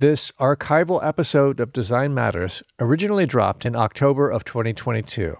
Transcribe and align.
This 0.00 0.32
archival 0.40 1.06
episode 1.06 1.60
of 1.60 1.74
Design 1.74 2.14
Matters 2.14 2.62
originally 2.78 3.26
dropped 3.26 3.66
in 3.66 3.76
October 3.76 4.30
of 4.30 4.44
2022. 4.44 5.36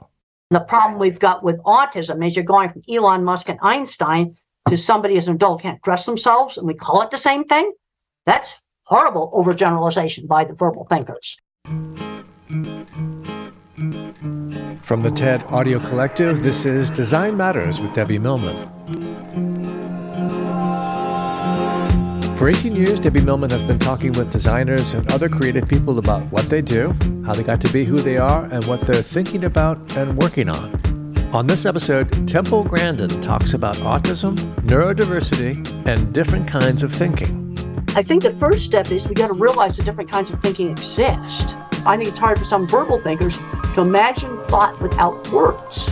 The 0.51 0.61
problem 0.61 1.01
we've 1.01 1.19
got 1.19 1.43
with 1.43 1.57
autism 1.63 2.23
is 2.27 2.37
you're 2.37 2.45
going 2.45 2.69
from 2.69 2.83
Elon 2.87 3.25
Musk 3.25 3.49
and 3.49 3.59
Einstein 3.63 4.37
to 4.69 4.77
somebody 4.77 5.17
as 5.17 5.27
an 5.29 5.37
adult 5.37 5.63
can't 5.63 5.81
dress 5.81 6.05
themselves, 6.05 6.59
and 6.59 6.67
we 6.67 6.75
call 6.75 7.01
it 7.01 7.11
the 7.11 7.17
same 7.17 7.45
thing. 7.45 7.73
That's 8.27 8.53
horrible 8.83 9.33
overgeneralization 9.35 10.29
by 10.29 10.45
the 10.45 10.53
verbal 10.53 10.87
thinkers. 10.91 11.39
From 14.83 15.01
the 15.01 15.11
TED 15.11 15.43
Audio 15.45 15.81
Collective, 15.81 16.43
this 16.43 16.67
is 16.67 16.91
Design 16.91 17.35
Matters 17.35 17.81
with 17.81 17.95
Debbie 17.95 18.19
Millman. 18.19 19.50
For 22.41 22.49
18 22.49 22.75
years, 22.75 22.99
Debbie 22.99 23.21
Millman 23.21 23.51
has 23.51 23.63
been 23.63 23.79
talking 23.79 24.13
with 24.13 24.33
designers 24.33 24.95
and 24.95 25.13
other 25.13 25.29
creative 25.29 25.69
people 25.69 25.99
about 25.99 26.23
what 26.33 26.49
they 26.49 26.63
do, 26.63 26.97
how 27.27 27.35
they 27.35 27.43
got 27.43 27.61
to 27.61 27.71
be 27.71 27.85
who 27.85 27.99
they 27.99 28.17
are, 28.17 28.47
and 28.47 28.65
what 28.65 28.81
they're 28.87 29.03
thinking 29.03 29.45
about 29.45 29.95
and 29.95 30.17
working 30.17 30.49
on. 30.49 30.75
On 31.35 31.47
this 31.47 31.67
episode, 31.67 32.27
Temple 32.27 32.65
Grandin 32.65 33.21
talks 33.21 33.53
about 33.53 33.77
autism, 33.81 34.37
neurodiversity, 34.63 35.87
and 35.87 36.15
different 36.15 36.49
kinds 36.49 36.83
of 36.83 36.95
thinking. 36.95 37.37
I 37.95 38.03
think 38.03 38.23
the 38.23 38.33
first 38.37 38.65
step 38.65 38.91
is 38.91 39.07
we 39.07 39.15
got 39.15 39.27
to 39.29 39.35
realize 39.35 39.77
that 39.77 39.85
different 39.85 40.11
kinds 40.11 40.31
of 40.31 40.41
thinking 40.41 40.71
exist. 40.71 41.55
I 41.85 41.99
think 41.99 42.09
it's 42.09 42.19
hard 42.19 42.39
for 42.39 42.47
some 42.47 42.67
verbal 42.67 43.03
thinkers 43.03 43.37
to 43.75 43.83
imagine 43.83 44.35
thought 44.47 44.81
without 44.81 45.31
words. 45.31 45.91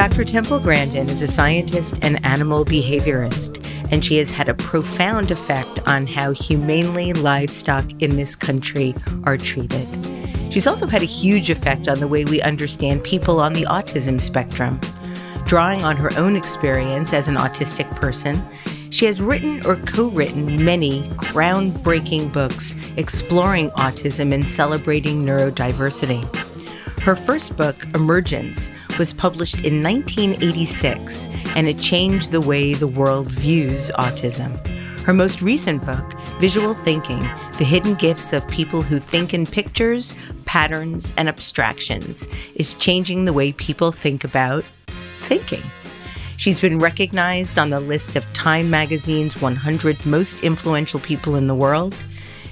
Dr. 0.00 0.24
Temple 0.24 0.60
Grandin 0.60 1.10
is 1.10 1.20
a 1.20 1.26
scientist 1.26 1.98
and 2.00 2.24
animal 2.24 2.64
behaviorist, 2.64 3.62
and 3.92 4.02
she 4.02 4.16
has 4.16 4.30
had 4.30 4.48
a 4.48 4.54
profound 4.54 5.30
effect 5.30 5.86
on 5.86 6.06
how 6.06 6.32
humanely 6.32 7.12
livestock 7.12 7.84
in 8.00 8.16
this 8.16 8.34
country 8.34 8.94
are 9.24 9.36
treated. 9.36 9.86
She's 10.50 10.66
also 10.66 10.86
had 10.86 11.02
a 11.02 11.04
huge 11.04 11.50
effect 11.50 11.86
on 11.86 12.00
the 12.00 12.08
way 12.08 12.24
we 12.24 12.40
understand 12.40 13.04
people 13.04 13.40
on 13.40 13.52
the 13.52 13.64
autism 13.64 14.22
spectrum. 14.22 14.80
Drawing 15.44 15.84
on 15.84 15.98
her 15.98 16.16
own 16.16 16.34
experience 16.34 17.12
as 17.12 17.28
an 17.28 17.36
autistic 17.36 17.94
person, 17.96 18.42
she 18.88 19.04
has 19.04 19.20
written 19.20 19.60
or 19.66 19.76
co 19.76 20.08
written 20.08 20.64
many 20.64 21.02
groundbreaking 21.10 22.32
books 22.32 22.74
exploring 22.96 23.68
autism 23.72 24.32
and 24.32 24.48
celebrating 24.48 25.26
neurodiversity. 25.26 26.49
Her 27.02 27.16
first 27.16 27.56
book, 27.56 27.86
Emergence, 27.94 28.70
was 28.98 29.14
published 29.14 29.62
in 29.62 29.82
1986, 29.82 31.28
and 31.56 31.66
it 31.66 31.78
changed 31.78 32.30
the 32.30 32.42
way 32.42 32.74
the 32.74 32.86
world 32.86 33.30
views 33.30 33.90
autism. 33.98 34.54
Her 35.06 35.14
most 35.14 35.40
recent 35.40 35.82
book, 35.86 36.12
Visual 36.40 36.74
Thinking 36.74 37.22
The 37.56 37.64
Hidden 37.64 37.94
Gifts 37.94 38.34
of 38.34 38.46
People 38.48 38.82
Who 38.82 38.98
Think 38.98 39.32
in 39.32 39.46
Pictures, 39.46 40.14
Patterns, 40.44 41.14
and 41.16 41.26
Abstractions, 41.26 42.28
is 42.54 42.74
changing 42.74 43.24
the 43.24 43.32
way 43.32 43.52
people 43.52 43.92
think 43.92 44.22
about 44.22 44.62
thinking. 45.18 45.62
She's 46.36 46.60
been 46.60 46.78
recognized 46.78 47.58
on 47.58 47.70
the 47.70 47.80
list 47.80 48.14
of 48.14 48.30
Time 48.34 48.68
magazine's 48.68 49.40
100 49.40 50.04
most 50.04 50.40
influential 50.40 51.00
people 51.00 51.36
in 51.36 51.46
the 51.46 51.54
world 51.54 51.94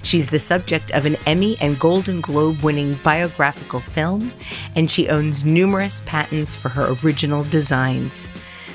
She's 0.03 0.31
the 0.31 0.39
subject 0.39 0.91
of 0.93 1.05
an 1.07 1.17
Emmy 1.27 1.57
and 1.61 1.79
Golden 1.79 2.21
Globe 2.21 2.63
winning 2.63 2.95
biographical 3.03 3.81
film, 3.81 4.33
and 4.75 4.91
she 4.91 5.09
owns 5.09 5.45
numerous 5.45 6.01
patents 6.07 6.55
for 6.55 6.69
her 6.69 6.95
original 7.03 7.45
designs. 7.45 8.29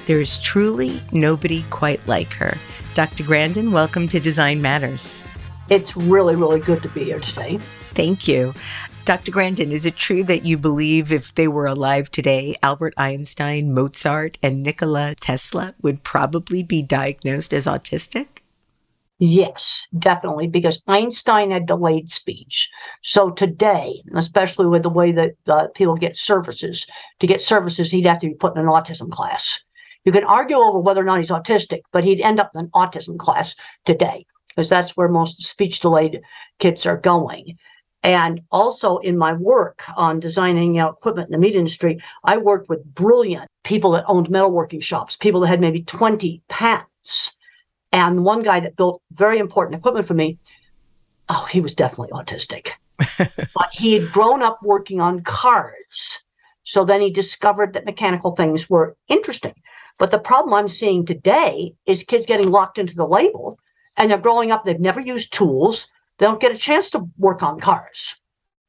There 0.06 0.20
is 0.20 0.38
truly 0.38 1.02
nobody 1.12 1.64
quite 1.70 2.06
like 2.08 2.34
her. 2.34 2.58
Dr. 2.94 3.24
Grandin, 3.24 3.72
welcome 3.72 4.08
to 4.10 4.20
Design 4.20 4.62
Matters. 4.62 5.24
It's 5.70 5.96
really, 5.96 6.36
really 6.36 6.60
good 6.60 6.84
to 6.84 6.90
be 6.90 7.06
here 7.06 7.20
today. 7.20 7.60
Thank 7.96 8.28
you. 8.28 8.54
Dr. 9.06 9.32
Grandin, 9.32 9.72
is 9.72 9.86
it 9.86 9.96
true 9.96 10.24
that 10.26 10.46
you 10.46 10.58
believe 10.58 11.12
if 11.12 11.34
they 11.36 11.48
were 11.48 11.66
alive 11.66 12.12
today, 12.12 12.56
Albert 12.62 12.94
Einstein, 12.96 13.74
Mozart, 13.74 14.38
and 14.42 14.64
Nikola 14.64 15.16
Tesla 15.16 15.74
would 15.82 16.04
probably 16.04 16.64
be 16.64 16.82
diagnosed 16.82 17.54
as 17.54 17.66
autistic? 17.66 18.43
Yes, 19.20 19.88
definitely, 19.98 20.48
because 20.48 20.82
Einstein 20.88 21.50
had 21.52 21.66
delayed 21.66 22.12
speech. 22.12 22.70
So 23.02 23.32
today, 23.32 24.04
especially 24.14 24.68
with 24.68 24.84
the 24.84 24.90
way 24.90 25.12
that 25.12 25.36
uh, 25.48 25.68
people 25.74 25.96
get 25.96 26.16
services, 26.16 26.86
to 27.20 27.28
get 27.28 27.42
services, 27.42 27.90
he'd 27.92 28.06
have 28.06 28.20
to 28.20 28.28
be 28.28 28.34
put 28.36 28.56
in 28.56 28.62
an 28.62 28.68
autism 28.68 29.12
class. 29.12 29.64
You 30.04 30.12
can 30.12 30.26
argue 30.26 30.58
over 30.58 30.80
whether 30.80 31.02
or 31.02 31.06
not 31.06 31.20
he's 31.20 31.32
autistic, 31.32 31.82
but 31.92 32.04
he'd 32.04 32.22
end 32.22 32.40
up 32.40 32.52
in 32.54 32.62
an 32.66 32.70
autism 32.76 33.18
class 33.18 33.56
today 33.86 34.26
because 34.50 34.70
that's 34.70 34.98
where 34.98 35.08
most 35.08 35.42
speech 35.42 35.80
delayed 35.80 36.22
kids 36.60 36.86
are 36.86 36.98
going. 36.98 37.58
And 38.04 38.42
also 38.52 38.98
in 38.98 39.18
my 39.18 39.34
work 39.34 39.84
on 39.96 40.20
designing 40.20 40.76
you 40.76 40.82
know, 40.82 40.90
equipment 40.90 41.30
in 41.30 41.32
the 41.32 41.38
meat 41.38 41.56
industry, 41.56 42.00
I 42.26 42.38
worked 42.38 42.68
with 42.68 42.94
brilliant 42.94 43.50
people 43.64 43.92
that 43.92 44.06
owned 44.08 44.28
metalworking 44.28 44.84
shops, 44.84 45.16
people 45.16 45.40
that 45.42 45.48
had 45.48 45.62
maybe 45.62 45.84
20 45.84 46.42
patents 46.50 47.32
and 47.94 48.26
one 48.26 48.42
guy 48.42 48.60
that 48.60 48.76
built 48.76 49.02
very 49.12 49.38
important 49.38 49.78
equipment 49.78 50.08
for 50.08 50.16
me, 50.16 50.40
oh, 51.30 51.48
he 51.50 51.62
was 51.62 51.76
definitely 51.76 52.10
autistic. 52.10 52.72
but 53.18 53.70
he 53.72 53.94
had 53.94 54.12
grown 54.12 54.42
up 54.42 54.60
working 54.64 55.00
on 55.00 55.22
cars. 55.22 56.20
So 56.64 56.84
then 56.84 57.02
he 57.02 57.12
discovered 57.12 57.74
that 57.74 57.86
mechanical 57.86 58.36
things 58.36 58.70
were 58.70 58.98
interesting. 59.10 59.54
But 60.00 60.10
the 60.10 60.20
problem 60.20 60.54
I'm 60.56 60.68
seeing 60.68 61.06
today 61.06 61.76
is 61.86 62.04
kids 62.04 62.26
getting 62.26 62.50
locked 62.50 62.80
into 62.80 62.96
the 62.96 63.08
label 63.08 63.60
and 63.96 64.10
they're 64.10 64.18
growing 64.18 64.52
up, 64.52 64.66
they've 64.66 64.80
never 64.80 65.00
used 65.00 65.32
tools, 65.32 65.88
they 66.18 66.26
don't 66.26 66.42
get 66.42 66.52
a 66.52 66.58
chance 66.58 66.90
to 66.92 67.08
work 67.20 67.44
on 67.44 67.60
cars. 67.60 68.16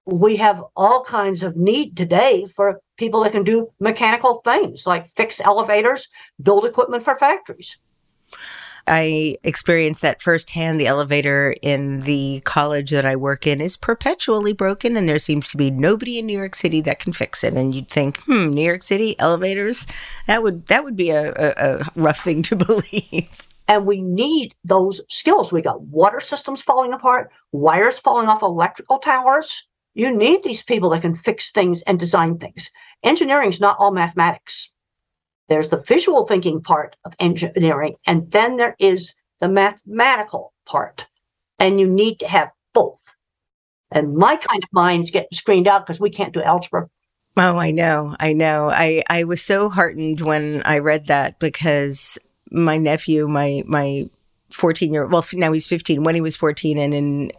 We 0.04 0.36
have 0.36 0.62
all 0.76 1.02
kinds 1.02 1.42
of 1.42 1.56
need 1.56 1.96
today 1.96 2.46
for 2.54 2.82
people 2.98 3.22
that 3.22 3.32
can 3.32 3.42
do 3.42 3.70
mechanical 3.80 4.42
things 4.44 4.86
like 4.86 5.08
fix 5.16 5.40
elevators, 5.40 6.08
build 6.42 6.66
equipment 6.66 7.04
for 7.04 7.18
factories. 7.18 7.78
I 8.86 9.36
experienced 9.42 10.02
that 10.02 10.22
firsthand. 10.22 10.80
The 10.80 10.86
elevator 10.86 11.54
in 11.62 12.00
the 12.00 12.42
college 12.44 12.90
that 12.90 13.06
I 13.06 13.16
work 13.16 13.46
in 13.46 13.60
is 13.60 13.76
perpetually 13.76 14.52
broken, 14.52 14.96
and 14.96 15.08
there 15.08 15.18
seems 15.18 15.48
to 15.48 15.56
be 15.56 15.70
nobody 15.70 16.18
in 16.18 16.26
New 16.26 16.36
York 16.36 16.54
City 16.54 16.80
that 16.82 16.98
can 16.98 17.12
fix 17.12 17.42
it. 17.44 17.54
And 17.54 17.74
you'd 17.74 17.88
think, 17.88 18.18
hmm, 18.22 18.50
New 18.50 18.64
York 18.64 18.82
City 18.82 19.18
elevators, 19.18 19.86
that 20.26 20.42
would 20.42 20.66
that 20.66 20.84
would 20.84 20.96
be 20.96 21.10
a, 21.10 21.32
a, 21.32 21.54
a 21.56 21.86
rough 21.96 22.20
thing 22.20 22.42
to 22.42 22.56
believe. 22.66 23.48
And 23.66 23.86
we 23.86 24.02
need 24.02 24.54
those 24.64 25.00
skills. 25.08 25.50
We 25.50 25.62
got 25.62 25.80
water 25.82 26.20
systems 26.20 26.60
falling 26.60 26.92
apart, 26.92 27.30
wires 27.52 27.98
falling 27.98 28.28
off 28.28 28.42
electrical 28.42 28.98
towers. 28.98 29.64
You 29.94 30.14
need 30.14 30.42
these 30.42 30.62
people 30.62 30.90
that 30.90 31.02
can 31.02 31.14
fix 31.14 31.50
things 31.50 31.82
and 31.82 31.98
design 31.98 32.38
things. 32.38 32.70
Engineering 33.02 33.48
is 33.48 33.60
not 33.60 33.76
all 33.78 33.92
mathematics. 33.92 34.70
There's 35.48 35.68
the 35.68 35.80
visual 35.80 36.26
thinking 36.26 36.62
part 36.62 36.96
of 37.04 37.14
engineering, 37.18 37.96
and 38.06 38.30
then 38.30 38.56
there 38.56 38.76
is 38.78 39.14
the 39.40 39.48
mathematical 39.48 40.52
part. 40.64 41.06
And 41.58 41.78
you 41.78 41.86
need 41.86 42.18
to 42.20 42.28
have 42.28 42.50
both. 42.72 43.14
And 43.90 44.16
my 44.16 44.36
kind 44.36 44.62
of 44.62 44.68
mind's 44.72 45.10
getting 45.10 45.28
screened 45.32 45.68
out 45.68 45.86
because 45.86 46.00
we 46.00 46.10
can't 46.10 46.32
do 46.32 46.42
algebra. 46.42 46.88
Oh, 47.36 47.58
I 47.58 47.70
know. 47.70 48.16
I 48.18 48.32
know. 48.32 48.70
I, 48.70 49.02
I 49.08 49.24
was 49.24 49.42
so 49.42 49.68
heartened 49.68 50.20
when 50.20 50.62
I 50.64 50.78
read 50.78 51.06
that 51.08 51.38
because 51.38 52.18
my 52.50 52.76
nephew, 52.76 53.28
my, 53.28 53.62
my 53.66 54.08
14 54.50 54.92
year, 54.92 55.06
well, 55.06 55.24
now 55.34 55.52
he's 55.52 55.66
15, 55.66 56.04
when 56.04 56.14
he 56.14 56.20
was 56.20 56.36
14 56.36 56.78
and 56.78 56.94
in 56.94 57.32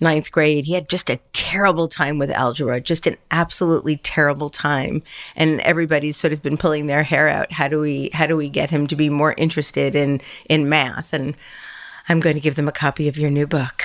ninth 0.00 0.32
grade, 0.32 0.64
he 0.64 0.74
had 0.74 0.88
just 0.88 1.10
a 1.10 1.20
terrible 1.32 1.88
time 1.88 2.18
with 2.18 2.30
algebra, 2.30 2.80
just 2.80 3.06
an 3.06 3.16
absolutely 3.30 3.96
terrible 3.96 4.50
time. 4.50 5.02
And 5.36 5.60
everybody's 5.60 6.16
sort 6.16 6.32
of 6.32 6.42
been 6.42 6.56
pulling 6.56 6.86
their 6.86 7.02
hair 7.02 7.28
out. 7.28 7.52
How 7.52 7.68
do 7.68 7.80
we, 7.80 8.10
how 8.12 8.26
do 8.26 8.36
we 8.36 8.48
get 8.48 8.70
him 8.70 8.86
to 8.86 8.96
be 8.96 9.08
more 9.08 9.34
interested 9.36 9.94
in, 9.94 10.20
in 10.48 10.68
math? 10.68 11.12
And 11.12 11.36
I'm 12.08 12.20
going 12.20 12.36
to 12.36 12.40
give 12.40 12.56
them 12.56 12.68
a 12.68 12.72
copy 12.72 13.08
of 13.08 13.16
your 13.16 13.30
new 13.30 13.46
book. 13.46 13.84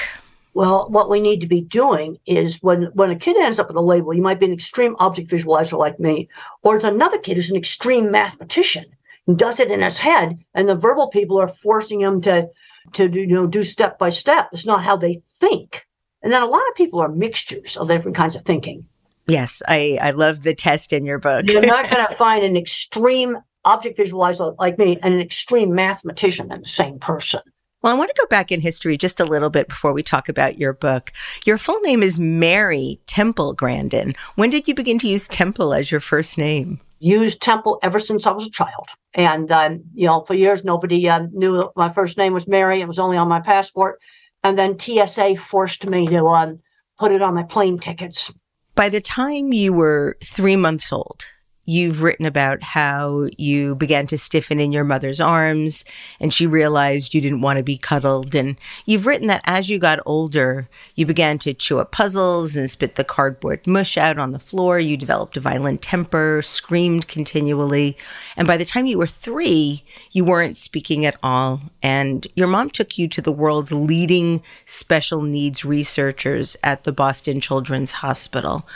Well, 0.55 0.87
what 0.89 1.09
we 1.09 1.19
need 1.19 1.41
to 1.41 1.47
be 1.47 1.61
doing 1.61 2.17
is 2.25 2.63
when 2.63 2.83
when 2.93 3.11
a 3.11 3.17
kid 3.17 3.35
ends 3.35 3.59
up 3.59 3.67
with 3.67 3.75
a 3.75 3.81
label, 3.81 4.13
you 4.13 4.21
might 4.21 4.39
be 4.39 4.45
an 4.45 4.53
extreme 4.53 4.95
object 4.99 5.29
visualizer 5.29 5.77
like 5.77 5.99
me, 5.99 6.29
or 6.63 6.77
it's 6.77 6.85
another 6.85 7.17
kid 7.17 7.35
who's 7.35 7.51
an 7.51 7.57
extreme 7.57 8.09
mathematician 8.09 8.85
and 9.27 9.37
does 9.37 9.59
it 9.59 9.69
in 9.69 9.81
his 9.81 9.97
head, 9.97 10.37
and 10.53 10.69
the 10.69 10.75
verbal 10.75 11.09
people 11.09 11.37
are 11.41 11.49
forcing 11.49 11.99
him 11.99 12.21
to 12.21 12.49
to 12.93 13.11
you 13.11 13.27
know 13.27 13.47
do 13.47 13.65
step 13.65 13.99
by 13.99 14.09
step. 14.09 14.47
It's 14.53 14.65
not 14.65 14.83
how 14.83 14.95
they 14.95 15.21
think. 15.39 15.84
And 16.25 16.33
then 16.33 16.41
a 16.41 16.47
lot 16.47 16.67
of 16.67 16.73
people 16.73 16.99
are 16.99 17.07
mixtures 17.07 17.77
of 17.77 17.87
different 17.87 18.17
kinds 18.17 18.35
of 18.35 18.41
thinking. 18.41 18.87
Yes, 19.27 19.61
I, 19.67 19.99
I 20.01 20.09
love 20.09 20.41
the 20.41 20.55
test 20.55 20.91
in 20.91 21.05
your 21.05 21.19
book. 21.19 21.45
You're 21.47 21.61
not 21.61 21.89
going 21.91 22.05
to 22.09 22.15
find 22.15 22.43
an 22.43 22.57
extreme 22.57 23.37
object 23.63 23.99
visualizer 23.99 24.55
like 24.57 24.79
me 24.79 24.97
and 25.03 25.13
an 25.13 25.21
extreme 25.21 25.75
mathematician 25.75 26.51
in 26.51 26.61
the 26.61 26.67
same 26.67 26.97
person. 26.97 27.41
Well, 27.83 27.93
I 27.93 27.97
want 27.97 28.09
to 28.09 28.19
go 28.19 28.25
back 28.25 28.51
in 28.51 28.59
history 28.59 28.97
just 28.97 29.19
a 29.19 29.25
little 29.25 29.51
bit 29.51 29.67
before 29.67 29.93
we 29.93 30.01
talk 30.01 30.27
about 30.27 30.57
your 30.57 30.73
book. 30.73 31.11
Your 31.45 31.59
full 31.59 31.79
name 31.81 32.01
is 32.01 32.19
Mary 32.19 32.99
Temple 33.05 33.53
Grandin. 33.53 34.15
When 34.33 34.49
did 34.49 34.67
you 34.67 34.73
begin 34.73 34.97
to 34.99 35.07
use 35.07 35.27
Temple 35.27 35.75
as 35.75 35.91
your 35.91 36.01
first 36.01 36.39
name? 36.39 36.81
Used 36.97 37.39
Temple 37.39 37.77
ever 37.83 37.99
since 37.99 38.25
I 38.25 38.31
was 38.31 38.47
a 38.47 38.51
child. 38.51 38.87
And, 39.13 39.51
um, 39.51 39.83
you 39.93 40.07
know, 40.07 40.21
for 40.21 40.33
years, 40.33 40.63
nobody 40.63 41.07
uh, 41.07 41.27
knew 41.33 41.69
my 41.75 41.93
first 41.93 42.17
name 42.17 42.33
was 42.33 42.47
Mary. 42.47 42.81
It 42.81 42.87
was 42.87 42.97
only 42.97 43.17
on 43.17 43.27
my 43.27 43.41
passport. 43.41 43.99
And 44.45 44.59
then 44.59 44.77
TSA 44.77 45.37
forced 45.37 45.87
me 45.87 46.05
to 46.09 46.27
um, 46.27 46.59
put 46.99 47.11
it 47.11 47.23
on 47.23 47.33
my 47.33 47.41
plane 47.41 47.79
tickets. 47.79 48.31
By 48.75 48.89
the 48.89 49.01
time 49.01 49.51
you 49.51 49.73
were 49.73 50.17
three 50.23 50.55
months 50.55 50.93
old, 50.93 51.25
You've 51.65 52.03
written 52.03 52.25
about 52.27 52.61
how 52.61 53.25
you 53.37 53.75
began 53.75 54.05
to 54.07 54.17
stiffen 54.17 54.59
in 54.59 54.71
your 54.71 54.83
mother's 54.83 55.19
arms 55.19 55.83
and 56.19 56.31
she 56.31 56.45
realized 56.45 57.13
you 57.13 57.21
didn't 57.21 57.41
want 57.41 57.57
to 57.57 57.63
be 57.63 57.77
cuddled. 57.77 58.35
And 58.35 58.57
you've 58.85 59.07
written 59.07 59.27
that 59.27 59.41
as 59.45 59.67
you 59.69 59.79
got 59.79 59.99
older, 60.05 60.69
you 60.93 61.07
began 61.07 61.39
to 61.39 61.53
chew 61.55 61.79
up 61.79 61.91
puzzles 61.91 62.55
and 62.55 62.69
spit 62.69 62.95
the 62.95 63.03
cardboard 63.03 63.65
mush 63.65 63.97
out 63.97 64.19
on 64.19 64.31
the 64.31 64.39
floor. 64.39 64.79
You 64.79 64.95
developed 64.95 65.37
a 65.37 65.39
violent 65.41 65.81
temper, 65.81 66.41
screamed 66.43 67.07
continually. 67.07 67.97
And 68.37 68.47
by 68.47 68.57
the 68.57 68.65
time 68.65 68.85
you 68.85 68.99
were 68.99 69.07
three, 69.07 69.83
you 70.11 70.23
weren't 70.23 70.57
speaking 70.57 71.05
at 71.05 71.17
all. 71.23 71.61
And 71.81 72.27
your 72.35 72.47
mom 72.47 72.69
took 72.69 72.97
you 72.97 73.07
to 73.07 73.21
the 73.21 73.31
world's 73.31 73.71
leading 73.71 74.43
special 74.65 75.23
needs 75.23 75.65
researchers 75.65 76.55
at 76.63 76.83
the 76.83 76.91
Boston 76.91 77.41
Children's 77.41 77.93
Hospital. 77.93 78.67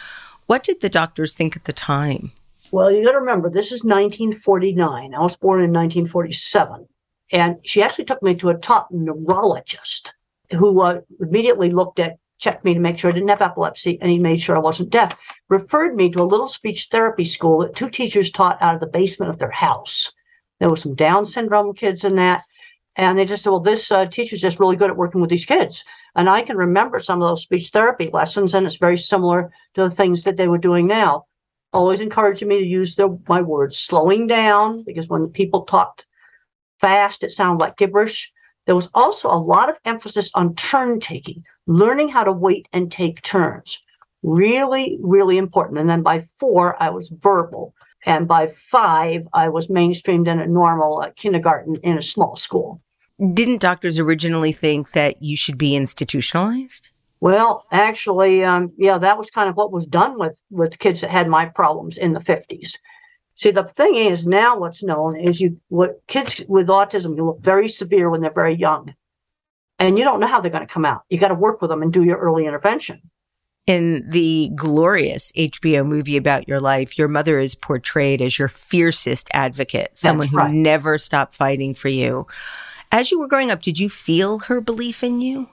What 0.47 0.63
did 0.63 0.81
the 0.81 0.89
doctors 0.89 1.35
think 1.35 1.55
at 1.55 1.65
the 1.65 1.73
time? 1.73 2.31
Well, 2.71 2.91
you 2.91 3.03
got 3.03 3.13
to 3.13 3.19
remember, 3.19 3.49
this 3.49 3.71
is 3.71 3.83
1949. 3.83 5.15
I 5.15 5.19
was 5.21 5.35
born 5.35 5.63
in 5.63 5.71
1947. 5.71 6.87
And 7.31 7.57
she 7.63 7.81
actually 7.81 8.05
took 8.05 8.21
me 8.21 8.35
to 8.35 8.49
a 8.49 8.57
top 8.57 8.89
neurologist 8.91 10.13
who 10.51 10.81
uh, 10.81 11.01
immediately 11.19 11.71
looked 11.71 11.99
at, 11.99 12.17
checked 12.37 12.63
me 12.63 12.75
to 12.75 12.79
make 12.79 12.97
sure 12.97 13.09
I 13.09 13.13
didn't 13.13 13.29
have 13.29 13.41
epilepsy, 13.41 13.97
and 14.01 14.11
he 14.11 14.19
made 14.19 14.39
sure 14.39 14.55
I 14.55 14.59
wasn't 14.59 14.91
deaf. 14.91 15.17
Referred 15.49 15.95
me 15.95 16.11
to 16.11 16.21
a 16.21 16.23
little 16.23 16.47
speech 16.47 16.89
therapy 16.91 17.25
school 17.25 17.59
that 17.59 17.75
two 17.75 17.89
teachers 17.89 18.29
taught 18.29 18.61
out 18.61 18.75
of 18.75 18.79
the 18.79 18.87
basement 18.87 19.31
of 19.31 19.39
their 19.39 19.51
house. 19.51 20.11
There 20.59 20.69
were 20.69 20.75
some 20.75 20.95
Down 20.95 21.25
syndrome 21.25 21.73
kids 21.73 22.03
in 22.03 22.15
that. 22.15 22.43
And 22.95 23.17
they 23.17 23.25
just 23.25 23.43
said, 23.43 23.49
well, 23.49 23.59
this 23.59 23.91
uh, 23.91 24.05
teacher's 24.05 24.41
just 24.41 24.59
really 24.59 24.75
good 24.75 24.91
at 24.91 24.97
working 24.97 25.21
with 25.21 25.29
these 25.31 25.45
kids. 25.45 25.83
And 26.15 26.29
I 26.29 26.41
can 26.43 26.57
remember 26.57 26.99
some 26.99 27.21
of 27.21 27.29
those 27.29 27.41
speech 27.41 27.69
therapy 27.69 28.09
lessons, 28.11 28.53
and 28.53 28.65
it's 28.65 28.75
very 28.75 28.97
similar 28.97 29.51
to 29.73 29.89
the 29.89 29.95
things 29.95 30.23
that 30.23 30.37
they 30.37 30.47
were 30.47 30.57
doing 30.57 30.85
now 30.85 31.25
always 31.73 31.99
encouraging 31.99 32.47
me 32.47 32.59
to 32.59 32.65
use 32.65 32.95
the, 32.95 33.17
my 33.27 33.41
words, 33.41 33.77
slowing 33.77 34.27
down, 34.27 34.83
because 34.83 35.07
when 35.07 35.27
people 35.27 35.63
talked 35.63 36.05
fast, 36.79 37.23
it 37.23 37.31
sounded 37.31 37.59
like 37.59 37.77
gibberish. 37.77 38.31
There 38.65 38.75
was 38.75 38.89
also 38.93 39.29
a 39.29 39.37
lot 39.37 39.69
of 39.69 39.77
emphasis 39.85 40.31
on 40.35 40.55
turn 40.55 40.99
taking, 40.99 41.43
learning 41.67 42.09
how 42.09 42.23
to 42.23 42.31
wait 42.31 42.67
and 42.73 42.91
take 42.91 43.21
turns. 43.21 43.79
Really, 44.21 44.97
really 45.01 45.37
important. 45.37 45.79
And 45.79 45.89
then 45.89 46.03
by 46.03 46.27
four, 46.39 46.81
I 46.81 46.89
was 46.89 47.09
verbal. 47.09 47.73
And 48.05 48.27
by 48.27 48.47
five, 48.47 49.27
I 49.33 49.49
was 49.49 49.67
mainstreamed 49.67 50.27
in 50.27 50.39
a 50.39 50.47
normal 50.47 51.01
uh, 51.01 51.11
kindergarten 51.15 51.77
in 51.83 51.97
a 51.97 52.01
small 52.01 52.35
school. 52.35 52.81
Didn't 53.33 53.59
doctors 53.59 53.99
originally 53.99 54.53
think 54.53 54.91
that 54.91 55.21
you 55.21 55.35
should 55.35 55.57
be 55.57 55.75
institutionalized? 55.75 56.91
Well, 57.21 57.65
actually, 57.71 58.43
um, 58.43 58.69
yeah, 58.77 58.97
that 58.97 59.17
was 59.17 59.29
kind 59.29 59.49
of 59.49 59.57
what 59.57 59.71
was 59.71 59.85
done 59.85 60.17
with 60.17 60.39
with 60.49 60.79
kids 60.79 61.01
that 61.01 61.09
had 61.09 61.27
my 61.27 61.45
problems 61.47 61.97
in 61.97 62.13
the 62.13 62.21
fifties. 62.21 62.77
See, 63.35 63.51
the 63.51 63.63
thing 63.63 63.95
is 63.95 64.25
now 64.25 64.57
what's 64.57 64.83
known 64.83 65.19
is 65.19 65.39
you 65.39 65.59
what 65.67 66.01
kids 66.07 66.41
with 66.47 66.67
autism 66.67 67.15
you 67.17 67.25
look 67.25 67.41
very 67.41 67.67
severe 67.67 68.09
when 68.09 68.21
they're 68.21 68.31
very 68.31 68.55
young, 68.55 68.93
and 69.79 69.97
you 69.97 70.05
don't 70.05 70.19
know 70.19 70.27
how 70.27 70.39
they're 70.39 70.51
going 70.51 70.65
to 70.65 70.73
come 70.73 70.85
out. 70.85 71.03
You 71.09 71.19
got 71.19 71.29
to 71.29 71.35
work 71.35 71.61
with 71.61 71.69
them 71.69 71.81
and 71.81 71.91
do 71.91 72.03
your 72.03 72.17
early 72.17 72.45
intervention. 72.45 73.01
In 73.67 74.09
the 74.09 74.49
glorious 74.55 75.31
HBO 75.33 75.85
movie 75.85 76.17
about 76.17 76.47
your 76.47 76.59
life, 76.59 76.97
your 76.97 77.07
mother 77.07 77.39
is 77.39 77.53
portrayed 77.53 78.21
as 78.21 78.39
your 78.39 78.47
fiercest 78.47 79.27
advocate, 79.33 79.95
someone 79.95 80.27
who 80.27 80.47
never 80.47 80.97
stopped 80.97 81.35
fighting 81.35 81.73
for 81.73 81.89
you. 81.89 82.25
As 82.91 83.11
you 83.11 83.19
were 83.19 83.27
growing 83.27 83.51
up, 83.51 83.61
did 83.61 83.77
you 83.77 83.87
feel 83.87 84.39
her 84.39 84.59
belief 84.59 85.03
in 85.03 85.21
you? 85.21 85.49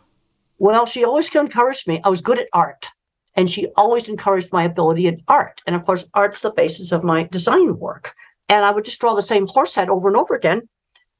Well, 0.58 0.86
she 0.86 1.04
always 1.04 1.34
encouraged 1.34 1.86
me. 1.86 2.00
I 2.02 2.08
was 2.08 2.20
good 2.20 2.38
at 2.38 2.48
art, 2.52 2.86
and 3.34 3.50
she 3.50 3.68
always 3.76 4.08
encouraged 4.08 4.52
my 4.52 4.64
ability 4.64 5.06
in 5.06 5.22
art. 5.28 5.60
And 5.66 5.76
of 5.76 5.84
course, 5.84 6.04
art's 6.14 6.40
the 6.40 6.50
basis 6.50 6.92
of 6.92 7.04
my 7.04 7.24
design 7.24 7.78
work. 7.78 8.14
And 8.48 8.64
I 8.64 8.70
would 8.70 8.84
just 8.84 9.00
draw 9.00 9.14
the 9.14 9.22
same 9.22 9.46
horse 9.46 9.74
head 9.74 9.90
over 9.90 10.08
and 10.08 10.16
over 10.16 10.34
again. 10.34 10.68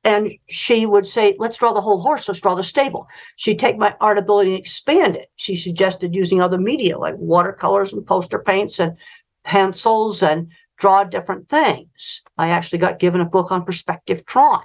And 0.05 0.33
she 0.49 0.87
would 0.87 1.06
say, 1.06 1.35
Let's 1.38 1.59
draw 1.59 1.73
the 1.73 1.81
whole 1.81 2.00
horse, 2.00 2.29
let's 2.29 2.41
draw 2.41 2.55
the 2.55 2.63
stable. 2.63 3.08
She'd 3.37 3.58
take 3.58 3.77
my 3.77 3.94
art 4.01 4.19
ability 4.19 4.51
and 4.51 4.58
expand 4.58 5.17
it. 5.17 5.31
She 5.37 5.56
suggested 5.56 6.15
using 6.15 6.41
other 6.41 6.58
media 6.58 6.96
like 6.96 7.17
watercolors 7.19 7.93
and 7.93 8.06
poster 8.06 8.39
paints 8.39 8.79
and 8.79 8.96
pencils 9.44 10.22
and 10.22 10.53
draw 10.77 11.05
different 11.05 11.49
things. 11.49 12.22
I 12.39 12.49
actually 12.49 12.79
got 12.79 13.01
given 13.01 13.20
a 13.20 13.25
book 13.25 13.51
on 13.51 13.65
perspective 13.65 14.25
drawing. 14.27 14.65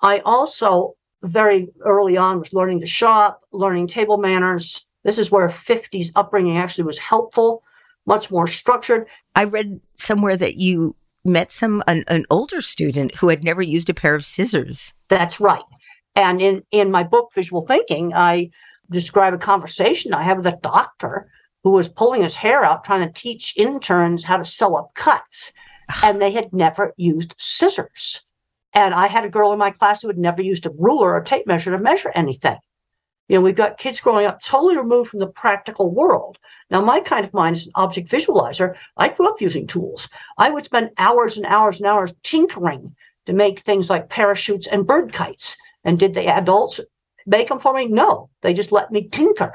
I 0.00 0.20
also 0.20 0.94
very 1.24 1.68
early 1.84 2.16
on 2.16 2.38
was 2.38 2.52
learning 2.52 2.80
to 2.80 2.86
shop, 2.86 3.40
learning 3.52 3.88
table 3.88 4.18
manners. 4.18 4.84
This 5.02 5.18
is 5.18 5.30
where 5.30 5.48
50s 5.48 6.10
upbringing 6.14 6.58
actually 6.58 6.84
was 6.84 6.98
helpful, 6.98 7.62
much 8.06 8.30
more 8.30 8.46
structured. 8.46 9.06
I 9.34 9.44
read 9.44 9.80
somewhere 9.94 10.36
that 10.36 10.56
you 10.56 10.94
met 11.24 11.50
some 11.50 11.82
an, 11.86 12.04
an 12.08 12.26
older 12.30 12.60
student 12.60 13.14
who 13.14 13.28
had 13.28 13.42
never 13.42 13.62
used 13.62 13.88
a 13.88 13.94
pair 13.94 14.14
of 14.14 14.24
scissors. 14.24 14.92
That's 15.08 15.40
right. 15.40 15.64
And 16.14 16.40
in 16.40 16.62
in 16.70 16.90
my 16.90 17.02
book 17.02 17.30
Visual 17.34 17.62
Thinking, 17.62 18.14
I 18.14 18.50
describe 18.90 19.34
a 19.34 19.38
conversation 19.38 20.12
I 20.12 20.22
had 20.22 20.36
with 20.36 20.46
a 20.46 20.58
doctor 20.62 21.28
who 21.62 21.70
was 21.70 21.88
pulling 21.88 22.22
his 22.22 22.36
hair 22.36 22.62
out 22.62 22.84
trying 22.84 23.06
to 23.06 23.20
teach 23.20 23.54
interns 23.56 24.22
how 24.22 24.36
to 24.36 24.44
sew 24.44 24.76
up 24.76 24.94
cuts 24.94 25.52
ah. 25.90 26.00
and 26.04 26.20
they 26.20 26.30
had 26.30 26.52
never 26.52 26.92
used 26.98 27.34
scissors. 27.38 28.23
And 28.74 28.92
I 28.92 29.06
had 29.06 29.24
a 29.24 29.30
girl 29.30 29.52
in 29.52 29.58
my 29.58 29.70
class 29.70 30.02
who 30.02 30.08
had 30.08 30.18
never 30.18 30.42
used 30.42 30.66
a 30.66 30.70
ruler 30.70 31.14
or 31.14 31.22
tape 31.22 31.46
measure 31.46 31.70
to 31.70 31.78
measure 31.78 32.10
anything. 32.14 32.58
You 33.28 33.36
know, 33.36 33.42
we've 33.42 33.54
got 33.54 33.78
kids 33.78 34.00
growing 34.00 34.26
up 34.26 34.42
totally 34.42 34.76
removed 34.76 35.10
from 35.10 35.20
the 35.20 35.28
practical 35.28 35.90
world. 35.90 36.38
Now, 36.70 36.80
my 36.82 37.00
kind 37.00 37.24
of 37.24 37.32
mind 37.32 37.56
is 37.56 37.66
an 37.66 37.72
object 37.76 38.10
visualizer. 38.10 38.74
I 38.96 39.08
grew 39.08 39.28
up 39.28 39.40
using 39.40 39.66
tools. 39.66 40.08
I 40.36 40.50
would 40.50 40.64
spend 40.64 40.90
hours 40.98 41.36
and 41.36 41.46
hours 41.46 41.78
and 41.78 41.86
hours 41.86 42.12
tinkering 42.22 42.94
to 43.26 43.32
make 43.32 43.60
things 43.60 43.88
like 43.88 44.10
parachutes 44.10 44.66
and 44.66 44.86
bird 44.86 45.12
kites. 45.12 45.56
And 45.84 45.98
did 45.98 46.12
the 46.12 46.26
adults 46.26 46.80
make 47.26 47.48
them 47.48 47.60
for 47.60 47.72
me? 47.72 47.86
No, 47.86 48.28
they 48.42 48.52
just 48.52 48.72
let 48.72 48.90
me 48.90 49.08
tinker. 49.08 49.52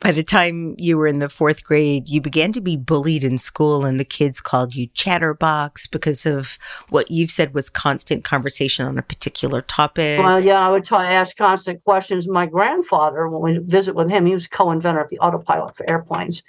By 0.00 0.12
the 0.12 0.22
time 0.22 0.74
you 0.78 0.96
were 0.96 1.06
in 1.06 1.18
the 1.18 1.28
fourth 1.28 1.64
grade, 1.64 2.08
you 2.08 2.20
began 2.20 2.52
to 2.52 2.60
be 2.60 2.76
bullied 2.76 3.24
in 3.24 3.36
school, 3.36 3.84
and 3.84 3.98
the 3.98 4.04
kids 4.04 4.40
called 4.40 4.74
you 4.74 4.86
chatterbox 4.94 5.86
because 5.86 6.24
of 6.24 6.58
what 6.88 7.10
you've 7.10 7.30
said 7.30 7.54
was 7.54 7.68
constant 7.68 8.24
conversation 8.24 8.86
on 8.86 8.98
a 8.98 9.02
particular 9.02 9.62
topic. 9.62 10.20
Well, 10.20 10.42
yeah, 10.42 10.66
I 10.66 10.70
would 10.70 10.84
try 10.84 11.08
to 11.08 11.12
ask 11.14 11.36
constant 11.36 11.82
questions. 11.84 12.28
My 12.28 12.46
grandfather, 12.46 13.28
when 13.28 13.42
we 13.42 13.58
visit 13.64 13.94
with 13.94 14.10
him, 14.10 14.26
he 14.26 14.34
was 14.34 14.46
co-inventor 14.46 15.00
of 15.00 15.10
the 15.10 15.18
autopilot 15.18 15.76
for 15.76 15.88
airplanes, 15.90 16.42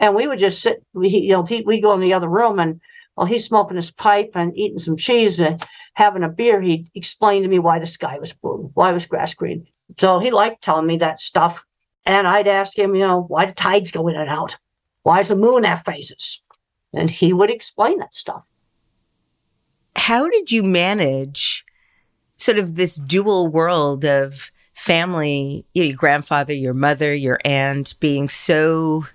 and 0.00 0.14
we 0.14 0.26
would 0.26 0.38
just 0.38 0.62
sit. 0.62 0.84
We, 0.92 1.08
you 1.08 1.30
know, 1.30 1.46
we'd 1.66 1.82
go 1.82 1.94
in 1.94 2.00
the 2.00 2.14
other 2.14 2.28
room 2.28 2.58
and 2.58 2.80
while 3.14 3.26
he's 3.26 3.44
smoking 3.44 3.76
his 3.76 3.90
pipe 3.90 4.32
and 4.34 4.56
eating 4.56 4.78
some 4.78 4.96
cheese 4.96 5.38
and 5.38 5.64
having 5.94 6.24
a 6.24 6.28
beer, 6.28 6.60
he 6.60 6.90
explained 6.94 7.44
to 7.44 7.48
me 7.48 7.58
why 7.58 7.78
the 7.78 7.86
sky 7.86 8.18
was 8.18 8.32
blue, 8.32 8.70
why 8.74 8.92
was 8.92 9.06
grass 9.06 9.34
green. 9.34 9.66
So 9.98 10.18
he 10.18 10.30
liked 10.30 10.62
telling 10.62 10.86
me 10.86 10.96
that 10.98 11.20
stuff. 11.20 11.64
And 12.06 12.26
I'd 12.26 12.48
ask 12.48 12.78
him, 12.78 12.94
you 12.94 13.06
know, 13.06 13.22
why 13.22 13.46
do 13.46 13.52
tides 13.52 13.90
go 13.90 14.08
in 14.08 14.16
and 14.16 14.28
out? 14.28 14.56
Why 15.02 15.18
does 15.18 15.28
the 15.28 15.36
moon 15.36 15.64
have 15.64 15.84
phases? 15.84 16.42
And 16.92 17.10
he 17.10 17.32
would 17.32 17.50
explain 17.50 17.98
that 17.98 18.14
stuff. 18.14 18.42
How 19.96 20.28
did 20.28 20.52
you 20.52 20.62
manage 20.62 21.64
sort 22.36 22.58
of 22.58 22.74
this 22.74 22.96
dual 22.96 23.48
world 23.48 24.04
of 24.04 24.50
family, 24.74 25.64
your 25.72 25.94
grandfather, 25.96 26.52
your 26.52 26.74
mother, 26.74 27.14
your 27.14 27.38
aunt 27.44 27.98
being 28.00 28.28
so 28.28 29.06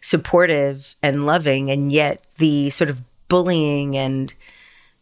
supportive 0.00 0.96
and 1.02 1.24
loving, 1.24 1.70
and 1.70 1.90
yet 1.90 2.24
the 2.36 2.68
sort 2.70 2.90
of 2.90 3.00
bullying 3.28 3.96
and 3.96 4.34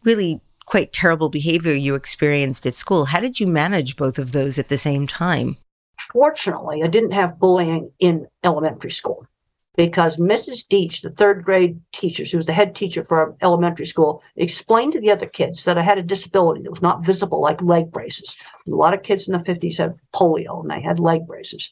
really 0.03 0.39
quite 0.65 0.93
terrible 0.93 1.29
behavior 1.29 1.73
you 1.73 1.93
experienced 1.95 2.65
at 2.65 2.75
school. 2.75 3.05
How 3.05 3.19
did 3.19 3.39
you 3.39 3.47
manage 3.47 3.97
both 3.97 4.17
of 4.17 4.31
those 4.31 4.57
at 4.57 4.69
the 4.69 4.77
same 4.77 5.07
time? 5.07 5.57
Fortunately, 6.13 6.83
I 6.83 6.87
didn't 6.87 7.11
have 7.11 7.39
bullying 7.39 7.91
in 7.99 8.27
elementary 8.43 8.91
school 8.91 9.25
because 9.75 10.17
Mrs. 10.17 10.67
Deach, 10.67 11.01
the 11.01 11.09
third 11.09 11.43
grade 11.43 11.81
teacher, 11.91 12.23
she 12.23 12.35
was 12.35 12.45
the 12.45 12.53
head 12.53 12.75
teacher 12.75 13.03
for 13.03 13.35
elementary 13.41 13.87
school, 13.87 14.21
explained 14.35 14.93
to 14.93 15.01
the 15.01 15.09
other 15.09 15.25
kids 15.25 15.63
that 15.63 15.79
I 15.79 15.81
had 15.81 15.97
a 15.97 16.03
disability 16.03 16.61
that 16.61 16.69
was 16.69 16.83
not 16.83 17.03
visible, 17.03 17.41
like 17.41 17.61
leg 17.63 17.91
braces. 17.91 18.37
A 18.67 18.69
lot 18.69 18.93
of 18.93 19.01
kids 19.01 19.27
in 19.27 19.33
the 19.33 19.39
50s 19.39 19.77
had 19.77 19.95
polio 20.13 20.61
and 20.61 20.69
they 20.69 20.81
had 20.81 20.99
leg 20.99 21.25
braces. 21.25 21.71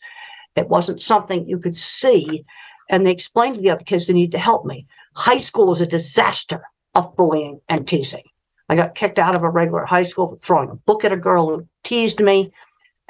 It 0.56 0.68
wasn't 0.68 1.02
something 1.02 1.48
you 1.48 1.60
could 1.60 1.76
see. 1.76 2.44
And 2.90 3.06
they 3.06 3.12
explained 3.12 3.56
to 3.56 3.62
the 3.62 3.70
other 3.70 3.84
kids 3.84 4.08
they 4.08 4.14
need 4.14 4.32
to 4.32 4.40
help 4.40 4.66
me. 4.66 4.88
High 5.16 5.38
school 5.38 5.68
was 5.68 5.82
a 5.82 5.86
disaster 5.86 6.64
of 6.96 7.16
bullying 7.16 7.62
and 7.70 7.88
teasing. 7.88 8.24
I 8.68 8.76
got 8.76 8.96
kicked 8.96 9.20
out 9.20 9.36
of 9.36 9.44
a 9.44 9.50
regular 9.50 9.86
high 9.86 10.04
school 10.04 10.30
for 10.30 10.38
throwing 10.38 10.70
a 10.70 10.76
book 10.76 11.06
at 11.06 11.12
a 11.12 11.18
girl 11.18 11.50
who 11.50 11.68
teased 11.84 12.20
me. 12.20 12.52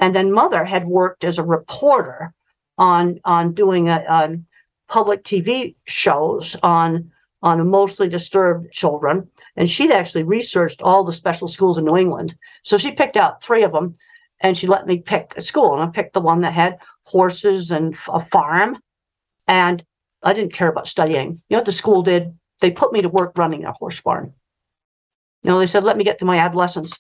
And 0.01 0.15
then 0.15 0.31
mother 0.31 0.65
had 0.65 0.87
worked 0.87 1.23
as 1.23 1.37
a 1.39 1.43
reporter 1.43 2.33
on 2.77 3.19
on 3.23 3.53
doing 3.53 3.87
a, 3.87 4.03
on 4.09 4.45
public 4.89 5.23
TV 5.23 5.75
shows 5.85 6.57
on 6.63 7.11
on 7.43 7.59
emotionally 7.59 8.09
disturbed 8.09 8.71
children, 8.71 9.27
and 9.55 9.69
she'd 9.69 9.91
actually 9.91 10.23
researched 10.23 10.81
all 10.81 11.03
the 11.03 11.13
special 11.13 11.47
schools 11.47 11.77
in 11.77 11.85
New 11.85 11.97
England. 11.97 12.35
So 12.63 12.77
she 12.77 12.91
picked 12.91 13.17
out 13.17 13.41
three 13.41 13.63
of 13.63 13.71
them, 13.71 13.95
and 14.41 14.55
she 14.57 14.67
let 14.67 14.85
me 14.85 14.99
pick 14.99 15.33
a 15.37 15.41
school, 15.41 15.73
and 15.73 15.81
I 15.81 15.87
picked 15.87 16.13
the 16.13 16.21
one 16.21 16.41
that 16.41 16.53
had 16.53 16.79
horses 17.03 17.71
and 17.71 17.95
a 18.07 18.23
farm, 18.25 18.77
and 19.47 19.83
I 20.23 20.33
didn't 20.33 20.53
care 20.53 20.69
about 20.69 20.87
studying. 20.87 21.41
You 21.49 21.55
know 21.55 21.59
what 21.59 21.65
the 21.65 21.71
school 21.71 22.03
did? 22.03 22.37
They 22.59 22.71
put 22.71 22.93
me 22.93 23.01
to 23.01 23.09
work 23.09 23.37
running 23.37 23.65
a 23.65 23.71
horse 23.71 24.01
barn. 24.01 24.33
You 25.43 25.49
know, 25.49 25.59
they 25.59 25.67
said, 25.67 25.83
let 25.83 25.97
me 25.97 26.03
get 26.03 26.19
to 26.19 26.25
my 26.25 26.37
adolescence. 26.37 26.99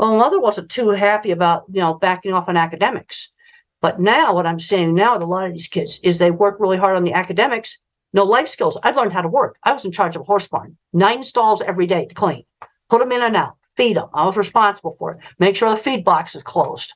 Well, 0.00 0.16
mother 0.16 0.40
wasn't 0.40 0.70
too 0.70 0.88
happy 0.88 1.30
about, 1.30 1.64
you 1.70 1.82
know, 1.82 1.92
backing 1.92 2.32
off 2.32 2.48
on 2.48 2.56
academics. 2.56 3.28
But 3.82 4.00
now, 4.00 4.34
what 4.34 4.46
I'm 4.46 4.58
seeing 4.58 4.94
now 4.94 5.12
with 5.12 5.20
a 5.20 5.26
lot 5.26 5.46
of 5.46 5.52
these 5.52 5.68
kids 5.68 6.00
is 6.02 6.16
they 6.16 6.30
work 6.30 6.56
really 6.58 6.78
hard 6.78 6.96
on 6.96 7.04
the 7.04 7.12
academics, 7.12 7.76
no 8.14 8.24
life 8.24 8.48
skills. 8.48 8.78
I've 8.82 8.96
learned 8.96 9.12
how 9.12 9.20
to 9.20 9.28
work. 9.28 9.58
I 9.62 9.74
was 9.74 9.84
in 9.84 9.92
charge 9.92 10.16
of 10.16 10.22
a 10.22 10.24
horse 10.24 10.48
barn, 10.48 10.78
nine 10.94 11.22
stalls 11.22 11.60
every 11.60 11.86
day 11.86 12.06
to 12.06 12.14
clean, 12.14 12.44
put 12.88 13.00
them 13.00 13.12
in 13.12 13.20
and 13.20 13.36
out, 13.36 13.58
feed 13.76 13.98
them. 13.98 14.08
I 14.14 14.24
was 14.24 14.38
responsible 14.38 14.96
for 14.98 15.12
it. 15.12 15.18
Make 15.38 15.54
sure 15.54 15.68
the 15.68 15.76
feed 15.76 16.02
box 16.02 16.34
is 16.34 16.42
closed. 16.44 16.94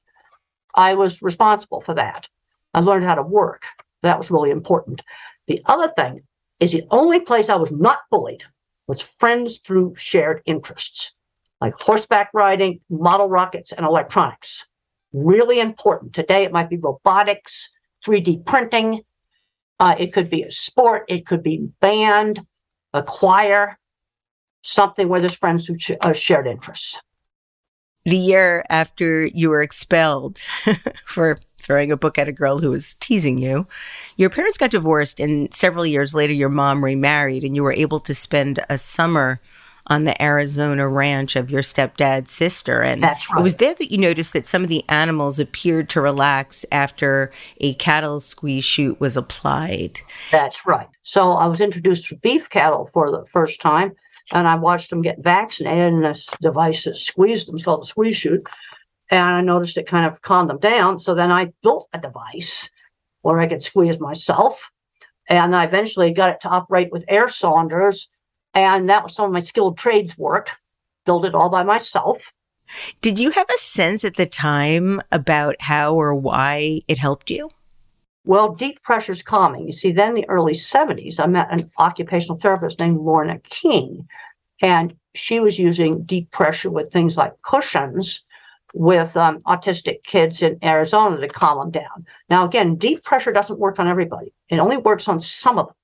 I 0.74 0.94
was 0.94 1.20
responsible 1.20 1.82
for 1.82 1.92
that. 1.92 2.26
I 2.72 2.80
learned 2.80 3.04
how 3.04 3.16
to 3.16 3.22
work. 3.22 3.64
That 4.00 4.16
was 4.16 4.30
really 4.30 4.50
important. 4.50 5.02
The 5.46 5.60
other 5.66 5.92
thing 5.94 6.22
is 6.58 6.72
the 6.72 6.86
only 6.90 7.20
place 7.20 7.50
I 7.50 7.56
was 7.56 7.70
not 7.70 7.98
bullied 8.10 8.44
was 8.86 9.02
friends 9.02 9.58
through 9.58 9.94
shared 9.96 10.40
interests, 10.46 11.12
like 11.64 11.74
horseback 11.80 12.28
riding, 12.34 12.78
model 12.90 13.26
rockets, 13.26 13.72
and 13.72 13.86
electronics 13.86 14.66
really 15.14 15.60
important. 15.60 16.12
Today, 16.12 16.44
it 16.44 16.52
might 16.52 16.68
be 16.68 16.76
robotics, 16.76 17.70
3D 18.04 18.44
printing. 18.44 19.00
Uh, 19.80 19.94
it 19.98 20.12
could 20.12 20.28
be 20.28 20.42
a 20.42 20.50
sport. 20.50 21.04
It 21.08 21.24
could 21.24 21.42
be 21.42 21.68
band, 21.80 22.44
a 22.92 23.02
choir, 23.02 23.78
something 24.62 25.08
where 25.08 25.20
there's 25.20 25.34
friends 25.34 25.66
who 25.66 25.78
sh- 25.78 25.92
uh, 26.02 26.12
shared 26.12 26.46
interests. 26.46 26.98
The 28.04 28.18
year 28.18 28.64
after 28.68 29.24
you 29.26 29.48
were 29.48 29.62
expelled 29.62 30.42
for 31.06 31.38
throwing 31.58 31.90
a 31.90 31.96
book 31.96 32.18
at 32.18 32.28
a 32.28 32.32
girl 32.32 32.58
who 32.58 32.72
was 32.72 32.94
teasing 33.00 33.38
you, 33.38 33.66
your 34.16 34.28
parents 34.28 34.58
got 34.58 34.70
divorced, 34.70 35.18
and 35.18 35.54
several 35.54 35.86
years 35.86 36.14
later, 36.14 36.34
your 36.34 36.50
mom 36.50 36.84
remarried, 36.84 37.44
and 37.44 37.56
you 37.56 37.62
were 37.62 37.72
able 37.72 38.00
to 38.00 38.14
spend 38.14 38.60
a 38.68 38.76
summer 38.76 39.40
on 39.86 40.04
the 40.04 40.22
Arizona 40.22 40.88
ranch 40.88 41.36
of 41.36 41.50
your 41.50 41.62
stepdad's 41.62 42.30
sister. 42.30 42.80
And 42.80 43.02
right. 43.02 43.16
it 43.36 43.42
was 43.42 43.56
there 43.56 43.74
that 43.74 43.92
you 43.92 43.98
noticed 43.98 44.32
that 44.32 44.46
some 44.46 44.62
of 44.62 44.68
the 44.68 44.84
animals 44.88 45.38
appeared 45.38 45.88
to 45.90 46.00
relax 46.00 46.64
after 46.72 47.30
a 47.58 47.74
cattle 47.74 48.20
squeeze 48.20 48.64
chute 48.64 48.98
was 48.98 49.16
applied. 49.16 50.00
That's 50.30 50.66
right. 50.66 50.88
So 51.02 51.32
I 51.32 51.46
was 51.46 51.60
introduced 51.60 52.06
to 52.08 52.16
beef 52.16 52.48
cattle 52.48 52.88
for 52.92 53.10
the 53.10 53.24
first 53.26 53.60
time, 53.60 53.92
and 54.32 54.48
I 54.48 54.54
watched 54.54 54.88
them 54.88 55.02
get 55.02 55.22
vaccinated, 55.22 55.92
and 55.92 56.04
this 56.04 56.28
device 56.40 56.84
that 56.84 56.96
squeezed 56.96 57.46
them 57.46 57.56
it's 57.56 57.64
called 57.64 57.82
the 57.82 57.86
squeeze 57.86 58.16
chute. 58.16 58.46
And 59.10 59.20
I 59.20 59.40
noticed 59.42 59.76
it 59.76 59.86
kind 59.86 60.10
of 60.10 60.22
calmed 60.22 60.48
them 60.48 60.58
down. 60.58 60.98
So 60.98 61.14
then 61.14 61.30
I 61.30 61.52
built 61.62 61.88
a 61.92 61.98
device 61.98 62.70
where 63.20 63.38
I 63.38 63.46
could 63.46 63.62
squeeze 63.62 64.00
myself. 64.00 64.58
And 65.28 65.54
I 65.54 65.64
eventually 65.64 66.10
got 66.12 66.30
it 66.30 66.40
to 66.42 66.48
operate 66.48 66.90
with 66.90 67.04
air 67.08 67.28
cylinders 67.28 68.08
and 68.54 68.88
that 68.88 69.02
was 69.02 69.14
some 69.14 69.26
of 69.26 69.32
my 69.32 69.40
skilled 69.40 69.78
trades 69.78 70.16
work, 70.16 70.50
build 71.04 71.24
it 71.24 71.34
all 71.34 71.48
by 71.48 71.62
myself. 71.62 72.18
Did 73.00 73.18
you 73.18 73.30
have 73.30 73.48
a 73.48 73.58
sense 73.58 74.04
at 74.04 74.16
the 74.16 74.26
time 74.26 75.00
about 75.12 75.56
how 75.60 75.94
or 75.94 76.14
why 76.14 76.80
it 76.88 76.98
helped 76.98 77.30
you? 77.30 77.50
Well, 78.26 78.54
deep 78.54 78.82
pressure 78.82 79.12
is 79.12 79.22
calming. 79.22 79.66
You 79.66 79.72
see, 79.72 79.92
then 79.92 80.10
in 80.10 80.14
the 80.14 80.28
early 80.28 80.54
70s, 80.54 81.20
I 81.20 81.26
met 81.26 81.52
an 81.52 81.70
occupational 81.78 82.38
therapist 82.38 82.80
named 82.80 83.00
Lorna 83.00 83.38
King, 83.40 84.08
and 84.62 84.96
she 85.14 85.40
was 85.40 85.58
using 85.58 86.04
deep 86.04 86.30
pressure 86.30 86.70
with 86.70 86.90
things 86.90 87.16
like 87.16 87.40
cushions 87.42 88.24
with 88.72 89.16
um, 89.16 89.40
autistic 89.42 90.02
kids 90.02 90.42
in 90.42 90.58
Arizona 90.64 91.18
to 91.18 91.28
calm 91.28 91.58
them 91.58 91.70
down. 91.70 92.06
Now, 92.30 92.44
again, 92.44 92.76
deep 92.76 93.04
pressure 93.04 93.30
doesn't 93.30 93.60
work 93.60 93.78
on 93.78 93.86
everybody, 93.86 94.32
it 94.48 94.58
only 94.58 94.78
works 94.78 95.06
on 95.06 95.20
some 95.20 95.58
of 95.58 95.66
them. 95.66 95.76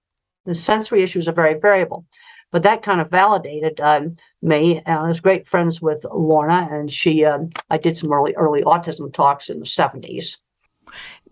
The 0.47 0.55
sensory 0.55 1.03
issues 1.03 1.29
are 1.29 1.33
very 1.33 1.59
variable. 1.61 2.07
But 2.53 2.63
that 2.65 2.83
kind 2.83 3.01
of 3.01 3.11
validated 3.11 3.81
um, 3.81 4.17
me. 4.43 4.83
And 4.85 4.99
I 4.99 5.09
was 5.09 5.21
great 5.21 5.47
friends 5.47 5.81
with 5.81 6.05
Lorna, 6.13 6.69
and 6.71 6.91
she, 6.91 7.25
um, 7.25 7.51
I 7.71 7.79
did 7.79 7.97
some 7.97 8.13
early 8.13 8.35
early 8.35 8.63
autism 8.63 9.13
talks 9.13 9.49
in 9.49 9.61
the 9.61 9.67
seventies. 9.67 10.39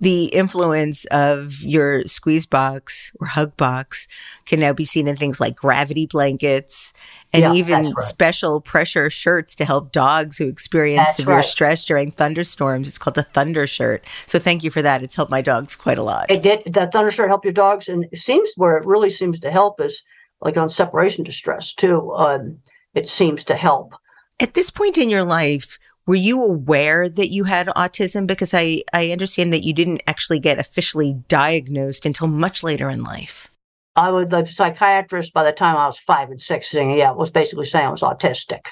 The 0.00 0.26
influence 0.26 1.04
of 1.06 1.60
your 1.62 2.04
squeeze 2.04 2.46
box 2.46 3.10
or 3.18 3.26
hug 3.26 3.56
box 3.56 4.06
can 4.46 4.60
now 4.60 4.72
be 4.72 4.84
seen 4.84 5.08
in 5.08 5.16
things 5.16 5.40
like 5.40 5.56
gravity 5.56 6.06
blankets 6.06 6.92
and 7.32 7.42
Yeah, 7.42 7.54
even 7.54 7.86
right. 7.86 7.98
special 7.98 8.60
pressure 8.60 9.10
shirts 9.10 9.56
to 9.56 9.64
help 9.64 9.90
dogs 9.90 10.38
who 10.38 10.46
experience 10.46 11.06
That's 11.08 11.16
severe 11.16 11.34
right. 11.36 11.44
stress 11.44 11.84
during 11.84 12.12
thunderstorms. 12.12 12.86
It's 12.86 12.98
called 12.98 13.18
a 13.18 13.24
thunder 13.24 13.66
shirt. 13.66 14.04
So 14.26 14.38
thank 14.38 14.62
you 14.62 14.70
for 14.70 14.82
that. 14.82 15.02
It's 15.02 15.16
helped 15.16 15.32
my 15.32 15.42
dogs 15.42 15.74
quite 15.74 15.98
a 15.98 16.04
lot. 16.04 16.26
It 16.28 16.42
did 16.42 16.72
that 16.74 16.92
thunder 16.92 17.10
shirt 17.10 17.28
help 17.28 17.44
your 17.44 17.52
dogs, 17.52 17.88
and 17.88 18.04
it 18.12 18.18
seems 18.18 18.52
where 18.54 18.76
it 18.76 18.86
really 18.86 19.10
seems 19.10 19.40
to 19.40 19.50
help 19.50 19.80
is 19.80 20.04
like 20.40 20.56
on 20.56 20.68
separation 20.68 21.24
distress 21.24 21.74
too. 21.74 22.12
Um, 22.12 22.58
it 22.94 23.08
seems 23.08 23.44
to 23.44 23.56
help. 23.56 23.94
At 24.40 24.54
this 24.54 24.70
point 24.70 24.98
in 24.98 25.10
your 25.10 25.24
life, 25.24 25.78
were 26.06 26.14
you 26.14 26.42
aware 26.42 27.08
that 27.08 27.30
you 27.30 27.44
had 27.44 27.66
autism? 27.68 28.26
Because 28.26 28.54
I, 28.54 28.82
I 28.92 29.10
understand 29.10 29.52
that 29.52 29.64
you 29.64 29.72
didn't 29.74 30.02
actually 30.06 30.38
get 30.38 30.58
officially 30.58 31.14
diagnosed 31.28 32.06
until 32.06 32.28
much 32.28 32.62
later 32.62 32.88
in 32.88 33.02
life. 33.02 33.48
I 33.94 34.10
was 34.10 34.28
the 34.28 34.46
psychiatrist 34.46 35.32
by 35.32 35.44
the 35.44 35.52
time 35.52 35.76
I 35.76 35.86
was 35.86 35.98
five 35.98 36.30
and 36.30 36.40
six 36.40 36.68
saying, 36.68 36.92
yeah, 36.92 37.10
was 37.10 37.30
basically 37.30 37.66
saying 37.66 37.86
I 37.86 37.90
was 37.90 38.02
autistic. 38.02 38.68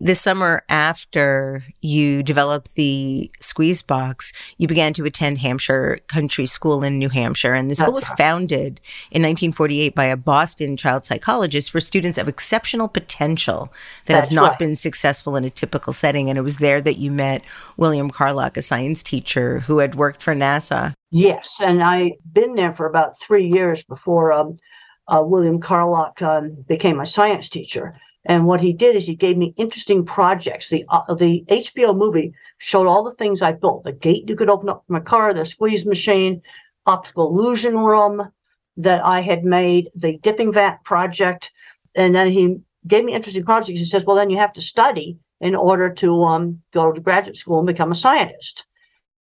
The 0.00 0.14
summer 0.14 0.62
after 0.68 1.64
you 1.80 2.22
developed 2.22 2.76
the 2.76 3.32
squeeze 3.40 3.82
box, 3.82 4.32
you 4.56 4.68
began 4.68 4.92
to 4.92 5.04
attend 5.04 5.38
Hampshire 5.38 5.98
Country 6.06 6.46
School 6.46 6.84
in 6.84 6.98
New 6.98 7.08
Hampshire. 7.08 7.54
And 7.54 7.68
the 7.68 7.74
school 7.74 7.94
was 7.94 8.06
founded 8.10 8.80
in 9.10 9.22
1948 9.22 9.96
by 9.96 10.04
a 10.04 10.16
Boston 10.16 10.76
child 10.76 11.04
psychologist 11.04 11.72
for 11.72 11.80
students 11.80 12.16
of 12.16 12.28
exceptional 12.28 12.86
potential 12.86 13.72
that 14.04 14.22
have 14.22 14.30
not 14.30 14.50
right. 14.50 14.58
been 14.60 14.76
successful 14.76 15.34
in 15.34 15.44
a 15.44 15.50
typical 15.50 15.92
setting. 15.92 16.28
And 16.28 16.38
it 16.38 16.42
was 16.42 16.58
there 16.58 16.80
that 16.80 16.98
you 16.98 17.10
met 17.10 17.42
William 17.76 18.08
Carlock, 18.08 18.56
a 18.56 18.62
science 18.62 19.02
teacher 19.02 19.60
who 19.60 19.78
had 19.78 19.96
worked 19.96 20.22
for 20.22 20.32
NASA. 20.32 20.92
Yes, 21.10 21.56
and 21.60 21.82
I'd 21.82 22.18
been 22.32 22.54
there 22.54 22.72
for 22.72 22.86
about 22.86 23.18
three 23.18 23.48
years 23.48 23.82
before 23.82 24.32
um, 24.32 24.58
uh, 25.08 25.22
William 25.24 25.58
Carlock 25.58 26.22
um, 26.22 26.64
became 26.68 26.98
my 26.98 27.04
science 27.04 27.48
teacher. 27.48 27.98
And 28.28 28.46
what 28.46 28.60
he 28.60 28.74
did 28.74 28.94
is 28.94 29.06
he 29.06 29.14
gave 29.14 29.38
me 29.38 29.54
interesting 29.56 30.04
projects. 30.04 30.68
The 30.68 30.84
uh, 30.90 31.14
the 31.14 31.44
HBO 31.48 31.96
movie 31.96 32.34
showed 32.58 32.86
all 32.86 33.02
the 33.02 33.14
things 33.14 33.40
I 33.40 33.52
built: 33.52 33.84
the 33.84 33.92
gate 33.92 34.28
you 34.28 34.36
could 34.36 34.50
open 34.50 34.68
up 34.68 34.84
from 34.86 34.96
a 34.96 35.00
car, 35.00 35.32
the 35.32 35.46
squeeze 35.46 35.86
machine, 35.86 36.42
optical 36.84 37.28
illusion 37.28 37.78
room 37.78 38.30
that 38.76 39.04
I 39.04 39.20
had 39.20 39.44
made, 39.44 39.90
the 39.94 40.18
dipping 40.18 40.52
vat 40.52 40.84
project, 40.84 41.50
and 41.94 42.14
then 42.14 42.30
he 42.30 42.60
gave 42.86 43.04
me 43.04 43.14
interesting 43.14 43.44
projects. 43.44 43.78
He 43.78 43.84
says, 43.84 44.04
well, 44.04 44.16
then 44.16 44.30
you 44.30 44.36
have 44.36 44.52
to 44.52 44.62
study 44.62 45.18
in 45.40 45.54
order 45.54 45.90
to 45.94 46.22
um, 46.24 46.62
go 46.72 46.92
to 46.92 47.00
graduate 47.00 47.36
school 47.36 47.58
and 47.58 47.66
become 47.66 47.92
a 47.92 47.96
scientist. 47.96 48.64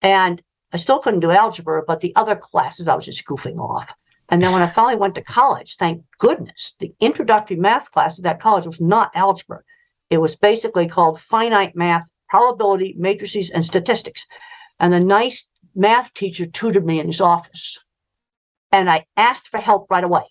And 0.01 0.41
I 0.71 0.77
still 0.77 0.99
couldn't 0.99 1.19
do 1.21 1.31
algebra, 1.31 1.83
but 1.85 2.01
the 2.01 2.15
other 2.15 2.35
classes 2.35 2.87
I 2.87 2.95
was 2.95 3.05
just 3.05 3.25
goofing 3.25 3.57
off. 3.57 3.91
And 4.29 4.41
then 4.41 4.51
when 4.51 4.61
I 4.61 4.67
finally 4.67 4.95
went 4.95 5.15
to 5.15 5.21
college, 5.21 5.75
thank 5.77 6.03
goodness, 6.17 6.75
the 6.79 6.93
introductory 6.99 7.57
math 7.57 7.91
class 7.91 8.17
at 8.17 8.23
that 8.23 8.41
college 8.41 8.65
was 8.65 8.81
not 8.81 9.11
algebra. 9.15 9.61
It 10.09 10.17
was 10.17 10.35
basically 10.35 10.87
called 10.87 11.21
finite 11.21 11.75
math, 11.75 12.09
probability, 12.29 12.95
matrices, 12.97 13.51
and 13.51 13.63
statistics. 13.63 14.25
And 14.79 14.91
the 14.91 14.99
nice 14.99 15.47
math 15.75 16.13
teacher 16.13 16.45
tutored 16.45 16.85
me 16.85 16.99
in 16.99 17.07
his 17.07 17.21
office. 17.21 17.77
And 18.71 18.89
I 18.89 19.05
asked 19.17 19.49
for 19.49 19.59
help 19.59 19.87
right 19.89 20.03
away. 20.03 20.23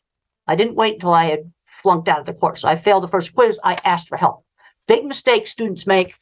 I 0.46 0.56
didn't 0.56 0.74
wait 0.74 0.94
until 0.94 1.12
I 1.12 1.26
had 1.26 1.52
flunked 1.82 2.08
out 2.08 2.20
of 2.20 2.26
the 2.26 2.34
course. 2.34 2.64
I 2.64 2.76
failed 2.76 3.04
the 3.04 3.08
first 3.08 3.34
quiz. 3.34 3.60
I 3.62 3.74
asked 3.84 4.08
for 4.08 4.16
help. 4.16 4.44
Big 4.88 5.04
mistake 5.04 5.46
students 5.46 5.86
make 5.86 6.14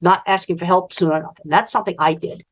not 0.00 0.22
asking 0.26 0.58
for 0.58 0.64
help 0.64 0.92
soon 0.92 1.12
enough. 1.12 1.36
And 1.42 1.52
that's 1.52 1.72
something 1.72 1.94
I 1.98 2.14
did. 2.14 2.44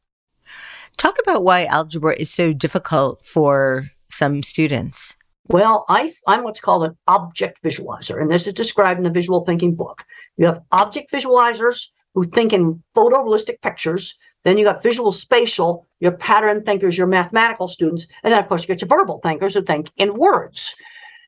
Talk 0.97 1.19
about 1.21 1.45
why 1.45 1.65
algebra 1.65 2.15
is 2.17 2.31
so 2.31 2.53
difficult 2.53 3.25
for 3.25 3.91
some 4.09 4.43
students. 4.43 5.17
Well, 5.49 5.85
I, 5.89 6.13
I'm 6.27 6.43
what's 6.43 6.61
called 6.61 6.85
an 6.85 6.97
object 7.07 7.63
visualizer, 7.63 8.21
and 8.21 8.31
this 8.31 8.47
is 8.47 8.55
described 8.55 8.99
in 8.99 9.05
the 9.05 9.11
visual 9.11 9.45
thinking 9.45 9.75
book. 9.75 10.05
You 10.37 10.47
have 10.47 10.63
object 10.73 11.13
visualizers 11.13 11.87
who 12.15 12.25
think 12.25 12.53
in 12.53 12.83
photorealistic 12.97 13.61
pictures. 13.63 14.19
Then 14.43 14.59
you 14.59 14.65
got 14.65 14.83
visual 14.83 15.13
spatial, 15.13 15.87
your 16.01 16.13
pattern 16.13 16.65
thinkers, 16.65 16.97
your 16.97 17.07
mathematical 17.07 17.69
students, 17.69 18.07
and 18.23 18.33
then 18.33 18.43
of 18.43 18.49
course 18.49 18.63
you 18.63 18.69
get 18.69 18.81
your 18.81 18.89
verbal 18.89 19.21
thinkers 19.23 19.55
who 19.55 19.63
think 19.63 19.91
in 19.97 20.15
words. 20.15 20.75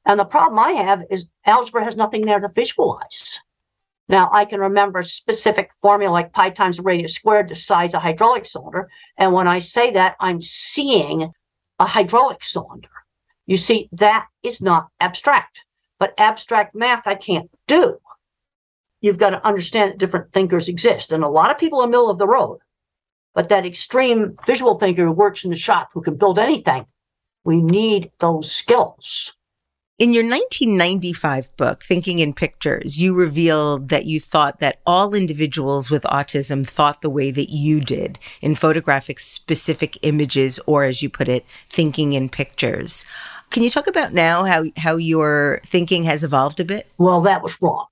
And 0.07 0.19
the 0.19 0.25
problem 0.25 0.59
I 0.59 0.73
have 0.73 1.03
is 1.11 1.27
algebra 1.45 1.85
has 1.85 1.97
nothing 1.97 2.25
there 2.25 2.41
to 2.41 2.49
visualize. 2.49 3.39
Now 4.09 4.31
I 4.33 4.47
can 4.47 4.61
remember 4.61 5.03
specific 5.03 5.71
formula 5.83 6.13
like 6.13 6.33
pi 6.33 6.51
times 6.51 6.79
the 6.79 6.83
radius 6.83 7.15
squared, 7.15 7.51
the 7.51 7.55
size 7.55 7.95
of 7.95 8.03
hydraulic 8.03 8.47
cylinder. 8.47 8.89
And 9.19 9.33
when 9.33 9.47
I 9.47 9.59
say 9.59 9.91
that, 9.93 10.17
I'm 10.21 10.41
seeing 10.41 11.31
a 11.79 11.87
hydraulic 11.87 12.43
cylinder. 12.43 12.89
You 13.47 13.57
see, 13.57 13.89
that 13.93 14.27
is 14.43 14.61
not 14.61 14.89
abstract, 15.01 15.65
but 15.99 16.15
abstract 16.19 16.75
math 16.75 17.07
I 17.07 17.15
can't 17.15 17.51
do. 17.67 17.99
You've 19.01 19.19
got 19.19 19.31
to 19.31 19.47
understand 19.47 19.93
that 19.93 19.99
different 19.99 20.33
thinkers 20.33 20.69
exist. 20.69 21.13
And 21.13 21.23
a 21.23 21.29
lot 21.29 21.51
of 21.51 21.59
people 21.59 21.81
are 21.81 21.87
middle 21.87 22.11
of 22.11 22.19
the 22.19 22.27
road, 22.27 22.59
but 23.35 23.49
that 23.49 23.65
extreme 23.65 24.37
visual 24.47 24.75
thinker 24.75 25.07
who 25.07 25.13
works 25.13 25.45
in 25.45 25.51
the 25.51 25.57
shop 25.57 25.91
who 25.93 26.03
can 26.03 26.17
build 26.17 26.39
anything, 26.39 26.85
we 27.45 27.63
need 27.63 28.11
those 28.19 28.51
skills. 28.51 29.37
In 29.99 30.13
your 30.13 30.23
1995 30.23 31.57
book, 31.57 31.83
Thinking 31.83 32.21
in 32.21 32.33
Pictures, 32.33 32.99
you 32.99 33.15
revealed 33.15 33.89
that 33.89 34.07
you 34.07 34.21
thought 34.21 34.61
that 34.61 34.79
all 34.87 35.13
individuals 35.13 35.91
with 35.91 36.05
autism 36.05 36.65
thought 36.65 37.03
the 37.03 37.11
way 37.11 37.33
that 37.33 37.51
you 37.51 37.81
did 37.81 38.17
in 38.41 38.55
photographic 38.55 39.19
specific 39.19 39.99
images, 40.03 40.61
or 40.67 40.85
as 40.85 41.03
you 41.03 41.11
put 41.11 41.29
it, 41.29 41.45
thinking 41.69 42.13
in 42.13 42.29
pictures. 42.29 43.05
Can 43.51 43.65
you 43.65 43.71
talk 43.71 43.89
about 43.89 44.13
now 44.13 44.45
how, 44.45 44.67
how 44.77 44.95
your 44.95 45.61
thinking 45.65 46.05
has 46.05 46.23
evolved 46.23 46.61
a 46.61 46.65
bit? 46.65 46.87
Well, 46.99 47.21
that 47.23 47.43
was 47.43 47.61
wrong. 47.61 47.87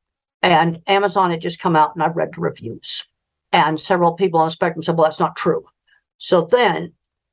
And 0.45 0.81
Amazon 0.87 1.33
had 1.33 1.41
just 1.41 1.59
come 1.59 1.75
out 1.75 1.97
and 1.97 2.05
I 2.05 2.07
read 2.07 2.29
the 2.37 2.41
reviews. 2.41 3.05
And 3.51 3.81
several 3.81 4.13
people 4.13 4.39
on 4.39 4.47
the 4.47 4.53
spectrum 4.53 4.85
said, 4.85 4.97
well, 4.97 5.09
that's 5.09 5.19
not 5.19 5.35
true. 5.35 5.65
So 6.19 6.43
then 6.43 6.93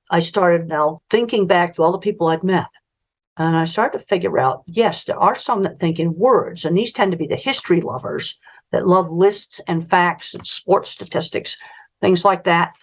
I 0.09 0.19
started 0.19 0.67
now 0.67 1.03
thinking 1.11 1.45
back 1.45 1.75
to 1.75 1.83
all 1.83 1.91
the 1.91 1.99
people 1.99 2.25
I'd 2.25 2.43
met 2.43 2.65
and 3.37 3.55
I 3.55 3.65
started 3.65 3.99
to 3.99 4.05
figure 4.05 4.39
out 4.39 4.63
yes, 4.67 5.05
there 5.05 5.19
are 5.19 5.35
some 5.35 5.63
that 5.63 5.79
think 5.79 5.99
in 5.99 6.15
words, 6.15 6.65
and 6.65 6.77
these 6.77 6.93
tend 6.93 7.11
to 7.11 7.17
be 7.17 7.27
the 7.27 7.35
history 7.35 7.81
lovers 7.81 8.37
that 8.71 8.87
love 8.87 9.11
lists 9.11 9.61
and 9.67 9.89
facts 9.89 10.33
and 10.33 10.45
sports 10.45 10.89
statistics, 10.89 11.57
things 12.01 12.25
like 12.25 12.43
that. 12.43 12.75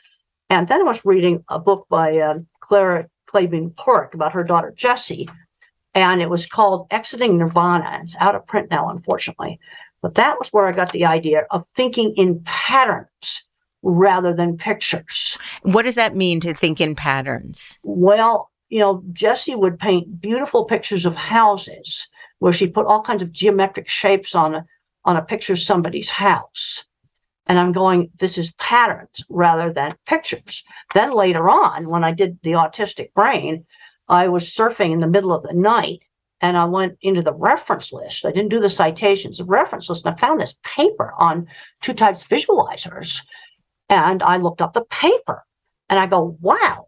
And 0.48 0.66
then 0.68 0.80
I 0.80 0.84
was 0.84 1.04
reading 1.04 1.44
a 1.48 1.58
book 1.58 1.86
by 1.88 2.18
uh, 2.18 2.38
Clara 2.60 3.08
Claiborne 3.26 3.70
Park 3.70 4.14
about 4.14 4.32
her 4.32 4.44
daughter 4.44 4.72
Jessie, 4.76 5.28
and 5.94 6.20
it 6.20 6.30
was 6.30 6.46
called 6.46 6.86
Exiting 6.90 7.38
Nirvana. 7.38 8.00
It's 8.02 8.16
out 8.18 8.34
of 8.34 8.46
print 8.46 8.70
now, 8.70 8.88
unfortunately. 8.88 9.60
But 10.02 10.14
that 10.14 10.38
was 10.38 10.52
where 10.52 10.66
I 10.66 10.72
got 10.72 10.92
the 10.92 11.04
idea 11.04 11.46
of 11.50 11.64
thinking 11.76 12.14
in 12.16 12.40
patterns 12.44 13.44
rather 13.82 14.34
than 14.34 14.56
pictures. 14.56 15.38
What 15.62 15.82
does 15.82 15.94
that 15.94 16.16
mean 16.16 16.40
to 16.40 16.54
think 16.54 16.80
in 16.80 16.94
patterns? 16.94 17.78
Well, 17.82 18.50
you 18.70 18.78
know, 18.78 19.02
Jessie 19.12 19.56
would 19.56 19.78
paint 19.78 20.20
beautiful 20.20 20.64
pictures 20.64 21.04
of 21.04 21.16
houses 21.16 22.06
where 22.38 22.52
she 22.52 22.68
put 22.68 22.86
all 22.86 23.02
kinds 23.02 23.20
of 23.20 23.32
geometric 23.32 23.88
shapes 23.88 24.34
on 24.34 24.54
a, 24.54 24.64
on 25.04 25.16
a 25.16 25.22
picture 25.22 25.52
of 25.52 25.58
somebody's 25.58 26.08
house. 26.08 26.84
And 27.46 27.58
I'm 27.58 27.72
going, 27.72 28.10
this 28.18 28.38
is 28.38 28.52
patterns 28.52 29.24
rather 29.28 29.72
than 29.72 29.96
pictures. 30.06 30.62
Then 30.94 31.12
later 31.12 31.50
on, 31.50 31.88
when 31.88 32.04
I 32.04 32.12
did 32.12 32.38
the 32.42 32.52
autistic 32.52 33.12
brain, 33.12 33.66
I 34.08 34.28
was 34.28 34.44
surfing 34.44 34.92
in 34.92 35.00
the 35.00 35.08
middle 35.08 35.32
of 35.32 35.42
the 35.42 35.52
night 35.52 36.00
and 36.40 36.56
I 36.56 36.64
went 36.64 36.96
into 37.02 37.22
the 37.22 37.34
reference 37.34 37.92
list. 37.92 38.24
I 38.24 38.30
didn't 38.30 38.50
do 38.50 38.60
the 38.60 38.70
citations, 38.70 39.38
the 39.38 39.44
reference 39.44 39.90
list, 39.90 40.06
and 40.06 40.14
I 40.14 40.18
found 40.18 40.40
this 40.40 40.54
paper 40.62 41.12
on 41.18 41.48
two 41.82 41.92
types 41.92 42.22
of 42.22 42.28
visualizers. 42.28 43.20
And 43.88 44.22
I 44.22 44.36
looked 44.36 44.62
up 44.62 44.72
the 44.72 44.84
paper 44.84 45.44
and 45.88 45.98
I 45.98 46.06
go, 46.06 46.36
wow, 46.40 46.86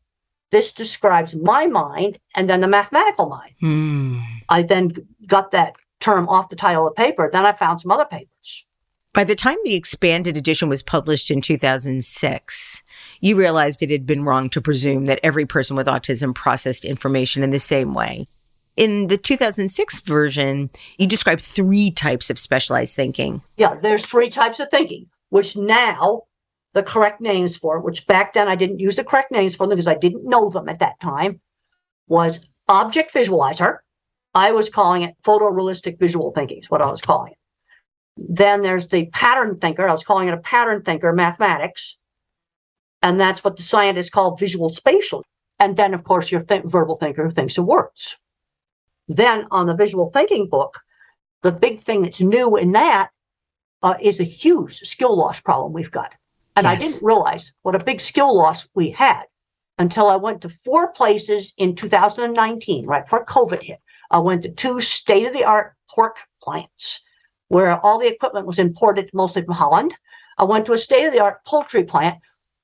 this 0.52 0.70
describes 0.70 1.34
my 1.34 1.66
mind 1.66 2.18
and 2.36 2.48
then 2.48 2.60
the 2.60 2.68
mathematical 2.68 3.28
mind. 3.28 3.54
Hmm. 3.60 4.18
I 4.48 4.62
then 4.62 4.92
got 5.26 5.50
that 5.50 5.74
term 5.98 6.28
off 6.28 6.50
the 6.50 6.56
title 6.56 6.86
of 6.86 6.94
the 6.94 7.02
paper. 7.02 7.28
Then 7.32 7.46
I 7.46 7.52
found 7.52 7.80
some 7.80 7.90
other 7.90 8.04
papers. 8.04 8.66
By 9.14 9.24
the 9.24 9.34
time 9.34 9.56
the 9.64 9.74
expanded 9.74 10.36
edition 10.36 10.68
was 10.68 10.82
published 10.82 11.30
in 11.30 11.40
2006, 11.40 12.82
you 13.20 13.36
realized 13.36 13.82
it 13.82 13.90
had 13.90 14.06
been 14.06 14.24
wrong 14.24 14.48
to 14.50 14.60
presume 14.60 15.06
that 15.06 15.20
every 15.22 15.46
person 15.46 15.74
with 15.74 15.86
autism 15.86 16.34
processed 16.34 16.84
information 16.84 17.42
in 17.42 17.50
the 17.50 17.58
same 17.58 17.94
way. 17.94 18.26
In 18.76 19.08
the 19.08 19.18
2006 19.18 20.00
version, 20.00 20.70
you 20.98 21.06
described 21.06 21.42
three 21.42 21.90
types 21.90 22.30
of 22.30 22.38
specialized 22.38 22.96
thinking. 22.96 23.42
Yeah, 23.56 23.74
there's 23.74 24.04
three 24.04 24.30
types 24.30 24.60
of 24.60 24.70
thinking, 24.70 25.06
which 25.28 25.56
now 25.56 26.22
the 26.74 26.82
correct 26.82 27.20
names 27.20 27.56
for, 27.56 27.76
it, 27.76 27.84
which 27.84 28.06
back 28.06 28.32
then 28.32 28.48
I 28.48 28.56
didn't 28.56 28.78
use 28.78 28.96
the 28.96 29.04
correct 29.04 29.30
names 29.30 29.54
for 29.54 29.66
them 29.66 29.76
because 29.76 29.88
I 29.88 29.94
didn't 29.94 30.24
know 30.24 30.48
them 30.48 30.68
at 30.68 30.78
that 30.78 31.00
time, 31.00 31.40
was 32.08 32.40
object 32.68 33.12
visualizer. 33.12 33.78
I 34.34 34.52
was 34.52 34.70
calling 34.70 35.02
it 35.02 35.14
photorealistic 35.22 35.98
visual 35.98 36.32
thinking, 36.32 36.60
is 36.60 36.70
what 36.70 36.80
I 36.80 36.90
was 36.90 37.02
calling 37.02 37.32
it. 37.32 37.38
Then 38.16 38.62
there's 38.62 38.88
the 38.88 39.06
pattern 39.06 39.58
thinker. 39.58 39.86
I 39.86 39.92
was 39.92 40.04
calling 40.04 40.28
it 40.28 40.34
a 40.34 40.38
pattern 40.38 40.82
thinker, 40.82 41.12
mathematics. 41.12 41.98
And 43.02 43.18
that's 43.18 43.42
what 43.42 43.56
the 43.56 43.62
scientists 43.62 44.10
call 44.10 44.36
visual 44.36 44.68
spatial. 44.68 45.24
And 45.58 45.76
then, 45.76 45.92
of 45.94 46.04
course, 46.04 46.30
your 46.30 46.42
th- 46.42 46.64
verbal 46.64 46.96
thinker 46.96 47.30
thinks 47.30 47.58
in 47.58 47.66
words. 47.66 48.16
Then 49.08 49.46
on 49.50 49.66
the 49.66 49.74
visual 49.74 50.08
thinking 50.08 50.48
book, 50.48 50.78
the 51.42 51.52
big 51.52 51.82
thing 51.82 52.02
that's 52.02 52.20
new 52.20 52.56
in 52.56 52.72
that 52.72 53.10
uh, 53.82 53.94
is 54.00 54.20
a 54.20 54.24
huge 54.24 54.78
skill 54.78 55.16
loss 55.16 55.40
problem 55.40 55.72
we've 55.72 55.90
got. 55.90 56.14
And 56.56 56.64
yes. 56.64 56.76
I 56.76 56.78
didn't 56.78 57.06
realize 57.06 57.52
what 57.62 57.74
a 57.74 57.84
big 57.84 58.00
skill 58.00 58.36
loss 58.36 58.68
we 58.74 58.90
had 58.90 59.24
until 59.78 60.08
I 60.08 60.16
went 60.16 60.42
to 60.42 60.48
four 60.48 60.92
places 60.92 61.52
in 61.56 61.74
2019, 61.74 62.86
right 62.86 63.04
before 63.04 63.24
COVID 63.24 63.62
hit. 63.62 63.78
I 64.10 64.18
went 64.18 64.42
to 64.42 64.50
two 64.50 64.80
state 64.80 65.26
of 65.26 65.32
the 65.32 65.44
art 65.44 65.74
pork 65.88 66.18
plants 66.42 67.00
where 67.48 67.78
all 67.84 67.98
the 67.98 68.06
equipment 68.06 68.46
was 68.46 68.58
imported 68.58 69.10
mostly 69.12 69.42
from 69.42 69.54
Holland. 69.54 69.94
I 70.38 70.44
went 70.44 70.66
to 70.66 70.72
a 70.72 70.78
state 70.78 71.06
of 71.06 71.12
the 71.12 71.20
art 71.20 71.44
poultry 71.46 71.84
plant. 71.84 72.18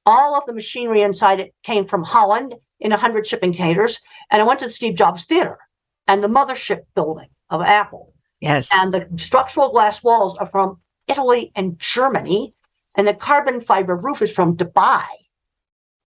All 0.07 0.35
of 0.35 0.45
the 0.47 0.55
machinery 0.55 1.03
inside 1.03 1.41
it 1.41 1.55
came 1.63 1.87
from 1.87 2.03
Holland 2.03 2.55
in 2.81 2.91
100 2.91 3.27
shipping 3.27 3.53
containers. 3.53 4.01
And 4.31 4.41
I 4.41 4.45
went 4.45 4.61
to 4.61 4.67
the 4.67 4.73
Steve 4.73 4.95
Jobs 4.95 5.25
Theater 5.25 5.59
and 6.07 6.23
the 6.23 6.29
mothership 6.29 6.81
building 6.95 7.29
of 7.51 7.61
Apple. 7.63 8.15
Yes. 8.41 8.71
And 8.73 8.95
the 8.95 9.07
structural 9.17 9.71
glass 9.71 10.03
walls 10.03 10.37
are 10.37 10.49
from 10.49 10.81
Italy 11.07 11.53
and 11.55 11.79
Germany 11.79 12.55
and 12.99 13.07
the 13.07 13.15
carbon 13.15 13.61
fiber 13.61 13.97
roof 13.97 14.21
is 14.21 14.33
from 14.33 14.57
Dubai. 14.57 15.05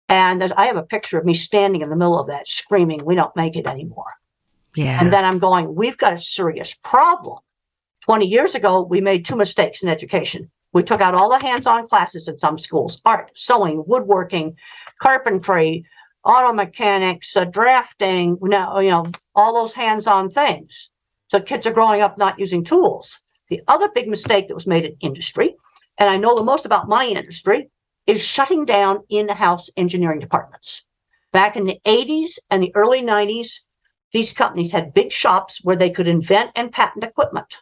And 0.09 0.43
I 0.43 0.65
have 0.65 0.75
a 0.75 0.83
picture 0.83 1.17
of 1.17 1.23
me 1.23 1.33
standing 1.33 1.81
in 1.81 1.89
the 1.89 1.95
middle 1.95 2.19
of 2.19 2.27
that 2.27 2.49
screaming, 2.49 3.05
we 3.05 3.15
don't 3.15 3.35
make 3.35 3.55
it 3.55 3.65
anymore. 3.65 4.13
Yeah. 4.75 4.99
And 5.01 5.11
then 5.11 5.23
I'm 5.23 5.39
going, 5.39 5.73
we've 5.73 5.97
got 5.97 6.13
a 6.13 6.17
serious 6.17 6.73
problem. 6.83 7.39
20 8.01 8.27
years 8.27 8.55
ago, 8.55 8.81
we 8.81 8.99
made 8.99 9.23
two 9.23 9.37
mistakes 9.37 9.81
in 9.81 9.89
education. 9.89 10.51
We 10.73 10.83
took 10.83 10.99
out 10.99 11.15
all 11.15 11.29
the 11.29 11.39
hands 11.39 11.65
on 11.65 11.87
classes 11.87 12.27
in 12.27 12.37
some 12.37 12.57
schools 12.57 13.01
art, 13.05 13.31
sewing, 13.35 13.83
woodworking, 13.87 14.57
carpentry, 14.99 15.85
auto 16.25 16.51
mechanics, 16.51 17.37
uh, 17.37 17.45
drafting, 17.45 18.37
you 18.41 18.49
know, 18.49 18.79
you 18.79 18.89
know, 18.89 19.05
all 19.33 19.53
those 19.53 19.71
hands 19.71 20.07
on 20.07 20.29
things. 20.29 20.89
So 21.29 21.39
kids 21.39 21.65
are 21.65 21.73
growing 21.73 22.01
up 22.01 22.17
not 22.17 22.37
using 22.39 22.65
tools. 22.65 23.17
The 23.47 23.61
other 23.69 23.89
big 23.89 24.09
mistake 24.09 24.49
that 24.49 24.55
was 24.55 24.67
made 24.67 24.83
in 24.83 24.95
industry 24.99 25.55
and 26.01 26.09
I 26.09 26.17
know 26.17 26.33
the 26.35 26.43
most 26.43 26.65
about 26.65 26.89
my 26.89 27.05
industry, 27.05 27.69
is 28.07 28.19
shutting 28.19 28.65
down 28.65 29.03
in 29.09 29.29
house 29.29 29.69
engineering 29.77 30.19
departments. 30.19 30.83
Back 31.31 31.55
in 31.55 31.65
the 31.65 31.79
80s 31.85 32.39
and 32.49 32.63
the 32.63 32.71
early 32.73 33.03
90s, 33.03 33.59
these 34.11 34.33
companies 34.33 34.71
had 34.71 34.95
big 34.95 35.11
shops 35.11 35.63
where 35.63 35.75
they 35.75 35.91
could 35.91 36.07
invent 36.07 36.53
and 36.55 36.71
patent 36.71 37.03
equipment. 37.03 37.59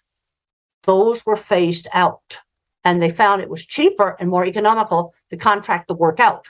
those 0.84 1.26
were 1.26 1.36
phased 1.36 1.90
out. 1.92 2.40
And 2.86 3.02
they 3.02 3.12
found 3.12 3.42
it 3.42 3.50
was 3.50 3.66
cheaper 3.66 4.16
and 4.22 4.30
more 4.30 4.46
economical 4.46 5.14
to 5.32 5.36
contract 5.36 5.90
the 5.90 5.94
work 5.94 6.22
out. 6.22 6.46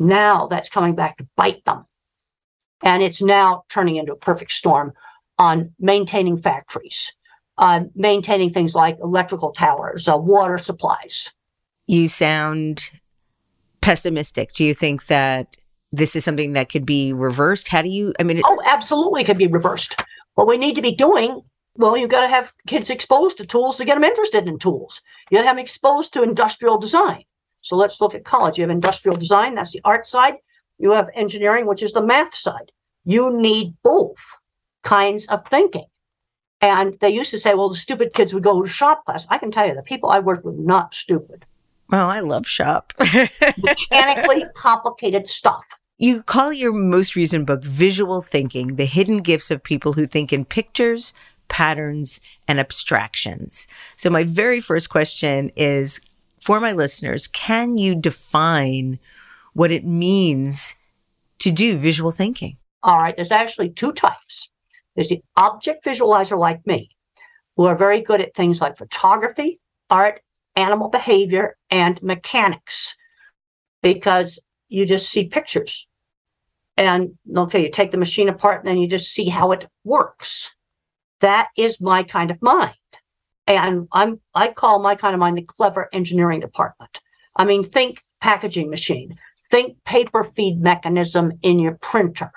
Now 0.00 0.48
that's 0.48 0.68
coming 0.68 0.96
back 0.96 1.18
to 1.18 1.28
bite 1.36 1.64
them. 1.64 1.86
And 2.82 3.04
it's 3.04 3.22
now 3.22 3.62
turning 3.68 3.94
into 3.94 4.14
a 4.14 4.16
perfect 4.16 4.50
storm 4.50 4.94
on 5.38 5.74
maintaining 5.78 6.38
factories, 6.38 7.12
uh, 7.58 7.80
maintaining 7.94 8.52
things 8.52 8.74
like 8.74 8.98
electrical 9.02 9.52
towers, 9.52 10.08
uh, 10.08 10.16
water 10.16 10.58
supplies. 10.58 11.30
You 11.86 12.08
sound 12.08 12.90
pessimistic. 13.80 14.52
Do 14.52 14.64
you 14.64 14.74
think 14.74 15.06
that 15.06 15.56
this 15.92 16.14
is 16.16 16.24
something 16.24 16.52
that 16.52 16.68
could 16.68 16.86
be 16.86 17.12
reversed? 17.12 17.68
How 17.68 17.82
do 17.82 17.88
you, 17.88 18.12
I 18.20 18.22
mean, 18.22 18.38
it- 18.38 18.44
oh, 18.46 18.60
absolutely 18.64 19.22
it 19.22 19.24
could 19.24 19.38
be 19.38 19.46
reversed. 19.46 20.00
What 20.34 20.46
we 20.46 20.56
need 20.56 20.74
to 20.76 20.82
be 20.82 20.94
doing, 20.94 21.40
well, 21.76 21.96
you've 21.96 22.10
got 22.10 22.20
to 22.20 22.28
have 22.28 22.52
kids 22.66 22.90
exposed 22.90 23.38
to 23.38 23.46
tools 23.46 23.76
to 23.78 23.84
get 23.84 23.94
them 23.94 24.04
interested 24.04 24.46
in 24.46 24.58
tools. 24.58 25.00
You 25.30 25.38
got 25.38 25.42
to 25.42 25.46
have 25.48 25.56
them 25.56 25.62
exposed 25.62 26.12
to 26.12 26.22
industrial 26.22 26.78
design. 26.78 27.24
So 27.62 27.76
let's 27.76 28.00
look 28.00 28.14
at 28.14 28.24
college. 28.24 28.58
You 28.58 28.62
have 28.62 28.70
industrial 28.70 29.16
design, 29.16 29.54
that's 29.54 29.72
the 29.72 29.80
art 29.84 30.06
side. 30.06 30.34
You 30.78 30.92
have 30.92 31.08
engineering, 31.14 31.66
which 31.66 31.82
is 31.82 31.92
the 31.92 32.02
math 32.02 32.34
side. 32.34 32.70
You 33.04 33.32
need 33.36 33.74
both 33.82 34.18
kinds 34.84 35.26
of 35.26 35.44
thinking. 35.48 35.86
And 36.60 36.98
they 37.00 37.10
used 37.10 37.30
to 37.30 37.38
say, 37.38 37.54
well, 37.54 37.68
the 37.68 37.76
stupid 37.76 38.12
kids 38.14 38.34
would 38.34 38.42
go 38.42 38.62
to 38.62 38.68
shop 38.68 39.04
class. 39.04 39.26
I 39.28 39.38
can 39.38 39.50
tell 39.50 39.66
you, 39.66 39.74
the 39.74 39.82
people 39.82 40.10
I 40.10 40.18
worked 40.18 40.44
with 40.44 40.56
not 40.56 40.94
stupid. 40.94 41.44
well, 41.90 42.08
I 42.08 42.20
love 42.20 42.46
shop. 42.46 42.92
Mechanically 43.58 44.44
complicated 44.54 45.28
stuff. 45.28 45.64
You 45.98 46.22
call 46.22 46.52
your 46.52 46.72
most 46.72 47.16
recent 47.16 47.46
book 47.46 47.64
Visual 47.64 48.22
Thinking 48.22 48.76
The 48.76 48.84
Hidden 48.86 49.18
Gifts 49.18 49.50
of 49.50 49.62
People 49.62 49.94
Who 49.94 50.06
Think 50.06 50.32
in 50.32 50.44
Pictures, 50.44 51.12
Patterns, 51.48 52.20
and 52.46 52.60
Abstractions. 52.60 53.66
So, 53.96 54.08
my 54.08 54.22
very 54.22 54.60
first 54.60 54.90
question 54.90 55.50
is 55.56 56.00
for 56.40 56.60
my 56.60 56.72
listeners 56.72 57.26
can 57.26 57.78
you 57.78 57.94
define 57.94 59.00
what 59.54 59.72
it 59.72 59.84
means 59.84 60.76
to 61.40 61.50
do 61.50 61.76
visual 61.76 62.12
thinking? 62.12 62.58
All 62.84 62.98
right, 62.98 63.16
there's 63.16 63.32
actually 63.32 63.70
two 63.70 63.92
types. 63.92 64.48
There's 64.98 65.10
the 65.10 65.22
object 65.36 65.84
visualizer 65.84 66.36
like 66.36 66.66
me, 66.66 66.90
who 67.56 67.66
are 67.66 67.76
very 67.76 68.00
good 68.00 68.20
at 68.20 68.34
things 68.34 68.60
like 68.60 68.76
photography, 68.76 69.60
art, 69.88 70.20
animal 70.56 70.88
behavior, 70.88 71.56
and 71.70 72.02
mechanics, 72.02 72.96
because 73.80 74.40
you 74.68 74.84
just 74.86 75.08
see 75.08 75.28
pictures. 75.28 75.86
And 76.76 77.16
okay, 77.36 77.62
you 77.62 77.70
take 77.70 77.92
the 77.92 77.96
machine 77.96 78.28
apart 78.28 78.58
and 78.58 78.68
then 78.68 78.78
you 78.78 78.88
just 78.88 79.12
see 79.12 79.28
how 79.28 79.52
it 79.52 79.68
works. 79.84 80.50
That 81.20 81.50
is 81.56 81.80
my 81.80 82.02
kind 82.02 82.32
of 82.32 82.42
mind. 82.42 82.74
And 83.46 83.86
I'm 83.92 84.20
I 84.34 84.48
call 84.48 84.80
my 84.80 84.96
kind 84.96 85.14
of 85.14 85.20
mind 85.20 85.36
the 85.36 85.42
clever 85.42 85.88
engineering 85.92 86.40
department. 86.40 86.98
I 87.36 87.44
mean, 87.44 87.62
think 87.62 88.02
packaging 88.20 88.68
machine, 88.68 89.14
think 89.48 89.76
paper 89.84 90.24
feed 90.24 90.60
mechanism 90.60 91.38
in 91.42 91.60
your 91.60 91.78
printer. 91.80 92.32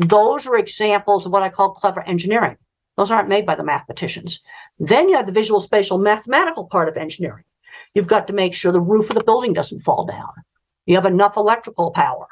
Those 0.00 0.46
are 0.46 0.56
examples 0.56 1.26
of 1.26 1.32
what 1.32 1.42
I 1.42 1.50
call 1.50 1.74
clever 1.74 2.00
engineering. 2.00 2.56
Those 2.96 3.10
aren't 3.10 3.28
made 3.28 3.44
by 3.44 3.54
the 3.54 3.62
mathematicians. 3.62 4.40
Then 4.78 5.10
you 5.10 5.16
have 5.16 5.26
the 5.26 5.32
visual 5.32 5.60
spatial 5.60 5.98
mathematical 5.98 6.64
part 6.64 6.88
of 6.88 6.96
engineering. 6.96 7.44
You've 7.92 8.08
got 8.08 8.26
to 8.26 8.32
make 8.32 8.54
sure 8.54 8.72
the 8.72 8.80
roof 8.80 9.10
of 9.10 9.16
the 9.16 9.24
building 9.24 9.52
doesn't 9.52 9.82
fall 9.82 10.06
down. 10.06 10.32
You 10.86 10.94
have 10.94 11.04
enough 11.04 11.36
electrical 11.36 11.90
power. 11.90 12.26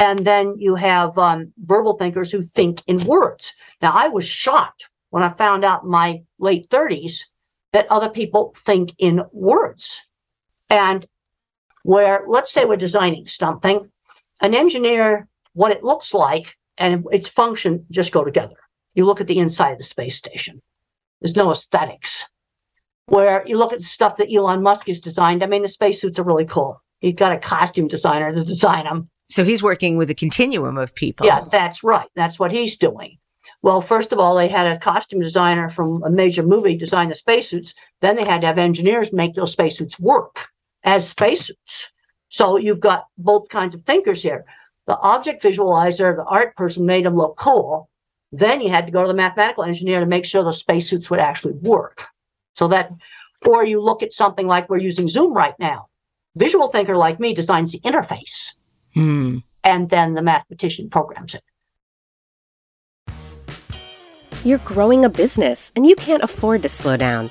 And 0.00 0.26
then 0.26 0.56
you 0.58 0.74
have 0.74 1.16
um, 1.16 1.52
verbal 1.58 1.96
thinkers 1.96 2.32
who 2.32 2.42
think 2.42 2.82
in 2.88 3.04
words. 3.04 3.52
Now, 3.80 3.92
I 3.94 4.08
was 4.08 4.26
shocked 4.26 4.88
when 5.10 5.22
I 5.22 5.32
found 5.34 5.64
out 5.64 5.84
in 5.84 5.90
my 5.90 6.24
late 6.40 6.68
30s 6.68 7.20
that 7.72 7.90
other 7.92 8.08
people 8.08 8.56
think 8.66 8.92
in 8.98 9.22
words. 9.30 10.02
And 10.68 11.06
where, 11.84 12.24
let's 12.26 12.52
say 12.52 12.64
we're 12.64 12.76
designing 12.76 13.28
something, 13.28 13.88
an 14.42 14.54
engineer, 14.54 15.28
what 15.52 15.70
it 15.70 15.84
looks 15.84 16.12
like 16.12 16.56
and 16.78 17.04
its 17.12 17.28
function 17.28 17.86
just 17.90 18.12
go 18.12 18.24
together. 18.24 18.56
You 18.94 19.06
look 19.06 19.20
at 19.20 19.26
the 19.26 19.38
inside 19.38 19.72
of 19.72 19.78
the 19.78 19.84
space 19.84 20.16
station, 20.16 20.60
there's 21.20 21.36
no 21.36 21.50
aesthetics. 21.50 22.24
Where 23.06 23.46
you 23.46 23.58
look 23.58 23.72
at 23.72 23.80
the 23.80 23.84
stuff 23.84 24.16
that 24.16 24.32
Elon 24.34 24.62
Musk 24.62 24.86
has 24.86 25.00
designed, 25.00 25.42
I 25.42 25.46
mean, 25.46 25.62
the 25.62 25.68
spacesuits 25.68 26.18
are 26.18 26.24
really 26.24 26.46
cool. 26.46 26.80
He's 27.00 27.14
got 27.14 27.32
a 27.32 27.38
costume 27.38 27.86
designer 27.86 28.34
to 28.34 28.44
design 28.44 28.84
them. 28.84 29.10
So 29.28 29.44
he's 29.44 29.62
working 29.62 29.96
with 29.96 30.08
a 30.10 30.14
continuum 30.14 30.78
of 30.78 30.94
people. 30.94 31.26
Yeah, 31.26 31.44
that's 31.50 31.82
right. 31.82 32.08
That's 32.14 32.38
what 32.38 32.52
he's 32.52 32.76
doing. 32.76 33.18
Well, 33.62 33.80
first 33.80 34.12
of 34.12 34.18
all, 34.18 34.34
they 34.34 34.48
had 34.48 34.66
a 34.66 34.78
costume 34.78 35.20
designer 35.20 35.70
from 35.70 36.02
a 36.02 36.10
major 36.10 36.42
movie 36.42 36.76
design 36.76 37.08
the 37.08 37.14
spacesuits. 37.14 37.74
Then 38.00 38.16
they 38.16 38.24
had 38.24 38.40
to 38.42 38.46
have 38.46 38.58
engineers 38.58 39.12
make 39.12 39.34
those 39.34 39.52
spacesuits 39.52 39.98
work 39.98 40.48
as 40.82 41.08
spacesuits. 41.08 41.90
So 42.28 42.56
you've 42.56 42.80
got 42.80 43.06
both 43.16 43.48
kinds 43.48 43.74
of 43.74 43.84
thinkers 43.84 44.22
here. 44.22 44.44
The 44.86 44.98
object 44.98 45.42
visualizer, 45.42 46.14
the 46.14 46.24
art 46.24 46.56
person 46.56 46.84
made 46.84 47.06
them 47.06 47.16
look 47.16 47.36
cool. 47.36 47.88
Then 48.32 48.60
you 48.60 48.68
had 48.68 48.86
to 48.86 48.92
go 48.92 49.02
to 49.02 49.08
the 49.08 49.14
mathematical 49.14 49.64
engineer 49.64 50.00
to 50.00 50.06
make 50.06 50.24
sure 50.24 50.42
the 50.42 50.52
spacesuits 50.52 51.10
would 51.10 51.20
actually 51.20 51.54
work. 51.54 52.04
So 52.54 52.68
that, 52.68 52.90
or 53.46 53.64
you 53.64 53.80
look 53.80 54.02
at 54.02 54.12
something 54.12 54.46
like 54.46 54.68
we're 54.68 54.78
using 54.78 55.08
Zoom 55.08 55.32
right 55.32 55.54
now. 55.58 55.86
Visual 56.36 56.68
thinker 56.68 56.96
like 56.96 57.20
me 57.20 57.32
designs 57.32 57.72
the 57.72 57.80
interface, 57.80 58.52
Hmm. 58.94 59.38
and 59.62 59.88
then 59.88 60.14
the 60.14 60.22
mathematician 60.22 60.90
programs 60.90 61.34
it. 61.34 61.44
You're 64.44 64.58
growing 64.58 65.04
a 65.04 65.08
business 65.08 65.72
and 65.74 65.86
you 65.86 65.96
can't 65.96 66.22
afford 66.22 66.62
to 66.64 66.68
slow 66.68 66.96
down. 66.96 67.30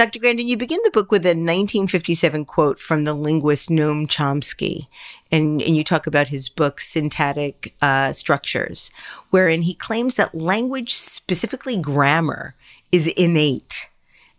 Dr. 0.00 0.18
Grandin, 0.18 0.48
you 0.48 0.56
begin 0.56 0.80
the 0.82 0.90
book 0.90 1.10
with 1.10 1.26
a 1.26 1.36
1957 1.36 2.46
quote 2.46 2.80
from 2.80 3.04
the 3.04 3.12
linguist 3.12 3.68
Noam 3.68 4.06
Chomsky, 4.06 4.86
and, 5.30 5.60
and 5.60 5.76
you 5.76 5.84
talk 5.84 6.06
about 6.06 6.28
his 6.28 6.48
book, 6.48 6.80
Syntactic 6.80 7.74
uh, 7.82 8.12
Structures, 8.12 8.90
wherein 9.28 9.60
he 9.60 9.74
claims 9.74 10.14
that 10.14 10.34
language, 10.34 10.94
specifically 10.94 11.76
grammar, 11.76 12.54
is 12.90 13.08
innate. 13.08 13.88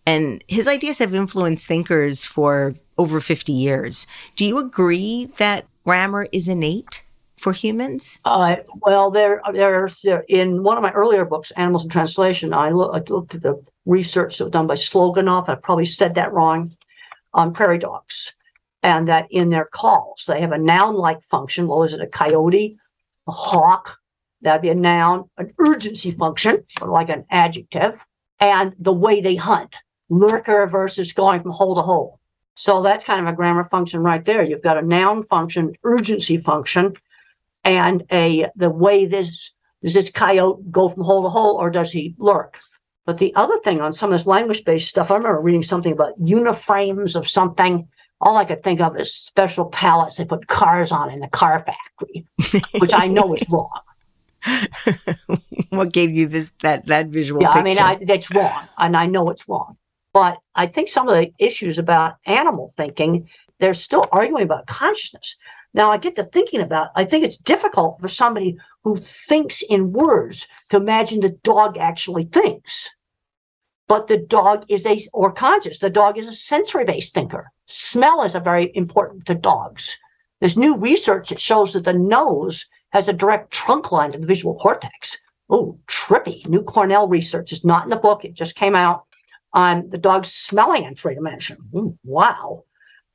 And 0.03 0.43
his 0.47 0.67
ideas 0.67 0.97
have 0.97 1.13
influenced 1.13 1.67
thinkers 1.67 2.25
for 2.25 2.73
over 2.97 3.19
50 3.19 3.51
years. 3.51 4.07
Do 4.35 4.45
you 4.45 4.57
agree 4.57 5.25
that 5.37 5.67
grammar 5.85 6.27
is 6.31 6.47
innate 6.47 7.03
for 7.41 7.53
humans? 7.53 8.19
Uh, 8.23 8.57
well, 8.81 9.09
there, 9.09 9.41
there's 9.51 9.99
there, 10.01 10.23
in 10.29 10.61
one 10.63 10.77
of 10.77 10.83
my 10.83 10.91
earlier 10.91 11.25
books, 11.25 11.51
Animals 11.51 11.83
in 11.83 11.89
Translation. 11.89 12.53
I, 12.53 12.67
I 12.67 12.99
looked 12.99 13.35
at 13.35 13.41
the 13.41 13.61
research 13.85 14.37
that 14.37 14.45
was 14.45 14.51
done 14.51 14.67
by 14.67 14.75
Sloganoff. 14.75 15.49
I 15.49 15.55
probably 15.55 15.85
said 15.85 16.15
that 16.15 16.31
wrong 16.31 16.75
on 17.33 17.53
prairie 17.53 17.79
dogs, 17.79 18.33
and 18.83 19.07
that 19.07 19.27
in 19.31 19.49
their 19.49 19.65
calls 19.65 20.25
they 20.27 20.39
have 20.39 20.51
a 20.51 20.57
noun-like 20.57 21.23
function. 21.23 21.67
Well, 21.67 21.83
is 21.83 21.93
it 21.93 22.01
a 22.01 22.07
coyote, 22.07 22.77
a 23.27 23.31
hawk? 23.31 23.97
That'd 24.43 24.61
be 24.61 24.69
a 24.69 24.75
noun. 24.75 25.29
An 25.37 25.53
urgency 25.59 26.11
function, 26.11 26.63
like 26.81 27.09
an 27.09 27.25
adjective, 27.31 27.99
and 28.39 28.75
the 28.79 28.93
way 28.93 29.21
they 29.21 29.35
hunt. 29.35 29.75
Lurker 30.09 30.67
versus 30.67 31.13
going 31.13 31.41
from 31.41 31.51
hole 31.51 31.75
to 31.75 31.81
hole. 31.81 32.19
So 32.55 32.83
that's 32.83 33.05
kind 33.05 33.21
of 33.21 33.33
a 33.33 33.35
grammar 33.35 33.67
function 33.71 34.01
right 34.01 34.23
there. 34.25 34.43
You've 34.43 34.61
got 34.61 34.77
a 34.77 34.81
noun 34.81 35.23
function, 35.23 35.73
urgency 35.83 36.37
function, 36.37 36.93
and 37.63 38.03
a 38.11 38.47
the 38.55 38.69
way 38.69 39.05
this 39.05 39.51
does 39.83 39.93
this 39.93 40.11
coyote 40.11 40.71
go 40.71 40.89
from 40.89 41.03
hole 41.03 41.23
to 41.23 41.29
hole 41.29 41.55
or 41.55 41.69
does 41.69 41.91
he 41.91 42.15
lurk? 42.17 42.57
But 43.05 43.17
the 43.17 43.33
other 43.35 43.57
thing 43.59 43.81
on 43.81 43.93
some 43.93 44.13
of 44.13 44.19
this 44.19 44.27
language-based 44.27 44.87
stuff, 44.87 45.09
I 45.09 45.15
remember 45.15 45.41
reading 45.41 45.63
something 45.63 45.91
about 45.91 46.19
uniframes 46.21 47.15
of 47.15 47.27
something. 47.27 47.87
All 48.19 48.37
I 48.37 48.45
could 48.45 48.61
think 48.61 48.79
of 48.79 48.99
is 48.99 49.13
special 49.13 49.65
pallets 49.65 50.17
they 50.17 50.25
put 50.25 50.47
cars 50.47 50.91
on 50.91 51.09
in 51.09 51.19
the 51.19 51.27
car 51.27 51.65
factory, 51.65 52.27
which 52.79 52.93
I 52.93 53.07
know 53.07 53.33
is 53.33 53.43
wrong. 53.49 53.71
what 55.69 55.91
gave 55.91 56.11
you 56.11 56.27
this 56.27 56.51
that 56.61 56.85
that 56.87 57.07
visual? 57.07 57.41
Yeah, 57.41 57.49
picture? 57.49 57.59
I 57.59 57.63
mean, 57.63 57.79
I, 57.79 57.95
that's 58.05 58.33
wrong, 58.33 58.67
and 58.77 58.95
I 58.95 59.07
know 59.07 59.29
it's 59.29 59.47
wrong. 59.47 59.77
But 60.13 60.37
I 60.55 60.67
think 60.67 60.89
some 60.89 61.07
of 61.07 61.15
the 61.15 61.31
issues 61.39 61.77
about 61.77 62.15
animal 62.25 62.73
thinking, 62.75 63.29
they're 63.59 63.73
still 63.73 64.07
arguing 64.11 64.43
about 64.43 64.67
consciousness. 64.67 65.35
Now 65.73 65.91
I 65.91 65.97
get 65.97 66.15
to 66.17 66.23
thinking 66.25 66.61
about, 66.61 66.89
I 66.95 67.05
think 67.05 67.23
it's 67.23 67.37
difficult 67.37 67.99
for 68.01 68.07
somebody 68.07 68.57
who 68.83 68.97
thinks 68.97 69.61
in 69.69 69.91
words 69.93 70.47
to 70.69 70.77
imagine 70.77 71.21
the 71.21 71.37
dog 71.43 71.77
actually 71.77 72.25
thinks. 72.25 72.89
but 73.91 74.07
the 74.07 74.15
dog 74.15 74.63
is 74.69 74.85
a, 74.85 75.05
or 75.11 75.33
conscious, 75.33 75.79
the 75.79 75.89
dog 75.89 76.17
is 76.17 76.25
a 76.25 76.31
sensory 76.31 76.85
based 76.85 77.13
thinker. 77.13 77.51
Smell 77.67 78.23
is 78.23 78.35
a 78.35 78.39
very 78.39 78.71
important 78.73 79.25
to 79.25 79.35
dogs. 79.35 79.97
There's 80.39 80.55
new 80.55 80.77
research 80.77 81.27
that 81.27 81.41
shows 81.41 81.73
that 81.73 81.83
the 81.83 81.91
nose 81.91 82.65
has 82.93 83.09
a 83.09 83.13
direct 83.13 83.51
trunk 83.51 83.91
line 83.91 84.13
to 84.13 84.17
the 84.17 84.25
visual 84.25 84.55
cortex. 84.55 85.17
Oh, 85.49 85.77
trippy. 85.87 86.47
New 86.47 86.63
Cornell 86.63 87.09
research 87.09 87.51
is 87.51 87.65
not 87.65 87.83
in 87.83 87.89
the 87.89 87.97
book. 87.97 88.23
It 88.23 88.33
just 88.33 88.55
came 88.55 88.75
out 88.75 89.03
on 89.51 89.89
the 89.89 89.97
dog 89.97 90.25
smelling 90.25 90.85
in 90.85 90.95
three 90.95 91.15
dimension. 91.15 91.57
Ooh, 91.75 91.97
wow. 92.05 92.63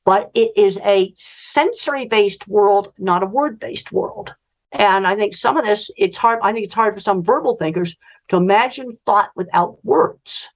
But 0.07 0.31
it 0.33 0.53
is 0.55 0.79
a 0.85 1.13
sensory 1.17 2.05
based 2.05 2.47
world, 2.47 2.93
not 2.97 3.23
a 3.23 3.25
word 3.25 3.59
based 3.59 3.91
world. 3.91 4.33
And 4.71 5.05
I 5.05 5.17
think 5.17 5.35
some 5.35 5.57
of 5.57 5.65
this, 5.65 5.91
it's 5.97 6.15
hard. 6.15 6.39
I 6.41 6.53
think 6.53 6.63
it's 6.63 6.73
hard 6.73 6.93
for 6.93 7.01
some 7.01 7.21
verbal 7.21 7.57
thinkers 7.57 7.93
to 8.29 8.37
imagine 8.37 8.97
thought 9.05 9.31
without 9.35 9.83
words. 9.83 10.47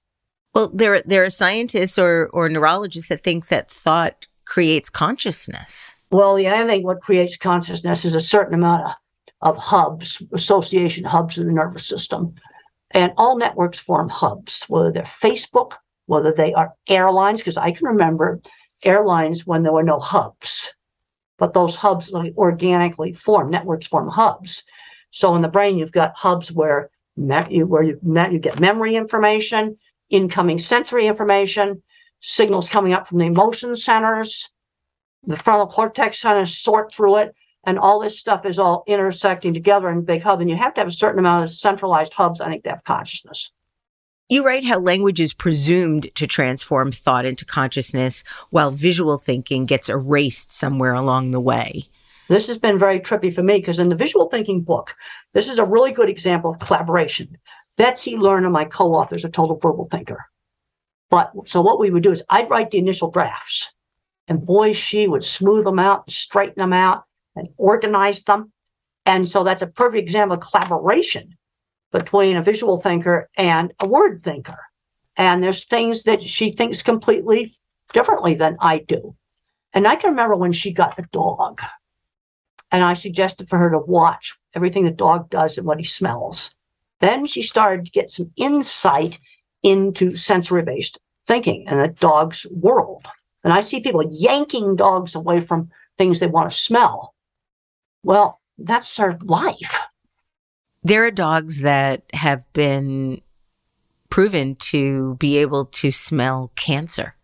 Well, 0.54 0.70
there 0.72 1.02
there 1.02 1.22
are 1.22 1.28
scientists 1.28 1.98
or 1.98 2.30
or 2.32 2.48
neurologists 2.48 3.10
that 3.10 3.22
think 3.22 3.48
that 3.48 3.70
thought 3.70 4.26
creates 4.46 4.88
consciousness. 4.88 5.94
Well, 6.10 6.40
yeah, 6.40 6.54
I 6.54 6.66
think 6.66 6.86
what 6.86 7.02
creates 7.02 7.36
consciousness 7.36 8.06
is 8.06 8.14
a 8.14 8.20
certain 8.20 8.54
amount 8.54 8.86
of, 8.86 8.94
of 9.42 9.56
hubs, 9.58 10.22
association 10.32 11.04
hubs 11.04 11.36
in 11.36 11.46
the 11.46 11.52
nervous 11.52 11.86
system. 11.86 12.34
And 12.92 13.12
all 13.18 13.36
networks 13.36 13.78
form 13.78 14.08
hubs, 14.08 14.64
whether 14.68 14.90
they're 14.90 15.16
Facebook, 15.22 15.72
whether 16.06 16.32
they 16.32 16.54
are 16.54 16.72
airlines, 16.88 17.40
because 17.40 17.58
I 17.58 17.72
can 17.72 17.86
remember 17.86 18.40
airlines 18.82 19.46
when 19.46 19.62
there 19.62 19.72
were 19.72 19.82
no 19.82 19.98
hubs. 19.98 20.72
But 21.38 21.54
those 21.54 21.74
hubs 21.74 22.10
like, 22.10 22.34
organically 22.36 23.12
form, 23.12 23.50
networks 23.50 23.86
form 23.86 24.08
hubs. 24.08 24.62
So 25.10 25.34
in 25.34 25.42
the 25.42 25.48
brain, 25.48 25.78
you've 25.78 25.92
got 25.92 26.16
hubs 26.16 26.52
where 26.52 26.90
me- 27.16 27.62
where 27.64 27.82
you, 27.82 28.00
you 28.02 28.38
get 28.38 28.60
memory 28.60 28.96
information, 28.96 29.76
incoming 30.10 30.58
sensory 30.58 31.06
information, 31.06 31.82
signals 32.20 32.68
coming 32.68 32.92
up 32.92 33.08
from 33.08 33.18
the 33.18 33.26
emotion 33.26 33.76
centers. 33.76 34.48
The 35.24 35.36
frontal 35.36 35.66
cortex 35.66 36.22
kind 36.22 36.40
of 36.40 36.48
sort 36.48 36.92
through 36.92 37.18
it, 37.18 37.34
and 37.64 37.78
all 37.78 38.00
this 38.00 38.18
stuff 38.18 38.44
is 38.46 38.58
all 38.58 38.84
intersecting 38.86 39.54
together 39.54 39.88
in 39.90 40.04
big 40.04 40.22
hub. 40.22 40.40
And 40.40 40.50
you 40.50 40.56
have 40.56 40.74
to 40.74 40.80
have 40.80 40.88
a 40.88 40.92
certain 40.92 41.18
amount 41.18 41.44
of 41.44 41.52
centralized 41.52 42.12
hubs, 42.12 42.40
I 42.40 42.48
think, 42.48 42.64
to 42.64 42.70
have 42.70 42.84
consciousness. 42.84 43.52
You 44.32 44.42
write 44.46 44.64
how 44.64 44.78
language 44.78 45.20
is 45.20 45.34
presumed 45.34 46.10
to 46.14 46.26
transform 46.26 46.90
thought 46.90 47.26
into 47.26 47.44
consciousness, 47.44 48.24
while 48.48 48.70
visual 48.70 49.18
thinking 49.18 49.66
gets 49.66 49.90
erased 49.90 50.50
somewhere 50.50 50.94
along 50.94 51.32
the 51.32 51.38
way. 51.38 51.84
This 52.28 52.46
has 52.46 52.56
been 52.56 52.78
very 52.78 52.98
trippy 52.98 53.30
for 53.30 53.42
me 53.42 53.58
because 53.58 53.78
in 53.78 53.90
the 53.90 53.94
visual 53.94 54.30
thinking 54.30 54.62
book, 54.62 54.96
this 55.34 55.50
is 55.50 55.58
a 55.58 55.66
really 55.66 55.92
good 55.92 56.08
example 56.08 56.52
of 56.52 56.60
collaboration. 56.60 57.36
Betsy 57.76 58.14
Lerner, 58.14 58.50
my 58.50 58.64
co-author, 58.64 59.16
is 59.16 59.24
a 59.26 59.28
total 59.28 59.58
verbal 59.58 59.84
thinker. 59.90 60.24
But 61.10 61.30
so 61.44 61.60
what 61.60 61.78
we 61.78 61.90
would 61.90 62.02
do 62.02 62.12
is 62.12 62.24
I'd 62.30 62.48
write 62.48 62.70
the 62.70 62.78
initial 62.78 63.10
drafts, 63.10 63.70
and 64.28 64.46
boy, 64.46 64.72
she 64.72 65.08
would 65.08 65.24
smooth 65.24 65.66
them 65.66 65.78
out, 65.78 66.04
and 66.06 66.14
straighten 66.14 66.56
them 66.56 66.72
out, 66.72 67.04
and 67.36 67.50
organize 67.58 68.22
them. 68.22 68.50
And 69.04 69.28
so 69.28 69.44
that's 69.44 69.60
a 69.60 69.66
perfect 69.66 70.00
example 70.00 70.38
of 70.38 70.40
collaboration 70.40 71.36
between 71.92 72.36
a 72.36 72.42
visual 72.42 72.80
thinker 72.80 73.28
and 73.36 73.72
a 73.78 73.86
word 73.86 74.22
thinker. 74.24 74.58
And 75.16 75.42
there's 75.42 75.64
things 75.64 76.04
that 76.04 76.22
she 76.22 76.50
thinks 76.52 76.82
completely 76.82 77.54
differently 77.92 78.34
than 78.34 78.56
I 78.60 78.78
do. 78.78 79.14
And 79.74 79.86
I 79.86 79.96
can 79.96 80.10
remember 80.10 80.34
when 80.36 80.52
she 80.52 80.72
got 80.72 80.98
a 80.98 81.06
dog, 81.12 81.60
and 82.70 82.82
I 82.82 82.94
suggested 82.94 83.48
for 83.48 83.58
her 83.58 83.70
to 83.70 83.78
watch 83.78 84.34
everything 84.54 84.84
the 84.84 84.90
dog 84.90 85.30
does 85.30 85.56
and 85.58 85.66
what 85.66 85.78
he 85.78 85.84
smells. 85.84 86.54
Then 87.00 87.26
she 87.26 87.42
started 87.42 87.84
to 87.84 87.90
get 87.90 88.10
some 88.10 88.32
insight 88.36 89.18
into 89.62 90.16
sensory 90.16 90.62
based 90.62 90.98
thinking 91.26 91.66
and 91.68 91.80
a 91.80 91.88
dog's 91.88 92.46
world. 92.50 93.06
And 93.44 93.52
I 93.52 93.60
see 93.60 93.80
people 93.80 94.04
yanking 94.10 94.76
dogs 94.76 95.14
away 95.14 95.40
from 95.40 95.70
things 95.98 96.20
they 96.20 96.26
want 96.26 96.50
to 96.50 96.56
smell. 96.56 97.14
Well, 98.02 98.40
that's 98.58 98.94
their 98.96 99.18
life. 99.22 99.78
There 100.84 101.04
are 101.04 101.10
dogs 101.10 101.62
that 101.62 102.02
have 102.12 102.50
been 102.52 103.20
proven 104.10 104.56
to 104.56 105.14
be 105.14 105.38
able 105.38 105.66
to 105.66 105.90
smell 105.90 106.52
cancer. 106.56 107.14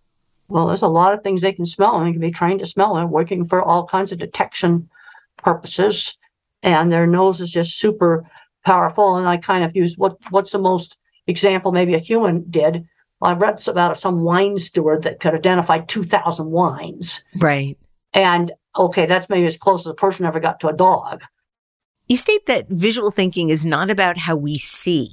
Well, 0.48 0.68
there's 0.68 0.82
a 0.82 0.88
lot 0.88 1.12
of 1.12 1.22
things 1.22 1.40
they 1.40 1.52
can 1.52 1.66
smell, 1.66 1.96
and 1.96 2.06
they 2.06 2.12
can 2.12 2.20
be 2.20 2.30
trained 2.30 2.60
to 2.60 2.66
smell. 2.66 2.94
They're 2.94 3.06
working 3.06 3.46
for 3.46 3.60
all 3.60 3.86
kinds 3.86 4.12
of 4.12 4.18
detection 4.18 4.88
purposes, 5.36 6.16
and 6.62 6.90
their 6.90 7.06
nose 7.06 7.40
is 7.40 7.50
just 7.50 7.78
super 7.78 8.24
powerful. 8.64 9.16
And 9.16 9.28
I 9.28 9.36
kind 9.36 9.64
of 9.64 9.76
use 9.76 9.98
what 9.98 10.16
what's 10.30 10.52
the 10.52 10.58
most 10.58 10.96
example 11.26 11.72
maybe 11.72 11.94
a 11.94 11.98
human 11.98 12.44
did. 12.48 12.86
I 13.20 13.32
read 13.32 13.66
about 13.66 13.98
some 13.98 14.24
wine 14.24 14.58
steward 14.58 15.02
that 15.02 15.20
could 15.20 15.34
identify 15.34 15.80
2,000 15.80 16.46
wines. 16.46 17.24
Right. 17.36 17.76
And 18.14 18.52
okay, 18.76 19.06
that's 19.06 19.28
maybe 19.28 19.46
as 19.46 19.56
close 19.56 19.80
as 19.80 19.90
a 19.90 19.94
person 19.94 20.24
ever 20.24 20.40
got 20.40 20.60
to 20.60 20.68
a 20.68 20.72
dog. 20.72 21.22
You 22.08 22.16
state 22.16 22.46
that 22.46 22.68
visual 22.68 23.10
thinking 23.10 23.50
is 23.50 23.66
not 23.66 23.90
about 23.90 24.16
how 24.16 24.34
we 24.34 24.56
see, 24.56 25.10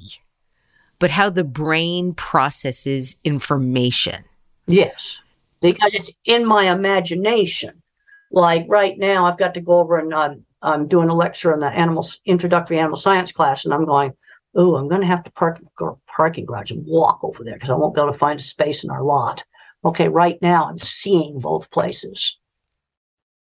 but 0.98 1.10
how 1.10 1.28
the 1.28 1.44
brain 1.44 2.14
processes 2.14 3.18
information. 3.22 4.24
Yes, 4.66 5.20
because 5.60 5.92
it's 5.92 6.10
in 6.24 6.46
my 6.46 6.72
imagination. 6.72 7.82
Like 8.30 8.64
right 8.68 8.98
now, 8.98 9.26
I've 9.26 9.38
got 9.38 9.52
to 9.54 9.60
go 9.60 9.78
over 9.78 9.98
and 9.98 10.12
um, 10.14 10.44
I'm 10.62 10.88
doing 10.88 11.10
a 11.10 11.14
lecture 11.14 11.52
in 11.52 11.60
the 11.60 11.68
animal 11.68 12.06
introductory 12.24 12.78
animal 12.78 12.96
science 12.96 13.30
class, 13.30 13.66
and 13.66 13.74
I'm 13.74 13.84
going, 13.84 14.14
oh, 14.54 14.76
I'm 14.76 14.88
going 14.88 15.02
to 15.02 15.06
have 15.06 15.22
to 15.24 15.30
park 15.32 15.60
go 15.78 16.00
parking 16.06 16.46
garage 16.46 16.70
and 16.70 16.86
walk 16.86 17.20
over 17.22 17.44
there 17.44 17.54
because 17.54 17.70
I 17.70 17.74
won't 17.74 17.94
be 17.94 18.00
able 18.00 18.12
to 18.12 18.18
find 18.18 18.40
a 18.40 18.42
space 18.42 18.84
in 18.84 18.90
our 18.90 19.02
lot. 19.02 19.44
Okay, 19.84 20.08
right 20.08 20.40
now 20.40 20.64
I'm 20.64 20.78
seeing 20.78 21.40
both 21.40 21.70
places, 21.70 22.38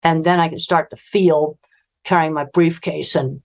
and 0.03 0.25
then 0.25 0.41
I 0.41 0.49
can 0.49 0.59
start 0.59 0.89
to 0.89 0.97
feel 0.97 1.57
carrying 2.09 2.33
my 2.33 2.45
briefcase 2.45 3.13
and 3.13 3.39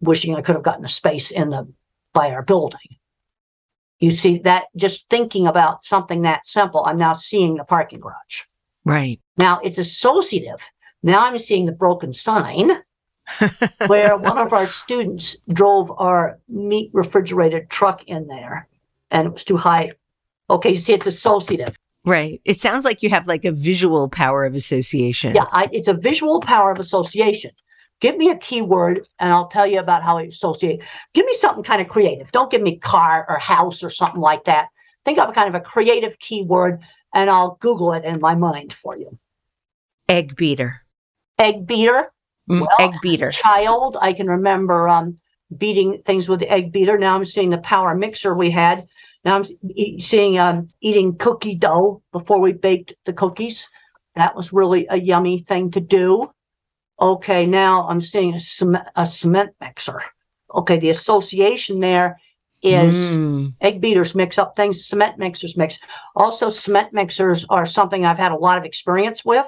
wishing 0.00 0.34
I 0.34 0.40
could 0.40 0.54
have 0.54 0.64
gotten 0.64 0.84
a 0.84 0.88
space 0.88 1.30
in 1.30 1.50
the 1.50 1.70
by 2.14 2.30
our 2.30 2.42
building. 2.42 2.96
You 4.00 4.12
see 4.12 4.38
that 4.38 4.64
just 4.76 5.10
thinking 5.10 5.46
about 5.46 5.84
something 5.84 6.22
that 6.22 6.46
simple, 6.46 6.82
I'm 6.86 6.96
now 6.96 7.12
seeing 7.12 7.56
the 7.56 7.64
parking 7.64 8.00
garage. 8.00 8.44
Right. 8.86 9.20
Now 9.36 9.60
it's 9.62 9.76
associative. 9.76 10.60
Now 11.02 11.26
I'm 11.26 11.36
seeing 11.36 11.66
the 11.66 11.72
broken 11.72 12.14
sign 12.14 12.70
where 13.88 14.16
one 14.16 14.38
of 14.38 14.54
our 14.54 14.68
students 14.68 15.36
drove 15.52 15.92
our 15.98 16.38
meat 16.48 16.90
refrigerated 16.94 17.68
truck 17.68 18.04
in 18.04 18.26
there 18.26 18.68
and 19.10 19.26
it 19.26 19.32
was 19.34 19.44
too 19.44 19.58
high. 19.58 19.92
Okay, 20.48 20.70
you 20.70 20.80
see, 20.80 20.94
it's 20.94 21.06
associative. 21.06 21.76
Right. 22.06 22.40
It 22.46 22.58
sounds 22.58 22.86
like 22.86 23.02
you 23.02 23.10
have 23.10 23.26
like 23.26 23.44
a 23.44 23.52
visual 23.52 24.08
power 24.08 24.46
of 24.46 24.54
association. 24.54 25.34
Yeah, 25.34 25.44
I, 25.52 25.68
it's 25.72 25.88
a 25.88 25.94
visual 25.94 26.40
power 26.40 26.70
of 26.70 26.78
association. 26.78 27.50
Give 28.00 28.16
me 28.16 28.30
a 28.30 28.36
keyword 28.36 29.06
and 29.18 29.32
I'll 29.32 29.48
tell 29.48 29.66
you 29.66 29.80
about 29.80 30.02
how 30.02 30.18
I 30.18 30.22
associate. 30.22 30.80
Give 31.14 31.26
me 31.26 31.34
something 31.34 31.64
kind 31.64 31.82
of 31.82 31.88
creative. 31.88 32.30
Don't 32.30 32.50
give 32.50 32.62
me 32.62 32.78
car 32.78 33.26
or 33.28 33.38
house 33.38 33.82
or 33.82 33.90
something 33.90 34.20
like 34.20 34.44
that. 34.44 34.68
Think 35.04 35.18
of 35.18 35.28
a 35.28 35.32
kind 35.32 35.48
of 35.48 35.54
a 35.54 35.64
creative 35.64 36.18
keyword 36.18 36.80
and 37.14 37.28
I'll 37.28 37.56
Google 37.60 37.92
it 37.94 38.04
in 38.04 38.20
my 38.20 38.34
mind 38.34 38.72
for 38.72 38.96
you. 38.96 39.18
Egg 40.08 40.36
beater. 40.36 40.82
Egg 41.38 41.66
beater. 41.66 42.12
Mm, 42.48 42.60
well, 42.60 42.76
egg 42.80 43.00
beater. 43.02 43.30
Child, 43.30 43.96
I 44.00 44.12
can 44.12 44.28
remember 44.28 44.88
um, 44.88 45.18
beating 45.56 46.02
things 46.04 46.28
with 46.28 46.40
the 46.40 46.50
egg 46.50 46.72
beater. 46.72 46.98
Now 46.98 47.16
I'm 47.16 47.24
seeing 47.24 47.50
the 47.50 47.58
power 47.58 47.94
mixer 47.94 48.34
we 48.34 48.50
had. 48.50 48.86
Now 49.24 49.36
I'm 49.36 49.46
e- 49.74 50.00
seeing 50.00 50.38
um, 50.38 50.68
eating 50.80 51.16
cookie 51.16 51.54
dough 51.54 52.02
before 52.12 52.38
we 52.38 52.52
baked 52.52 52.94
the 53.04 53.12
cookies. 53.12 53.66
That 54.14 54.34
was 54.34 54.52
really 54.52 54.86
a 54.90 54.96
yummy 54.96 55.40
thing 55.40 55.70
to 55.72 55.80
do. 55.80 56.30
Okay, 57.00 57.46
now 57.46 57.88
I'm 57.88 58.00
seeing 58.00 58.34
a 58.34 58.40
cement, 58.40 58.88
a 58.96 59.06
cement 59.06 59.54
mixer. 59.60 60.02
Okay, 60.54 60.78
the 60.78 60.90
association 60.90 61.80
there 61.80 62.20
is 62.62 62.94
mm. 62.94 63.54
egg 63.60 63.80
beaters 63.80 64.14
mix 64.14 64.36
up 64.36 64.56
things, 64.56 64.86
cement 64.86 65.18
mixers 65.18 65.56
mix. 65.56 65.78
Also, 66.16 66.48
cement 66.48 66.92
mixers 66.92 67.44
are 67.48 67.66
something 67.66 68.04
I've 68.04 68.18
had 68.18 68.32
a 68.32 68.36
lot 68.36 68.58
of 68.58 68.64
experience 68.64 69.24
with. 69.24 69.46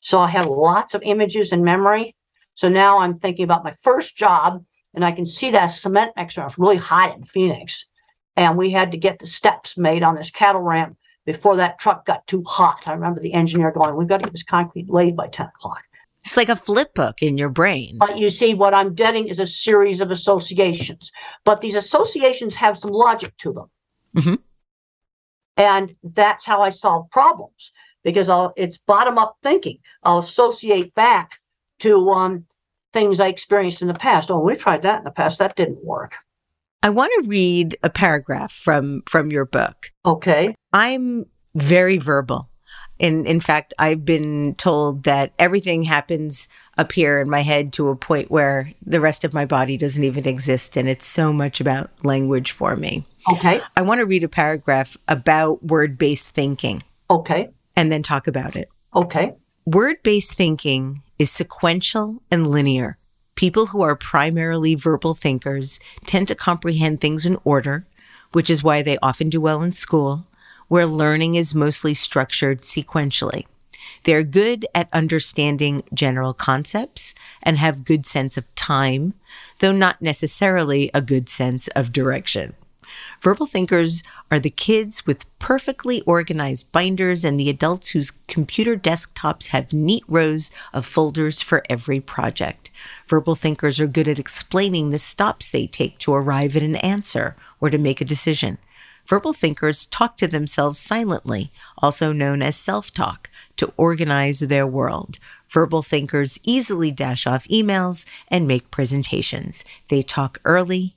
So 0.00 0.20
I 0.20 0.28
have 0.28 0.46
lots 0.46 0.94
of 0.94 1.02
images 1.02 1.50
in 1.50 1.64
memory. 1.64 2.14
So 2.54 2.68
now 2.68 2.98
I'm 2.98 3.18
thinking 3.18 3.44
about 3.44 3.64
my 3.64 3.74
first 3.82 4.16
job, 4.16 4.64
and 4.94 5.04
I 5.04 5.12
can 5.12 5.26
see 5.26 5.50
that 5.50 5.66
cement 5.66 6.12
mixer. 6.16 6.42
I 6.42 6.44
was 6.44 6.58
really 6.58 6.76
hot 6.76 7.16
in 7.16 7.24
Phoenix, 7.24 7.86
and 8.36 8.56
we 8.56 8.70
had 8.70 8.92
to 8.92 8.98
get 8.98 9.18
the 9.18 9.26
steps 9.26 9.76
made 9.76 10.04
on 10.04 10.14
this 10.14 10.30
cattle 10.30 10.62
ramp 10.62 10.96
before 11.24 11.56
that 11.56 11.80
truck 11.80 12.06
got 12.06 12.24
too 12.28 12.44
hot. 12.44 12.84
I 12.86 12.92
remember 12.92 13.20
the 13.20 13.34
engineer 13.34 13.72
going, 13.72 13.96
"We've 13.96 14.06
got 14.06 14.18
to 14.18 14.24
get 14.24 14.32
this 14.32 14.44
concrete 14.44 14.88
laid 14.88 15.16
by 15.16 15.26
10 15.26 15.46
o'clock." 15.46 15.82
It's 16.26 16.36
like 16.36 16.48
a 16.48 16.56
flip 16.56 16.92
book 16.92 17.22
in 17.22 17.38
your 17.38 17.48
brain. 17.48 17.98
But 17.98 18.18
you 18.18 18.30
see, 18.30 18.52
what 18.52 18.74
I'm 18.74 18.94
getting 18.94 19.28
is 19.28 19.38
a 19.38 19.46
series 19.46 20.00
of 20.00 20.10
associations. 20.10 21.12
But 21.44 21.60
these 21.60 21.76
associations 21.76 22.52
have 22.56 22.76
some 22.76 22.90
logic 22.90 23.36
to 23.38 23.52
them. 23.52 23.70
Mm-hmm. 24.16 24.34
And 25.56 25.94
that's 26.02 26.44
how 26.44 26.62
I 26.62 26.70
solve 26.70 27.08
problems 27.10 27.70
because 28.02 28.28
I'll, 28.28 28.52
it's 28.56 28.76
bottom 28.76 29.18
up 29.18 29.36
thinking. 29.44 29.78
I'll 30.02 30.18
associate 30.18 30.92
back 30.96 31.38
to 31.78 32.10
um, 32.10 32.44
things 32.92 33.20
I 33.20 33.28
experienced 33.28 33.80
in 33.80 33.86
the 33.86 33.94
past. 33.94 34.28
Oh, 34.28 34.40
we 34.40 34.56
tried 34.56 34.82
that 34.82 34.98
in 34.98 35.04
the 35.04 35.12
past. 35.12 35.38
That 35.38 35.54
didn't 35.54 35.84
work. 35.84 36.16
I 36.82 36.90
want 36.90 37.12
to 37.22 37.28
read 37.28 37.76
a 37.84 37.90
paragraph 37.90 38.50
from 38.50 39.02
from 39.08 39.30
your 39.30 39.44
book. 39.44 39.92
Okay. 40.04 40.56
I'm 40.72 41.26
very 41.54 41.98
verbal. 41.98 42.50
In 42.98 43.26
in 43.26 43.40
fact, 43.40 43.74
I've 43.78 44.04
been 44.04 44.54
told 44.54 45.02
that 45.04 45.32
everything 45.38 45.82
happens 45.82 46.48
up 46.78 46.92
here 46.92 47.20
in 47.20 47.28
my 47.28 47.40
head 47.40 47.72
to 47.74 47.88
a 47.88 47.96
point 47.96 48.30
where 48.30 48.70
the 48.84 49.00
rest 49.00 49.24
of 49.24 49.34
my 49.34 49.44
body 49.44 49.76
doesn't 49.76 50.02
even 50.02 50.26
exist 50.26 50.76
and 50.76 50.88
it's 50.88 51.06
so 51.06 51.32
much 51.32 51.60
about 51.60 51.90
language 52.04 52.52
for 52.52 52.74
me. 52.76 53.06
Okay. 53.30 53.60
I 53.76 53.82
want 53.82 54.00
to 54.00 54.06
read 54.06 54.24
a 54.24 54.28
paragraph 54.28 54.96
about 55.08 55.62
word-based 55.64 56.30
thinking 56.30 56.82
Okay. 57.10 57.50
and 57.74 57.90
then 57.92 58.02
talk 58.02 58.26
about 58.26 58.56
it. 58.56 58.68
Okay. 58.94 59.34
Word 59.66 59.96
based 60.02 60.34
thinking 60.34 61.02
is 61.18 61.30
sequential 61.30 62.22
and 62.30 62.46
linear. 62.46 62.98
People 63.34 63.66
who 63.66 63.82
are 63.82 63.96
primarily 63.96 64.74
verbal 64.74 65.14
thinkers 65.14 65.80
tend 66.06 66.28
to 66.28 66.34
comprehend 66.34 67.00
things 67.00 67.26
in 67.26 67.36
order, 67.44 67.86
which 68.32 68.48
is 68.48 68.62
why 68.62 68.80
they 68.80 68.96
often 69.02 69.28
do 69.28 69.40
well 69.40 69.62
in 69.62 69.72
school, 69.74 70.26
where 70.68 70.86
learning 70.86 71.34
is 71.34 71.54
mostly 71.54 71.94
structured 71.94 72.60
sequentially. 72.60 73.46
They're 74.04 74.24
good 74.24 74.66
at 74.74 74.88
understanding 74.92 75.82
general 75.92 76.32
concepts 76.32 77.14
and 77.42 77.58
have 77.58 77.84
good 77.84 78.06
sense 78.06 78.36
of 78.36 78.52
time, 78.54 79.14
though 79.58 79.72
not 79.72 80.02
necessarily 80.02 80.90
a 80.94 81.02
good 81.02 81.28
sense 81.28 81.68
of 81.68 81.92
direction. 81.92 82.54
Verbal 83.20 83.46
thinkers 83.46 84.02
are 84.30 84.38
the 84.38 84.50
kids 84.50 85.06
with 85.06 85.26
perfectly 85.38 86.02
organized 86.02 86.72
binders 86.72 87.24
and 87.24 87.38
the 87.38 87.50
adults 87.50 87.88
whose 87.88 88.12
computer 88.28 88.76
desktops 88.76 89.48
have 89.48 89.72
neat 89.72 90.04
rows 90.08 90.50
of 90.72 90.86
folders 90.86 91.42
for 91.42 91.62
every 91.68 92.00
project. 92.00 92.70
Verbal 93.08 93.34
thinkers 93.34 93.80
are 93.80 93.86
good 93.86 94.08
at 94.08 94.18
explaining 94.18 94.90
the 94.90 94.98
stops 94.98 95.50
they 95.50 95.66
take 95.66 95.98
to 95.98 96.14
arrive 96.14 96.56
at 96.56 96.62
an 96.62 96.76
answer 96.76 97.36
or 97.60 97.70
to 97.70 97.78
make 97.78 98.00
a 98.00 98.04
decision. 98.04 98.58
Verbal 99.08 99.32
thinkers 99.32 99.86
talk 99.86 100.16
to 100.16 100.26
themselves 100.26 100.80
silently, 100.80 101.52
also 101.78 102.12
known 102.12 102.42
as 102.42 102.56
self 102.56 102.92
talk, 102.92 103.30
to 103.56 103.72
organize 103.76 104.40
their 104.40 104.66
world. 104.66 105.18
Verbal 105.48 105.82
thinkers 105.82 106.38
easily 106.42 106.90
dash 106.90 107.26
off 107.26 107.46
emails 107.48 108.06
and 108.28 108.48
make 108.48 108.70
presentations. 108.70 109.64
They 109.88 110.02
talk 110.02 110.38
early 110.44 110.96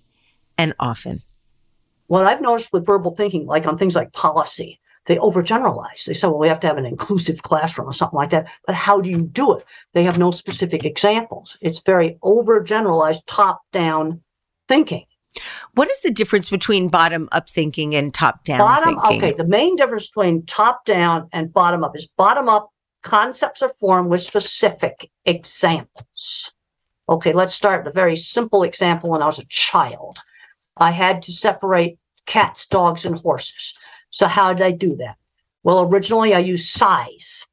and 0.58 0.74
often. 0.80 1.22
What 2.08 2.26
I've 2.26 2.42
noticed 2.42 2.74
with 2.74 2.86
verbal 2.86 3.16
thinking, 3.16 3.46
like 3.46 3.68
on 3.68 3.78
things 3.78 3.94
like 3.94 4.12
policy, 4.14 4.80
they 5.06 5.18
overgeneralize. 5.18 6.06
They 6.06 6.14
say, 6.14 6.28
well, 6.28 6.40
we 6.40 6.48
have 6.48 6.60
to 6.62 6.68
have 6.68 6.78
an 6.78 6.86
inclusive 6.86 7.44
classroom 7.44 7.88
or 7.88 7.94
something 7.94 8.18
like 8.18 8.32
that. 8.32 8.48
But 8.66 8.76
how 8.76 9.00
do 9.02 9.10
you 9.10 9.22
do 9.22 9.56
it? 9.56 9.66
They 9.94 10.04
have 10.04 10.18
no 10.18 10.32
specific 10.32 10.84
examples. 10.84 11.58
It's 11.62 11.80
very 11.80 12.18
overgeneralized, 12.24 13.22
top 13.28 13.62
down 13.72 14.22
thinking. 14.68 15.06
What 15.74 15.90
is 15.92 16.02
the 16.02 16.12
difference 16.12 16.50
between 16.50 16.90
bottom 16.90 17.30
up 17.32 17.48
thinking 17.48 17.96
and 17.96 18.14
top 18.14 18.44
down 18.44 18.60
Bottom, 18.60 19.00
thinking? 19.00 19.24
okay, 19.24 19.38
the 19.38 19.48
main 19.48 19.76
difference 19.76 20.10
between 20.10 20.46
top 20.46 20.86
down 20.86 21.30
and 21.32 21.54
bottom 21.54 21.84
up 21.84 21.96
is 21.96 22.08
bottom 22.18 22.50
up 22.50 22.72
concepts 23.02 23.62
are 23.62 23.74
formed 23.80 24.10
with 24.10 24.22
specific 24.22 25.10
examples. 25.26 26.52
Okay, 27.08 27.34
let's 27.34 27.54
start 27.54 27.84
with 27.84 27.92
a 27.92 27.96
very 27.96 28.16
simple 28.16 28.64
example 28.64 29.10
when 29.10 29.22
I 29.22 29.26
was 29.26 29.40
a 29.40 29.46
child. 29.46 30.20
I 30.78 30.92
had 30.92 31.22
to 31.24 31.32
separate 31.32 31.98
cats, 32.26 32.68
dogs, 32.68 33.06
and 33.06 33.18
horses. 33.18 33.74
So 34.12 34.28
how 34.28 34.54
did 34.54 34.64
I 34.64 34.72
do 34.72 34.96
that? 34.98 35.16
Well, 35.64 35.82
originally 35.82 36.34
I 36.34 36.40
used 36.40 36.70
size, 36.70 37.46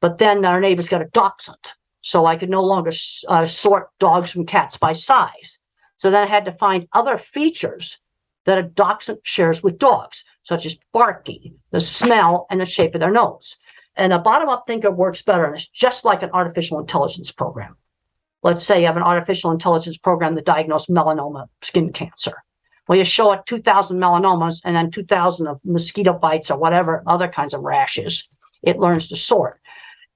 but 0.00 0.18
then 0.18 0.44
our 0.44 0.60
neighbors 0.60 0.88
got 0.88 1.02
a 1.02 1.06
dachshund, 1.06 1.72
so 2.00 2.26
I 2.26 2.36
could 2.36 2.50
no 2.50 2.62
longer 2.62 2.92
uh, 3.28 3.46
sort 3.46 3.90
dogs 3.98 4.30
from 4.30 4.46
cats 4.46 4.76
by 4.76 4.92
size. 4.92 5.58
So 6.00 6.10
then 6.10 6.22
I 6.22 6.26
had 6.26 6.46
to 6.46 6.52
find 6.52 6.88
other 6.94 7.18
features 7.18 7.98
that 8.46 8.56
a 8.56 8.62
dachshund 8.62 9.18
shares 9.22 9.62
with 9.62 9.76
dogs, 9.76 10.24
such 10.44 10.64
as 10.64 10.78
barking, 10.94 11.58
the 11.72 11.80
smell, 11.82 12.46
and 12.48 12.58
the 12.58 12.64
shape 12.64 12.94
of 12.94 13.00
their 13.00 13.10
nose. 13.10 13.54
And 13.96 14.10
a 14.10 14.18
bottom 14.18 14.48
up 14.48 14.64
thinker 14.66 14.90
works 14.90 15.20
better, 15.20 15.44
and 15.44 15.54
it's 15.54 15.68
just 15.68 16.06
like 16.06 16.22
an 16.22 16.30
artificial 16.32 16.78
intelligence 16.78 17.30
program. 17.30 17.76
Let's 18.42 18.64
say 18.64 18.80
you 18.80 18.86
have 18.86 18.96
an 18.96 19.02
artificial 19.02 19.50
intelligence 19.50 19.98
program 19.98 20.34
that 20.36 20.46
diagnoses 20.46 20.86
melanoma 20.86 21.48
skin 21.60 21.92
cancer. 21.92 22.42
Well, 22.88 22.96
you 22.96 23.04
show 23.04 23.32
it 23.32 23.44
2,000 23.44 23.98
melanomas 23.98 24.62
and 24.64 24.74
then 24.74 24.90
2,000 24.90 25.48
of 25.48 25.60
mosquito 25.64 26.14
bites 26.14 26.50
or 26.50 26.56
whatever 26.56 27.02
other 27.06 27.28
kinds 27.28 27.52
of 27.52 27.60
rashes. 27.60 28.26
It 28.62 28.78
learns 28.78 29.08
to 29.08 29.16
sort. 29.16 29.60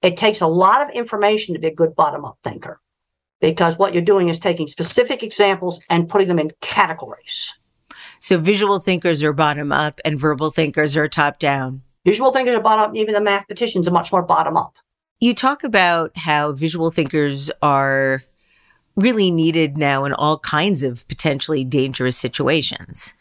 It 0.01 0.17
takes 0.17 0.41
a 0.41 0.47
lot 0.47 0.81
of 0.81 0.97
information 0.97 1.53
to 1.53 1.61
be 1.61 1.67
a 1.67 1.75
good 1.75 1.95
bottom 1.95 2.25
up 2.25 2.39
thinker 2.43 2.81
because 3.45 3.77
what 3.77 3.93
you're 3.93 4.03
doing 4.03 4.31
is 4.31 4.39
taking 4.39 4.67
specific 4.67 5.23
examples 5.23 5.79
and 5.91 6.09
putting 6.09 6.29
them 6.29 6.39
in 6.39 6.51
categories. 6.63 7.53
So 8.19 8.39
visual 8.39 8.81
thinkers 8.81 9.23
are 9.23 9.35
bottom 9.35 9.71
up 9.71 10.01
and 10.03 10.19
verbal 10.19 10.51
thinkers 10.51 10.97
are 10.97 11.09
top 11.09 11.39
down. 11.39 11.83
Visual 12.07 12.33
thinkers 12.33 12.55
are 12.55 12.63
bottom 12.63 12.91
up, 12.91 12.97
even 12.97 13.13
the 13.13 13.21
mathematicians 13.21 13.87
are 13.87 13.91
much 13.91 14.13
more 14.13 14.23
bottom 14.23 14.57
up. 14.57 14.75
You 15.21 15.35
talk 15.35 15.63
about 15.63 16.17
how 16.17 16.53
visual 16.53 16.91
thinkers 16.91 17.51
are 17.61 18.23
really 18.97 19.31
needed 19.31 19.77
now 19.77 20.07
in 20.07 20.15
all 20.15 20.39
kinds 20.39 20.83
of 20.83 21.07
potentially 21.07 21.65
dangerous 21.65 22.17
situations 22.17 23.13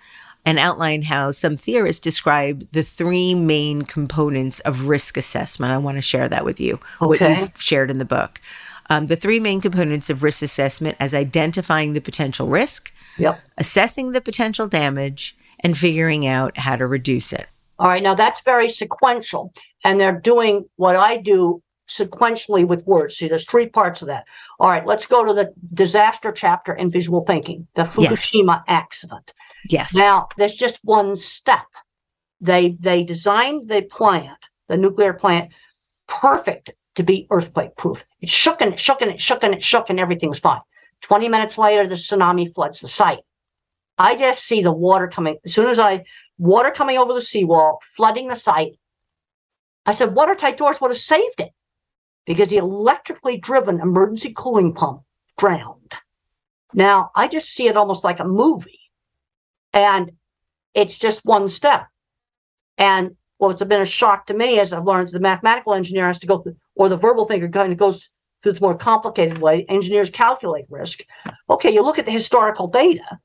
and 0.46 0.58
outline 0.58 1.02
how 1.02 1.32
some 1.32 1.58
theorists 1.58 2.00
describe 2.00 2.70
the 2.72 2.84
three 2.84 3.36
main 3.36 3.82
components 3.82 4.62
of 4.62 4.88
risk 4.88 5.18
assessment. 5.18 5.74
I 5.74 5.78
want 5.78 5.98
to 5.98 6.02
share 6.02 6.30
that 6.30 6.46
with 6.46 6.62
you, 6.62 6.80
okay. 7.02 7.34
what 7.34 7.40
you've 7.40 7.62
shared 7.62 7.92
in 7.92 7.98
the 7.98 8.06
book. 8.06 8.40
Um, 8.90 9.08
the 9.08 9.16
three 9.16 9.40
main 9.40 9.62
components 9.62 10.10
of 10.10 10.24
risk 10.24 10.42
assessment 10.44 10.98
as 11.00 11.14
identifying 11.14 11.94
the 11.94 12.02
potential 12.02 12.48
risk, 12.48 12.92
Yep. 13.18 13.40
assessing 13.58 14.12
the 14.12 14.22
potential 14.22 14.68
damage, 14.68 15.36
and 15.62 15.78
figuring 15.78 16.28
out 16.28 16.58
how 16.58 16.76
to 16.76 16.86
reduce 16.86 17.32
it. 17.32 17.48
All 17.80 17.88
right. 17.88 18.04
Now 18.04 18.14
that's 18.16 18.42
very 18.42 18.68
sequential. 18.70 19.54
And 19.86 20.00
they're 20.00 20.20
doing 20.20 20.66
what 20.76 20.96
I 20.96 21.18
do 21.18 21.62
sequentially 21.90 22.66
with 22.66 22.86
words. 22.86 23.18
See, 23.18 23.28
there's 23.28 23.46
three 23.50 23.68
parts 23.68 24.02
of 24.02 24.08
that. 24.08 24.26
All 24.60 24.70
right. 24.70 24.86
Let's 24.86 25.06
go 25.06 25.24
to 25.26 25.34
the 25.34 25.54
disaster 25.74 26.32
chapter 26.32 26.74
in 26.74 26.90
visual 26.90 27.22
thinking, 27.26 27.68
the 27.76 27.90
Yes. 27.98 28.12
Fukushima 28.12 28.64
accident. 28.68 29.34
Yes. 29.70 29.96
Now, 29.96 30.28
there's 30.38 30.56
just 30.56 30.80
one 30.84 31.16
step. 31.16 31.66
They 32.42 32.76
they 32.80 33.04
designed 33.04 33.70
the 33.70 33.84
plant, 33.84 34.38
the 34.68 34.76
nuclear 34.78 35.14
plant, 35.14 35.52
perfect 36.08 36.72
to 36.96 37.04
be 37.04 37.28
earthquake 37.32 37.76
proof. 37.76 38.04
It 38.22 38.30
shook 38.30 38.62
and 38.62 38.74
it 38.74 38.80
shook 38.80 39.02
and 39.02 39.12
it 39.12 39.22
shook 39.22 39.44
and 39.44 39.54
it 39.54 39.64
shook 39.64 39.90
and 39.90 40.00
everything's 40.00 40.40
fine. 40.40 40.62
20 41.02 41.28
minutes 41.28 41.58
later, 41.58 41.88
the 41.88 41.96
tsunami 41.96 42.54
floods 42.54 42.80
the 42.80 42.88
site. 42.88 43.24
I 43.98 44.16
just 44.16 44.44
see 44.44 44.64
the 44.64 44.72
water 44.72 45.08
coming. 45.08 45.38
As 45.46 45.54
soon 45.54 45.68
as 45.68 45.80
I 45.80 46.06
water 46.38 46.72
coming 46.72 46.98
over 46.98 47.14
the 47.14 47.22
seawall, 47.22 47.80
flooding 47.96 48.28
the 48.28 48.36
site, 48.36 48.80
I 49.86 49.94
said, 49.94 50.16
watertight 50.16 50.58
doors 50.58 50.80
would 50.80 50.92
have 50.92 50.98
saved 50.98 51.40
it 51.40 51.52
because 52.26 52.50
the 52.50 52.58
electrically 52.58 53.38
driven 53.38 53.82
emergency 53.82 54.34
cooling 54.36 54.74
pump 54.74 55.04
drowned. 55.38 55.94
Now 56.74 57.12
I 57.16 57.28
just 57.28 57.50
see 57.50 57.68
it 57.68 57.78
almost 57.78 58.04
like 58.04 58.20
a 58.20 58.26
movie. 58.26 58.80
And 59.74 60.12
it's 60.74 60.98
just 60.98 61.26
one 61.26 61.50
step. 61.50 61.88
And 62.78 63.16
what's 63.38 63.64
been 63.64 63.82
a 63.82 63.86
shock 63.86 64.28
to 64.28 64.34
me 64.34 64.60
as 64.60 64.74
I've 64.74 64.86
learned 64.86 65.10
the 65.10 65.20
mathematical 65.20 65.74
engineer 65.74 66.08
has 66.08 66.20
to 66.20 66.28
go 66.28 66.40
through, 66.40 66.56
or 66.76 66.90
the 66.90 66.98
verbal 66.98 67.26
thinker 67.26 67.50
kind 67.50 67.72
of 67.72 67.78
goes 67.78 68.10
through 68.42 68.54
this 68.54 68.62
more 68.62 68.76
complicated 68.76 69.40
way. 69.40 69.66
Engineers 69.70 70.10
calculate 70.10 70.66
risk. 70.70 71.02
Okay, 71.50 71.72
you 71.72 71.82
look 71.82 72.00
at 72.00 72.06
the 72.06 72.12
historical 72.12 72.68
data. 72.68 73.20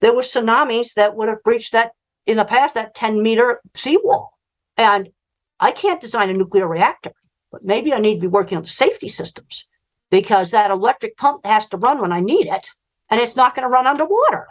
There 0.00 0.14
were 0.14 0.22
tsunamis 0.22 0.94
that 0.94 1.14
would 1.14 1.28
have 1.28 1.42
breached 1.42 1.72
that 1.72 1.92
in 2.26 2.36
the 2.36 2.44
past, 2.44 2.74
that 2.74 2.94
10 2.94 3.22
meter 3.22 3.60
seawall. 3.74 4.32
And 4.76 5.10
I 5.58 5.72
can't 5.72 6.00
design 6.00 6.30
a 6.30 6.34
nuclear 6.34 6.66
reactor, 6.66 7.12
but 7.52 7.64
maybe 7.64 7.92
I 7.92 7.98
need 7.98 8.16
to 8.16 8.20
be 8.22 8.26
working 8.26 8.56
on 8.56 8.62
the 8.62 8.68
safety 8.68 9.08
systems 9.08 9.66
because 10.10 10.50
that 10.50 10.70
electric 10.70 11.16
pump 11.16 11.44
has 11.46 11.66
to 11.68 11.76
run 11.76 12.00
when 12.00 12.12
I 12.12 12.20
need 12.20 12.46
it, 12.46 12.66
and 13.10 13.20
it's 13.20 13.36
not 13.36 13.54
going 13.54 13.64
to 13.64 13.72
run 13.72 13.86
underwater. 13.86 14.46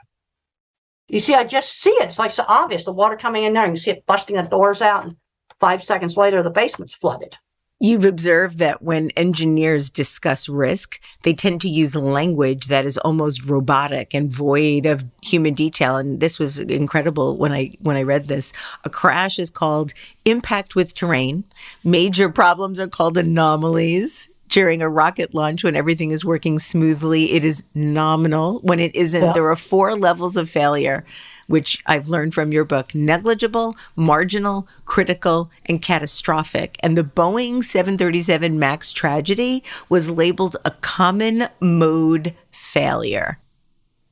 You 1.08 1.20
see, 1.20 1.34
I 1.34 1.44
just 1.44 1.80
see 1.80 1.90
it. 1.90 2.10
It's 2.10 2.20
like 2.20 2.32
so 2.32 2.46
obvious. 2.48 2.86
The 2.86 2.94
water 2.94 3.18
coming 3.18 3.44
in 3.44 3.54
there, 3.54 3.66
and 3.66 3.76
you 3.76 3.82
see 3.82 3.92
it 3.92 4.06
busting 4.06 4.36
the 4.36 4.44
doors 4.44 4.82
out, 4.82 5.06
and 5.06 5.16
five 5.60 5.84
seconds 5.84 6.16
later, 6.16 6.44
the 6.44 6.52
basement's 6.52 6.94
flooded. 6.94 7.36
You've 7.82 8.04
observed 8.04 8.58
that 8.58 8.82
when 8.82 9.10
engineers 9.12 9.90
discuss 9.90 10.50
risk, 10.50 11.00
they 11.24 11.34
tend 11.34 11.62
to 11.62 11.70
use 11.70 11.96
language 11.96 12.68
that 12.68 12.86
is 12.86 12.98
almost 12.98 13.46
robotic 13.46 14.14
and 14.14 14.30
void 14.30 14.86
of 14.86 15.06
human 15.24 15.54
detail. 15.54 15.96
And 15.96 16.20
this 16.20 16.40
was 16.40 16.60
incredible 16.60 17.38
when 17.38 17.54
I 17.54 17.72
when 17.80 17.96
I 17.96 18.04
read 18.04 18.28
this. 18.28 18.52
A 18.84 18.90
crash 18.90 19.40
is 19.40 19.50
called 19.50 19.94
impact 20.26 20.76
with 20.76 20.94
terrain. 20.94 21.46
Major 21.84 22.30
problems 22.30 22.80
are 22.82 22.88
called 22.90 23.18
anomalies. 23.18 24.30
During 24.50 24.82
a 24.82 24.90
rocket 24.90 25.36
launch, 25.36 25.64
when 25.64 25.76
everything 25.76 26.10
is 26.10 26.26
working 26.26 26.58
smoothly, 26.58 27.34
it 27.34 27.46
is 27.46 27.64
nominal. 27.76 28.60
When 28.62 28.80
it 28.80 28.96
isn't, 28.96 29.24
Yeah. 29.24 29.34
there 29.34 29.46
are 29.48 29.56
four 29.56 29.96
levels 29.96 30.36
of 30.38 30.50
failure, 30.50 31.06
which 31.50 31.82
I've 31.88 32.08
learned 32.08 32.34
from 32.36 32.54
your 32.54 32.64
book 32.64 32.94
negligible, 32.94 33.76
marginal, 33.96 34.68
critical, 34.86 35.50
and 35.66 35.82
catastrophic. 35.82 36.78
And 36.82 36.96
the 36.96 37.04
Boeing 37.04 37.64
737 37.64 38.60
MAX 38.60 38.94
tragedy 38.94 39.64
was 39.90 40.12
labeled 40.12 40.58
a 40.64 40.72
common 40.72 41.48
mode 41.60 42.36
failure. 42.52 43.40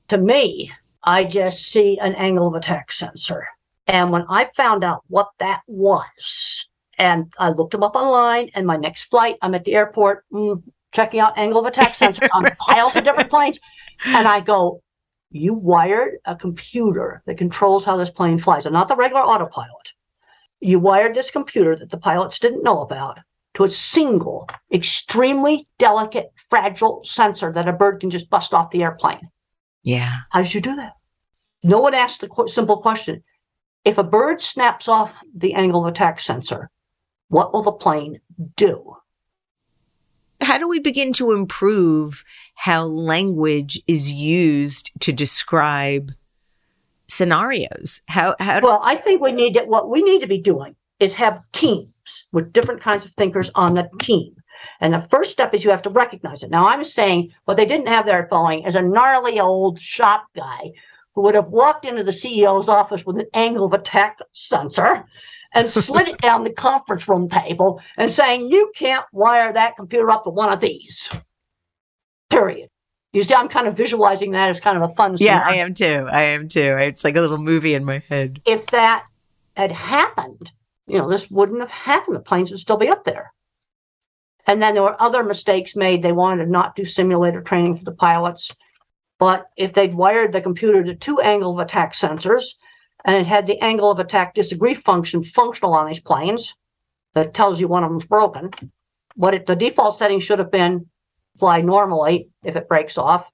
To 0.07 0.17
me, 0.17 0.71
I 1.03 1.25
just 1.25 1.67
see 1.71 1.99
an 1.99 2.15
angle 2.15 2.47
of 2.47 2.55
attack 2.55 2.91
sensor. 2.91 3.47
And 3.85 4.11
when 4.11 4.25
I 4.29 4.49
found 4.55 4.83
out 4.83 5.03
what 5.07 5.29
that 5.37 5.61
was, 5.67 6.67
and 6.97 7.31
I 7.37 7.49
looked 7.51 7.71
them 7.71 7.83
up 7.83 7.95
online, 7.95 8.49
and 8.55 8.65
my 8.65 8.77
next 8.77 9.03
flight, 9.03 9.37
I'm 9.43 9.53
at 9.53 9.63
the 9.63 9.75
airport 9.75 10.25
mm, 10.33 10.61
checking 10.91 11.19
out 11.19 11.37
angle 11.37 11.59
of 11.59 11.67
attack 11.67 11.93
sensor 11.93 12.27
on 12.33 12.45
piles 12.59 12.95
of 12.95 13.03
different 13.03 13.29
planes. 13.29 13.59
And 14.05 14.27
I 14.27 14.39
go, 14.39 14.81
You 15.31 15.53
wired 15.53 16.19
a 16.25 16.35
computer 16.35 17.21
that 17.25 17.37
controls 17.37 17.83
how 17.85 17.97
this 17.97 18.09
plane 18.09 18.39
flies, 18.39 18.65
and 18.65 18.73
not 18.73 18.87
the 18.87 18.95
regular 18.95 19.21
autopilot. 19.21 19.93
You 20.59 20.79
wired 20.79 21.15
this 21.15 21.31
computer 21.31 21.75
that 21.75 21.89
the 21.89 21.97
pilots 21.97 22.39
didn't 22.39 22.63
know 22.63 22.81
about 22.81 23.19
to 23.55 23.63
a 23.63 23.67
single, 23.67 24.47
extremely 24.71 25.67
delicate, 25.77 26.31
fragile 26.49 27.01
sensor 27.03 27.51
that 27.51 27.67
a 27.67 27.73
bird 27.73 27.99
can 27.99 28.09
just 28.09 28.29
bust 28.29 28.53
off 28.53 28.71
the 28.71 28.83
airplane. 28.83 29.29
Yeah. 29.83 30.13
How 30.31 30.43
did 30.43 30.53
you 30.53 30.61
do 30.61 30.75
that? 30.75 30.93
No 31.63 31.79
one 31.79 31.93
asked 31.93 32.21
the 32.21 32.27
qu- 32.27 32.47
simple 32.47 32.81
question 32.81 33.23
if 33.83 33.97
a 33.97 34.03
bird 34.03 34.41
snaps 34.41 34.87
off 34.87 35.13
the 35.35 35.53
angle 35.53 35.85
of 35.85 35.93
attack 35.93 36.19
sensor, 36.19 36.69
what 37.29 37.53
will 37.53 37.63
the 37.63 37.71
plane 37.71 38.19
do? 38.55 38.95
How 40.41 40.57
do 40.57 40.67
we 40.67 40.79
begin 40.79 41.13
to 41.13 41.31
improve 41.31 42.23
how 42.55 42.83
language 42.83 43.81
is 43.87 44.11
used 44.11 44.91
to 45.01 45.11
describe 45.11 46.11
scenarios? 47.07 48.01
How, 48.07 48.35
how 48.39 48.59
do- 48.59 48.67
Well, 48.67 48.81
I 48.83 48.95
think 48.95 49.21
we 49.21 49.31
need 49.31 49.53
to, 49.55 49.63
what 49.63 49.89
we 49.89 50.01
need 50.01 50.19
to 50.21 50.27
be 50.27 50.39
doing 50.39 50.75
is 50.99 51.13
have 51.13 51.41
teams 51.53 51.87
with 52.31 52.53
different 52.53 52.81
kinds 52.81 53.05
of 53.05 53.11
thinkers 53.13 53.51
on 53.55 53.73
the 53.73 53.89
team. 53.99 54.33
And 54.79 54.93
the 54.93 55.01
first 55.01 55.31
step 55.31 55.53
is 55.53 55.63
you 55.63 55.71
have 55.71 55.81
to 55.83 55.89
recognize 55.89 56.43
it. 56.43 56.51
Now, 56.51 56.67
I'm 56.67 56.83
saying 56.83 57.31
what 57.45 57.57
they 57.57 57.65
didn't 57.65 57.87
have 57.87 58.05
there 58.05 58.23
at 58.23 58.29
Boeing 58.29 58.67
is 58.67 58.75
a 58.75 58.81
gnarly 58.81 59.39
old 59.39 59.79
shop 59.79 60.25
guy 60.35 60.71
who 61.13 61.21
would 61.23 61.35
have 61.35 61.47
walked 61.47 61.85
into 61.85 62.03
the 62.03 62.11
CEO's 62.11 62.69
office 62.69 63.05
with 63.05 63.17
an 63.17 63.27
angle 63.33 63.65
of 63.65 63.73
attack 63.73 64.17
sensor 64.33 65.03
and 65.57 65.69
slid 65.69 66.07
it 66.07 66.19
down 66.19 66.43
the 66.43 66.51
conference 66.51 67.07
room 67.07 67.27
table 67.27 67.81
and 67.97 68.11
saying, 68.11 68.45
You 68.45 68.71
can't 68.75 69.05
wire 69.11 69.51
that 69.51 69.75
computer 69.75 70.09
up 70.11 70.23
to 70.25 70.29
one 70.29 70.51
of 70.51 70.59
these. 70.59 71.09
Period. 72.29 72.69
You 73.13 73.23
see, 73.23 73.33
I'm 73.33 73.47
kind 73.47 73.67
of 73.67 73.75
visualizing 73.75 74.31
that 74.31 74.49
as 74.49 74.59
kind 74.59 74.77
of 74.77 74.89
a 74.89 74.93
fun 74.93 75.15
yeah, 75.17 75.39
scenario. 75.39 75.61
I 75.61 75.65
am 75.65 75.73
too. 75.73 76.07
I 76.11 76.21
am 76.21 76.47
too. 76.47 76.77
It's 76.79 77.03
like 77.03 77.15
a 77.15 77.21
little 77.21 77.37
movie 77.37 77.73
in 77.73 77.85
my 77.85 77.99
head. 77.99 78.41
if 78.45 78.67
that 78.67 79.05
had 79.55 79.71
happened, 79.71 80.51
you 80.85 80.99
know, 80.99 81.09
this 81.09 81.31
wouldn't 81.31 81.59
have 81.59 81.71
happened. 81.71 82.15
The 82.15 82.21
planes 82.21 82.51
would 82.51 82.59
still 82.59 82.77
be 82.77 82.89
up 82.89 83.03
there. 83.05 83.33
And 84.45 84.61
then 84.61 84.75
there 84.75 84.83
were 84.83 85.01
other 85.01 85.23
mistakes 85.23 85.75
made. 85.75 86.03
They 86.03 86.11
wanted 86.11 86.45
to 86.45 86.51
not 86.51 86.75
do 86.75 86.85
simulator 86.85 87.41
training 87.41 87.77
for 87.77 87.85
the 87.85 87.91
pilots. 87.91 88.53
But 89.19 89.47
if 89.57 89.73
they'd 89.73 89.95
wired 89.95 90.31
the 90.31 90.41
computer 90.41 90.83
to 90.83 90.93
two 90.93 91.19
angle 91.19 91.53
of 91.53 91.59
attack 91.59 91.93
sensors 91.93 92.53
and 93.05 93.15
it 93.15 93.27
had 93.27 93.47
the 93.47 93.59
angle 93.59 93.91
of 93.91 93.99
attack 93.99 94.33
disagree 94.33 94.73
function 94.73 95.23
functional 95.23 95.73
on 95.73 95.87
these 95.87 95.99
planes 95.99 96.55
that 97.13 97.33
tells 97.33 97.59
you 97.59 97.67
one 97.67 97.83
of 97.83 97.89
them's 97.89 98.05
broken, 98.05 98.51
what 99.15 99.33
it, 99.33 99.45
the 99.45 99.55
default 99.55 99.97
setting 99.97 100.19
should 100.19 100.39
have 100.39 100.51
been 100.51 100.85
fly 101.39 101.61
normally 101.61 102.29
if 102.43 102.55
it 102.55 102.67
breaks 102.67 102.97
off 102.97 103.27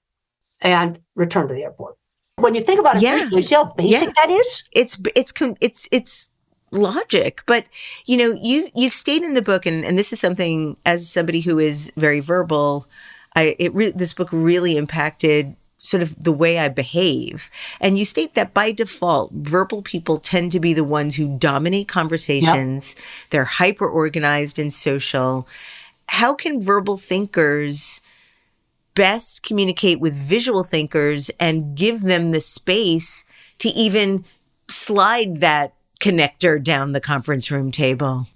and 0.62 1.00
return 1.16 1.48
to 1.48 1.54
the 1.54 1.64
airport. 1.64 1.96
When 2.38 2.56
you 2.56 2.62
think 2.62 2.80
about 2.80 2.96
it, 2.98 3.02
Yeah. 3.02 3.20
visually, 3.20 3.42
see 3.42 3.56
how 3.56 3.66
basic 3.66 4.08
Yeah. 4.08 4.14
that 4.16 4.30
is? 4.32 4.64
it's 4.72 4.98
it's 5.16 5.34
it's 5.62 5.88
it's 5.92 6.30
logic 6.72 7.44
but 7.46 7.66
you 8.08 8.18
know 8.18 8.32
you 8.42 8.68
you've 8.74 8.94
stayed 8.94 9.22
in 9.22 9.36
the 9.36 9.44
book 9.44 9.68
and 9.68 9.86
and 9.86 9.96
this 9.96 10.12
is 10.12 10.20
something 10.20 10.76
as 10.88 11.08
somebody 11.08 11.40
who 11.40 11.60
is 11.60 11.92
very 11.98 12.20
verbal 12.20 12.88
i 13.36 13.56
it 13.60 13.72
re- 13.76 13.92
this 13.92 14.12
book 14.12 14.28
really 14.32 14.76
impacted 14.76 15.56
sort 15.84 16.02
of 16.02 16.22
the 16.22 16.32
way 16.32 16.58
i 16.58 16.68
behave 16.68 17.52
and 17.80 17.98
you 17.98 18.04
state 18.04 18.34
that 18.34 18.54
by 18.54 18.72
default 18.72 19.32
verbal 19.34 19.84
people 19.84 20.18
tend 20.18 20.52
to 20.52 20.60
be 20.60 20.74
the 20.74 20.84
ones 20.84 21.16
who 21.16 21.38
dominate 21.38 21.88
conversations 21.88 22.96
they're 23.30 23.44
hyper 23.46 23.88
organized 23.88 24.58
and 24.58 24.74
social 24.74 25.48
how 26.10 26.34
can 26.34 26.62
verbal 26.62 26.98
thinkers 26.98 28.02
best 28.96 29.44
communicate 29.44 30.00
with 30.00 30.14
visual 30.14 30.64
thinkers 30.64 31.30
and 31.40 31.76
give 31.76 32.02
them 32.02 32.32
the 32.32 32.42
space 32.42 33.24
to 33.60 33.70
even 33.70 34.24
slide 34.70 35.38
that 35.38 35.74
connector 36.00 36.62
down 36.62 36.92
the 36.92 37.02
conference 37.02 37.50
room 37.50 37.72
table. 37.72 38.28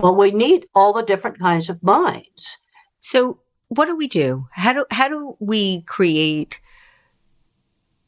Well, 0.00 0.14
we 0.14 0.30
need 0.30 0.66
all 0.74 0.92
the 0.92 1.02
different 1.02 1.38
kinds 1.38 1.68
of 1.68 1.82
minds. 1.82 2.56
So 3.00 3.40
what 3.68 3.86
do 3.86 3.96
we 3.96 4.06
do? 4.08 4.46
How 4.52 4.72
do 4.72 4.84
how 4.90 5.08
do 5.08 5.36
we 5.40 5.82
create 5.82 6.60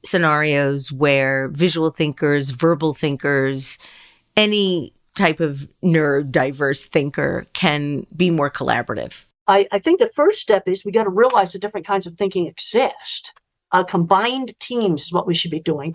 scenarios 0.05 0.91
where 0.93 1.49
visual 1.49 1.91
thinkers, 1.91 2.51
verbal 2.51 2.95
thinkers, 2.95 3.79
any 4.37 4.93
type 5.15 5.41
of 5.41 5.69
neurodiverse 5.85 6.87
thinker 6.87 7.47
can 7.53 8.07
be 8.17 8.31
more 8.31 8.51
collaborative? 8.51 9.27
I, 9.47 9.67
I 9.73 9.79
think 9.79 9.99
the 9.99 10.11
first 10.15 10.41
step 10.41 10.69
is 10.69 10.85
we 10.85 10.93
got 10.93 11.05
to 11.05 11.11
realize 11.11 11.53
that 11.53 11.59
different 11.59 11.87
kinds 11.87 12.07
of 12.07 12.17
thinking 12.17 12.47
exist. 12.47 13.33
Uh, 13.73 13.85
combined 13.85 14.55
teams 14.61 15.03
is 15.03 15.13
what 15.13 15.27
we 15.27 15.35
should 15.35 15.51
be 15.51 15.61
doing, 15.61 15.95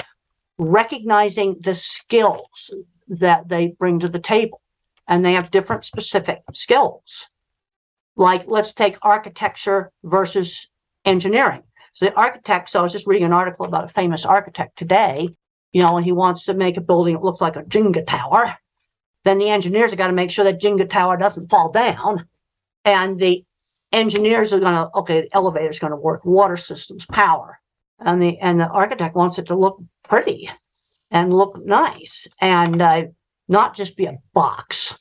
recognizing 0.57 1.57
the 1.61 1.75
skills 1.75 2.69
that 3.07 3.47
they 3.47 3.75
bring 3.79 3.99
to 3.99 4.09
the 4.09 4.19
table. 4.19 4.61
And 5.07 5.23
they 5.23 5.33
have 5.33 5.51
different 5.51 5.85
specific 5.85 6.41
skills. 6.53 7.27
Like, 8.15 8.45
let's 8.47 8.73
take 8.73 8.97
architecture 9.01 9.91
versus 10.03 10.67
engineering. 11.05 11.63
So, 11.95 12.05
the 12.05 12.13
architects, 12.13 12.75
I 12.75 12.81
was 12.81 12.91
just 12.91 13.07
reading 13.07 13.25
an 13.25 13.33
article 13.33 13.65
about 13.65 13.85
a 13.85 13.93
famous 13.93 14.25
architect 14.25 14.77
today, 14.77 15.29
you 15.71 15.81
know, 15.81 15.97
and 15.97 16.05
he 16.05 16.11
wants 16.11 16.45
to 16.45 16.53
make 16.53 16.77
a 16.77 16.81
building 16.81 17.15
that 17.15 17.23
looks 17.23 17.41
like 17.41 17.55
a 17.55 17.63
Jenga 17.63 18.05
tower. 18.05 18.55
Then 19.23 19.39
the 19.39 19.49
engineers 19.49 19.91
have 19.91 19.97
got 19.97 20.07
to 20.07 20.13
make 20.13 20.29
sure 20.29 20.45
that 20.45 20.61
Jenga 20.61 20.89
tower 20.89 21.17
doesn't 21.17 21.49
fall 21.49 21.71
down 21.71 22.27
and 22.85 23.19
the 23.19 23.43
engineers 23.91 24.53
are 24.53 24.59
going 24.59 24.73
to 24.73 24.89
okay 24.95 25.21
the 25.21 25.35
elevator's 25.35 25.79
going 25.79 25.91
to 25.91 25.97
work 25.97 26.23
water 26.25 26.57
systems 26.57 27.05
power 27.05 27.59
and 27.99 28.21
the 28.21 28.37
and 28.39 28.59
the 28.59 28.67
architect 28.67 29.15
wants 29.15 29.37
it 29.37 29.45
to 29.45 29.55
look 29.55 29.81
pretty 30.03 30.49
and 31.11 31.33
look 31.33 31.63
nice 31.65 32.27
and 32.41 32.81
uh, 32.81 33.03
not 33.47 33.75
just 33.75 33.95
be 33.95 34.05
a 34.05 34.17
box 34.33 34.95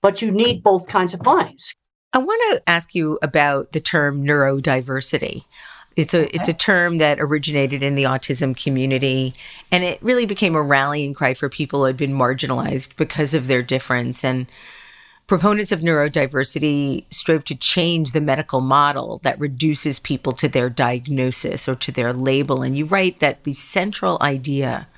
but 0.00 0.22
you 0.22 0.30
need 0.30 0.62
both 0.62 0.88
kinds 0.88 1.14
of 1.14 1.24
minds 1.24 1.74
I 2.14 2.18
want 2.18 2.42
to 2.52 2.68
ask 2.68 2.94
you 2.94 3.18
about 3.22 3.72
the 3.72 3.80
term 3.80 4.22
neurodiversity. 4.22 5.44
It's 5.96 6.14
a 6.14 6.34
it's 6.34 6.48
a 6.48 6.54
term 6.54 6.98
that 6.98 7.20
originated 7.20 7.82
in 7.82 7.94
the 7.94 8.04
autism 8.04 8.60
community 8.60 9.34
and 9.70 9.84
it 9.84 10.02
really 10.02 10.26
became 10.26 10.54
a 10.54 10.62
rallying 10.62 11.14
cry 11.14 11.34
for 11.34 11.48
people 11.48 11.80
who 11.80 11.86
had 11.86 11.96
been 11.96 12.12
marginalized 12.12 12.96
because 12.96 13.34
of 13.34 13.46
their 13.46 13.62
difference. 13.62 14.24
And 14.24 14.46
proponents 15.26 15.72
of 15.72 15.80
neurodiversity 15.80 17.04
strove 17.10 17.44
to 17.44 17.54
change 17.54 18.12
the 18.12 18.20
medical 18.20 18.60
model 18.60 19.18
that 19.22 19.38
reduces 19.38 19.98
people 19.98 20.32
to 20.32 20.48
their 20.48 20.70
diagnosis 20.70 21.68
or 21.68 21.74
to 21.76 21.92
their 21.92 22.12
label. 22.12 22.62
And 22.62 22.76
you 22.76 22.86
write 22.86 23.20
that 23.20 23.44
the 23.44 23.54
central 23.54 24.18
idea 24.20 24.88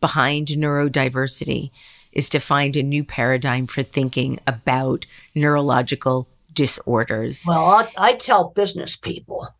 behind 0.00 0.48
neurodiversity 0.48 1.70
is 2.12 2.28
to 2.30 2.40
find 2.40 2.76
a 2.76 2.82
new 2.82 3.04
paradigm 3.04 3.66
for 3.66 3.82
thinking 3.82 4.38
about 4.46 5.06
neurological 5.34 6.28
disorders. 6.52 7.44
well 7.46 7.66
I, 7.66 7.92
I 7.96 8.12
tell 8.14 8.48
business 8.48 8.96
people 8.96 9.54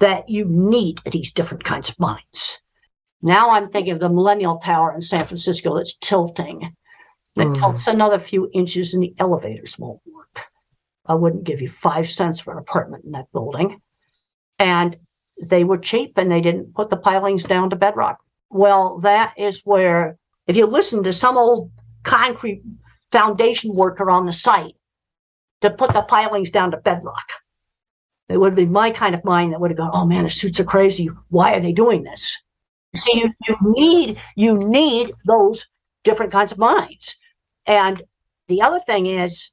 that 0.00 0.28
you 0.28 0.44
need 0.46 1.00
these 1.10 1.32
different 1.32 1.64
kinds 1.64 1.88
of 1.88 1.98
minds 1.98 2.60
now 3.22 3.50
i'm 3.50 3.68
thinking 3.70 3.92
of 3.92 4.00
the 4.00 4.08
Millennium 4.08 4.58
Tower 4.58 4.94
in 4.94 5.00
san 5.00 5.26
francisco 5.26 5.76
that's 5.76 5.96
tilting 5.96 6.74
that 7.36 7.46
Mm. 7.46 7.58
tilts 7.58 7.86
another 7.86 8.18
few 8.18 8.50
inches 8.52 8.92
and 8.92 9.02
the 9.02 9.14
elevators 9.18 9.78
won't 9.78 10.00
work. 10.12 10.40
I 11.06 11.14
wouldn't 11.14 11.44
give 11.44 11.60
you 11.60 11.68
five 11.70 12.10
cents 12.10 12.40
for 12.40 12.52
an 12.52 12.58
apartment 12.58 13.04
in 13.04 13.12
that 13.12 13.30
building. 13.32 13.80
And 14.58 14.96
they 15.40 15.64
were 15.64 15.78
cheap 15.78 16.18
and 16.18 16.30
they 16.30 16.40
didn't 16.40 16.74
put 16.74 16.90
the 16.90 16.96
pilings 16.96 17.44
down 17.44 17.70
to 17.70 17.76
bedrock. 17.76 18.18
Well, 18.50 18.98
that 18.98 19.34
is 19.38 19.62
where, 19.64 20.18
if 20.46 20.56
you 20.56 20.66
listen 20.66 21.04
to 21.04 21.12
some 21.12 21.38
old 21.38 21.70
concrete 22.02 22.62
foundation 23.12 23.74
worker 23.74 24.10
on 24.10 24.26
the 24.26 24.32
site 24.32 24.74
to 25.60 25.70
put 25.70 25.92
the 25.92 26.02
pilings 26.02 26.50
down 26.50 26.72
to 26.72 26.76
bedrock, 26.78 27.32
it 28.30 28.38
would 28.38 28.52
have 28.52 28.56
been 28.56 28.72
my 28.72 28.90
kind 28.90 29.14
of 29.14 29.24
mind 29.24 29.52
that 29.52 29.60
would 29.60 29.70
have 29.70 29.78
gone, 29.78 29.90
oh 29.92 30.06
man, 30.06 30.24
the 30.24 30.30
suits 30.30 30.60
are 30.60 30.64
crazy. 30.64 31.08
Why 31.28 31.54
are 31.54 31.60
they 31.60 31.72
doing 31.72 32.02
this? 32.02 32.40
See, 32.96 33.20
you, 33.20 33.34
you 33.46 33.56
need 33.60 34.22
you 34.36 34.58
need 34.58 35.12
those 35.24 35.66
different 36.04 36.32
kinds 36.32 36.52
of 36.52 36.58
minds. 36.58 37.16
And 37.66 38.02
the 38.48 38.62
other 38.62 38.80
thing 38.86 39.06
is, 39.06 39.50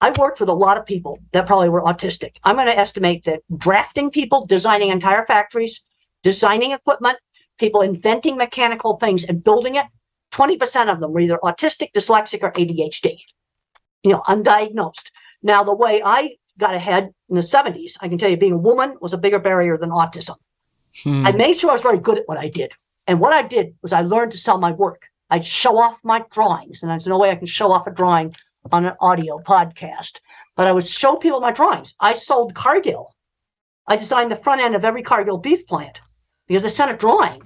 I 0.00 0.12
worked 0.18 0.40
with 0.40 0.48
a 0.48 0.54
lot 0.54 0.78
of 0.78 0.86
people 0.86 1.18
that 1.32 1.46
probably 1.46 1.68
were 1.68 1.82
autistic. 1.82 2.36
I'm 2.44 2.56
going 2.56 2.66
to 2.66 2.78
estimate 2.78 3.24
that 3.24 3.42
drafting 3.56 4.10
people, 4.10 4.46
designing 4.46 4.90
entire 4.90 5.24
factories, 5.26 5.82
designing 6.22 6.72
equipment, 6.72 7.18
people 7.58 7.80
inventing 7.82 8.36
mechanical 8.36 8.96
things 8.96 9.24
and 9.24 9.44
building 9.44 9.76
it, 9.76 9.86
20% 10.32 10.92
of 10.92 11.00
them 11.00 11.12
were 11.12 11.20
either 11.20 11.38
autistic, 11.42 11.92
dyslexic, 11.92 12.42
or 12.42 12.52
ADHD, 12.52 13.18
you 14.02 14.12
know, 14.12 14.22
undiagnosed. 14.26 15.10
Now, 15.42 15.62
the 15.62 15.74
way 15.74 16.02
I 16.04 16.36
got 16.58 16.74
ahead 16.74 17.12
in 17.28 17.36
the 17.36 17.42
70s, 17.42 17.92
I 18.00 18.08
can 18.08 18.18
tell 18.18 18.30
you 18.30 18.36
being 18.36 18.52
a 18.52 18.58
woman 18.58 18.96
was 19.00 19.12
a 19.12 19.18
bigger 19.18 19.38
barrier 19.38 19.76
than 19.76 19.90
autism. 19.90 20.36
Hmm. 21.02 21.26
I 21.26 21.32
made 21.32 21.58
sure 21.58 21.70
I 21.70 21.74
was 21.74 21.82
very 21.82 21.98
good 21.98 22.18
at 22.18 22.28
what 22.28 22.38
I 22.38 22.48
did. 22.48 22.72
And 23.06 23.20
what 23.20 23.32
I 23.32 23.42
did 23.42 23.74
was 23.82 23.92
I 23.92 24.02
learned 24.02 24.32
to 24.32 24.38
sell 24.38 24.58
my 24.58 24.72
work. 24.72 25.08
I'd 25.30 25.44
show 25.44 25.78
off 25.78 25.98
my 26.04 26.24
drawings, 26.30 26.82
and 26.82 26.90
there's 26.90 27.06
no 27.06 27.18
way 27.18 27.30
I 27.30 27.36
can 27.36 27.46
show 27.46 27.72
off 27.72 27.86
a 27.86 27.90
drawing 27.90 28.34
on 28.72 28.86
an 28.86 28.94
audio 29.00 29.38
podcast, 29.38 30.20
but 30.56 30.66
I 30.66 30.72
would 30.72 30.86
show 30.86 31.16
people 31.16 31.40
my 31.40 31.50
drawings. 31.50 31.94
I 32.00 32.14
sold 32.14 32.54
Cargill. 32.54 33.14
I 33.86 33.96
designed 33.96 34.30
the 34.30 34.36
front 34.36 34.62
end 34.62 34.74
of 34.74 34.84
every 34.84 35.02
Cargill 35.02 35.38
beef 35.38 35.66
plant 35.66 36.00
because 36.46 36.64
I 36.64 36.68
sent 36.68 36.90
a 36.90 36.96
drawing 36.96 37.42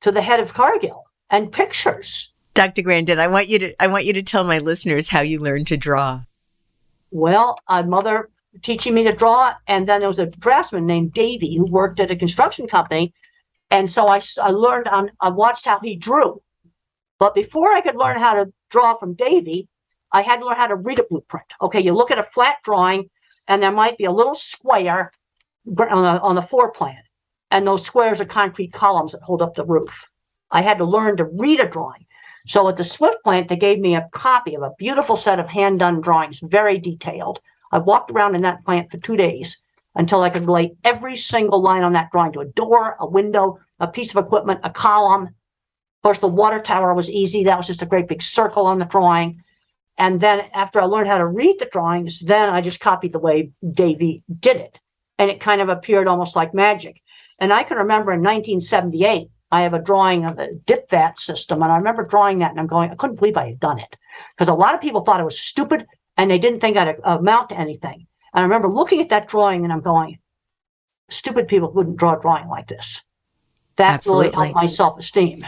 to 0.00 0.10
the 0.10 0.22
head 0.22 0.40
of 0.40 0.52
Cargill 0.52 1.04
and 1.30 1.52
pictures. 1.52 2.32
Dr. 2.54 2.82
Grandin, 2.82 3.18
I 3.18 3.28
want 3.28 3.48
you 3.48 3.58
to 3.58 3.82
I 3.82 3.86
want 3.86 4.06
you 4.06 4.14
to 4.14 4.22
tell 4.22 4.42
my 4.42 4.58
listeners 4.58 5.10
how 5.10 5.20
you 5.20 5.40
learned 5.40 5.66
to 5.68 5.76
draw. 5.76 6.22
Well, 7.10 7.58
a 7.68 7.84
mother 7.84 8.30
teaching 8.62 8.94
me 8.94 9.04
to 9.04 9.12
draw, 9.12 9.54
and 9.66 9.86
then 9.86 10.00
there 10.00 10.08
was 10.08 10.18
a 10.18 10.26
draftsman 10.26 10.86
named 10.86 11.12
Davy 11.12 11.56
who 11.56 11.64
worked 11.64 12.00
at 12.00 12.10
a 12.10 12.16
construction 12.16 12.66
company, 12.66 13.14
and 13.70 13.90
so 13.90 14.06
I, 14.06 14.20
I 14.40 14.50
learned 14.50 14.88
on 14.88 15.10
I 15.20 15.30
watched 15.30 15.64
how 15.64 15.80
he 15.80 15.96
drew. 15.96 16.42
But 17.18 17.34
before 17.34 17.72
I 17.72 17.80
could 17.80 17.96
learn 17.96 18.18
how 18.18 18.34
to 18.34 18.52
draw 18.70 18.96
from 18.96 19.14
Davy, 19.14 19.68
I 20.12 20.22
had 20.22 20.40
to 20.40 20.46
learn 20.46 20.56
how 20.56 20.66
to 20.68 20.76
read 20.76 20.98
a 20.98 21.04
blueprint. 21.04 21.46
Okay, 21.60 21.80
you 21.80 21.92
look 21.92 22.10
at 22.10 22.18
a 22.18 22.28
flat 22.34 22.56
drawing, 22.62 23.10
and 23.48 23.62
there 23.62 23.72
might 23.72 23.98
be 23.98 24.04
a 24.04 24.12
little 24.12 24.34
square 24.34 25.12
on 25.66 26.02
the, 26.02 26.20
on 26.20 26.34
the 26.34 26.42
floor 26.42 26.70
plan, 26.70 27.02
and 27.50 27.66
those 27.66 27.84
squares 27.84 28.20
are 28.20 28.26
concrete 28.26 28.72
columns 28.72 29.12
that 29.12 29.22
hold 29.22 29.42
up 29.42 29.54
the 29.54 29.64
roof. 29.64 30.04
I 30.50 30.62
had 30.62 30.78
to 30.78 30.84
learn 30.84 31.16
to 31.16 31.24
read 31.24 31.60
a 31.60 31.68
drawing. 31.68 32.06
So 32.46 32.68
at 32.68 32.76
the 32.76 32.84
Swift 32.84 33.24
plant, 33.24 33.48
they 33.48 33.56
gave 33.56 33.80
me 33.80 33.96
a 33.96 34.08
copy 34.12 34.54
of 34.54 34.62
a 34.62 34.72
beautiful 34.78 35.16
set 35.16 35.40
of 35.40 35.48
hand 35.48 35.80
done 35.80 36.00
drawings, 36.00 36.38
very 36.42 36.78
detailed. 36.78 37.40
I 37.72 37.78
walked 37.78 38.10
around 38.10 38.34
in 38.34 38.42
that 38.42 38.64
plant 38.64 38.90
for 38.90 38.98
two 38.98 39.16
days 39.16 39.56
until 39.94 40.22
I 40.22 40.30
could 40.30 40.46
relate 40.46 40.76
every 40.84 41.16
single 41.16 41.60
line 41.60 41.82
on 41.82 41.94
that 41.94 42.10
drawing 42.12 42.32
to 42.32 42.40
a 42.40 42.46
door, 42.46 42.96
a 43.00 43.06
window, 43.06 43.58
a 43.80 43.86
piece 43.86 44.10
of 44.10 44.24
equipment, 44.24 44.60
a 44.62 44.70
column. 44.70 45.24
Of 45.24 46.02
course, 46.02 46.18
the 46.18 46.28
water 46.28 46.60
tower 46.60 46.94
was 46.94 47.10
easy. 47.10 47.44
That 47.44 47.56
was 47.56 47.66
just 47.66 47.82
a 47.82 47.86
great 47.86 48.08
big 48.08 48.22
circle 48.22 48.66
on 48.66 48.78
the 48.78 48.84
drawing. 48.84 49.42
And 49.98 50.20
then 50.20 50.44
after 50.52 50.80
I 50.80 50.84
learned 50.84 51.08
how 51.08 51.18
to 51.18 51.26
read 51.26 51.58
the 51.58 51.68
drawings, 51.72 52.20
then 52.20 52.50
I 52.50 52.60
just 52.60 52.80
copied 52.80 53.12
the 53.12 53.18
way 53.18 53.50
Davy 53.72 54.22
did 54.38 54.56
it. 54.56 54.78
And 55.18 55.30
it 55.30 55.40
kind 55.40 55.62
of 55.62 55.70
appeared 55.70 56.06
almost 56.06 56.36
like 56.36 56.52
magic. 56.52 57.00
And 57.38 57.52
I 57.52 57.62
can 57.62 57.78
remember 57.78 58.12
in 58.12 58.20
1978, 58.20 59.28
I 59.50 59.62
have 59.62 59.72
a 59.72 59.82
drawing 59.82 60.26
of 60.26 60.38
a 60.38 60.52
dip 60.52 60.90
vat 60.90 61.18
system. 61.18 61.62
And 61.62 61.72
I 61.72 61.76
remember 61.76 62.04
drawing 62.04 62.38
that 62.38 62.50
and 62.50 62.60
I'm 62.60 62.66
going, 62.66 62.90
I 62.90 62.94
couldn't 62.94 63.16
believe 63.16 63.38
I 63.38 63.48
had 63.48 63.60
done 63.60 63.78
it. 63.78 63.96
Because 64.36 64.48
a 64.48 64.54
lot 64.54 64.74
of 64.74 64.82
people 64.82 65.02
thought 65.02 65.20
it 65.20 65.24
was 65.24 65.40
stupid 65.40 65.86
and 66.16 66.30
they 66.30 66.38
didn't 66.38 66.60
think 66.60 66.76
I'd 66.76 66.88
uh, 66.88 67.18
amount 67.18 67.50
to 67.50 67.58
anything. 67.58 68.06
And 68.34 68.40
I 68.40 68.42
remember 68.42 68.68
looking 68.68 69.00
at 69.00 69.10
that 69.10 69.28
drawing 69.28 69.64
and 69.64 69.72
I'm 69.72 69.80
going, 69.80 70.18
stupid 71.08 71.48
people 71.48 71.72
wouldn't 71.72 71.96
draw 71.96 72.18
a 72.18 72.20
drawing 72.20 72.48
like 72.48 72.68
this. 72.68 73.02
That 73.76 73.94
Absolutely. 73.94 74.30
really 74.30 74.46
helped 74.48 74.54
my 74.54 74.66
self 74.66 74.98
esteem. 74.98 75.44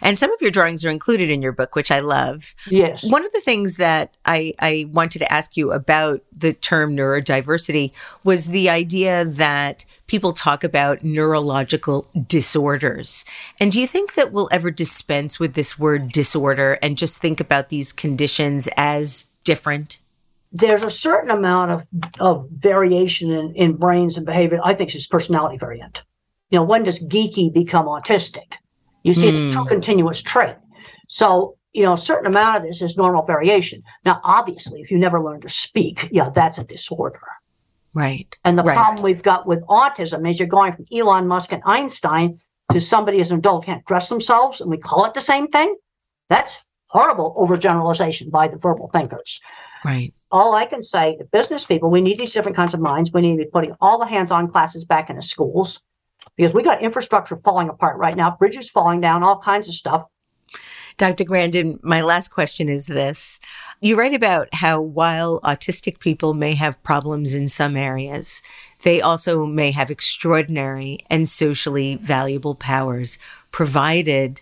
And 0.00 0.18
some 0.18 0.32
of 0.32 0.40
your 0.40 0.50
drawings 0.50 0.84
are 0.84 0.90
included 0.90 1.30
in 1.30 1.42
your 1.42 1.52
book, 1.52 1.74
which 1.74 1.90
I 1.90 2.00
love. 2.00 2.54
Yes. 2.70 3.04
One 3.10 3.24
of 3.24 3.32
the 3.32 3.40
things 3.40 3.76
that 3.76 4.16
I, 4.24 4.54
I 4.58 4.86
wanted 4.90 5.18
to 5.20 5.32
ask 5.32 5.56
you 5.56 5.72
about 5.72 6.22
the 6.36 6.52
term 6.52 6.96
neurodiversity 6.96 7.92
was 8.24 8.46
the 8.46 8.70
idea 8.70 9.24
that 9.24 9.84
people 10.06 10.32
talk 10.32 10.64
about 10.64 11.04
neurological 11.04 12.08
disorders. 12.26 13.24
And 13.60 13.70
do 13.70 13.80
you 13.80 13.86
think 13.86 14.14
that 14.14 14.32
we'll 14.32 14.48
ever 14.50 14.70
dispense 14.70 15.38
with 15.38 15.54
this 15.54 15.78
word 15.78 16.10
disorder 16.10 16.78
and 16.82 16.96
just 16.96 17.18
think 17.18 17.40
about 17.40 17.68
these 17.68 17.92
conditions 17.92 18.68
as 18.76 19.26
different? 19.46 20.00
There's 20.52 20.82
a 20.82 20.90
certain 20.90 21.30
amount 21.30 21.70
of, 21.70 21.82
of 22.20 22.48
variation 22.50 23.30
in, 23.30 23.54
in 23.54 23.76
brains 23.76 24.16
and 24.16 24.26
behavior. 24.26 24.60
I 24.62 24.74
think 24.74 24.94
it's 24.94 25.06
personality 25.06 25.56
variant. 25.56 26.02
You 26.50 26.58
know, 26.58 26.64
when 26.64 26.84
does 26.84 26.98
geeky 26.98 27.52
become 27.52 27.86
autistic? 27.86 28.54
You 29.02 29.14
see, 29.14 29.30
mm. 29.30 29.46
it's 29.46 29.56
a 29.56 29.64
continuous 29.64 30.22
trait. 30.22 30.56
So, 31.08 31.56
you 31.72 31.82
know, 31.82 31.94
a 31.94 31.98
certain 31.98 32.26
amount 32.26 32.58
of 32.58 32.62
this 32.62 32.82
is 32.82 32.96
normal 32.96 33.24
variation. 33.24 33.82
Now, 34.04 34.20
obviously, 34.24 34.80
if 34.80 34.90
you 34.90 34.98
never 34.98 35.22
learn 35.22 35.40
to 35.42 35.48
speak, 35.48 36.08
yeah, 36.10 36.30
that's 36.30 36.58
a 36.58 36.64
disorder. 36.64 37.20
Right. 37.94 38.36
And 38.44 38.58
the 38.58 38.62
right. 38.62 38.76
problem 38.76 39.02
we've 39.02 39.22
got 39.22 39.46
with 39.46 39.60
autism 39.66 40.28
is 40.28 40.38
you're 40.38 40.48
going 40.48 40.74
from 40.74 40.86
Elon 40.92 41.26
Musk 41.26 41.52
and 41.52 41.62
Einstein 41.64 42.40
to 42.72 42.80
somebody 42.80 43.20
as 43.20 43.30
an 43.30 43.38
adult 43.38 43.64
can't 43.64 43.84
dress 43.86 44.08
themselves, 44.08 44.60
and 44.60 44.70
we 44.70 44.76
call 44.76 45.04
it 45.06 45.14
the 45.14 45.20
same 45.20 45.48
thing. 45.48 45.74
That's 46.28 46.58
horrible 46.88 47.34
overgeneralization 47.38 48.30
by 48.30 48.48
the 48.48 48.56
verbal 48.56 48.88
thinkers. 48.92 49.40
Right. 49.84 50.12
All 50.30 50.54
I 50.54 50.66
can 50.66 50.82
say 50.82 51.18
business 51.32 51.64
people, 51.64 51.90
we 51.90 52.00
need 52.00 52.18
these 52.18 52.32
different 52.32 52.56
kinds 52.56 52.74
of 52.74 52.80
minds. 52.80 53.12
We 53.12 53.20
need 53.20 53.36
to 53.36 53.44
be 53.44 53.50
putting 53.50 53.74
all 53.80 53.98
the 53.98 54.06
hands-on 54.06 54.50
classes 54.50 54.84
back 54.84 55.10
into 55.10 55.22
schools 55.22 55.80
because 56.36 56.52
we 56.52 56.62
got 56.62 56.82
infrastructure 56.82 57.36
falling 57.44 57.68
apart 57.68 57.96
right 57.96 58.16
now, 58.16 58.36
bridges 58.36 58.68
falling 58.68 59.00
down, 59.00 59.22
all 59.22 59.40
kinds 59.40 59.68
of 59.68 59.74
stuff. 59.74 60.06
Dr. 60.98 61.24
Grandin, 61.24 61.78
my 61.82 62.00
last 62.00 62.28
question 62.28 62.70
is 62.70 62.86
this. 62.86 63.38
You 63.80 63.98
write 63.98 64.14
about 64.14 64.48
how 64.54 64.80
while 64.80 65.40
autistic 65.42 65.98
people 65.98 66.32
may 66.32 66.54
have 66.54 66.82
problems 66.82 67.34
in 67.34 67.50
some 67.50 67.76
areas, 67.76 68.42
they 68.82 69.02
also 69.02 69.44
may 69.44 69.72
have 69.72 69.90
extraordinary 69.90 70.98
and 71.10 71.28
socially 71.28 71.96
valuable 71.96 72.54
powers, 72.54 73.18
provided 73.50 74.40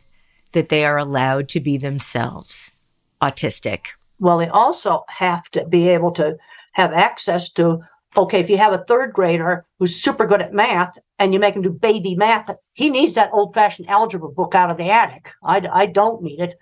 that 0.54 0.70
they 0.70 0.84
are 0.84 0.98
allowed 0.98 1.48
to 1.50 1.60
be 1.60 1.76
themselves 1.76 2.72
autistic. 3.20 3.88
Well, 4.18 4.38
they 4.38 4.48
also 4.48 5.04
have 5.08 5.48
to 5.50 5.64
be 5.66 5.88
able 5.90 6.12
to 6.12 6.36
have 6.72 6.92
access 6.92 7.50
to 7.52 7.84
okay, 8.16 8.40
if 8.40 8.48
you 8.48 8.56
have 8.56 8.72
a 8.72 8.84
third 8.84 9.12
grader 9.12 9.66
who's 9.78 10.00
super 10.00 10.26
good 10.26 10.40
at 10.40 10.52
math 10.52 10.96
and 11.18 11.32
you 11.32 11.40
make 11.40 11.54
him 11.56 11.62
do 11.62 11.70
baby 11.70 12.14
math, 12.14 12.50
he 12.74 12.90
needs 12.90 13.14
that 13.14 13.30
old 13.32 13.54
fashioned 13.54 13.88
algebra 13.88 14.28
book 14.28 14.54
out 14.54 14.70
of 14.70 14.76
the 14.76 14.90
attic. 14.90 15.30
I, 15.42 15.66
I 15.72 15.86
don't 15.86 16.22
need 16.22 16.40
it. 16.40 16.58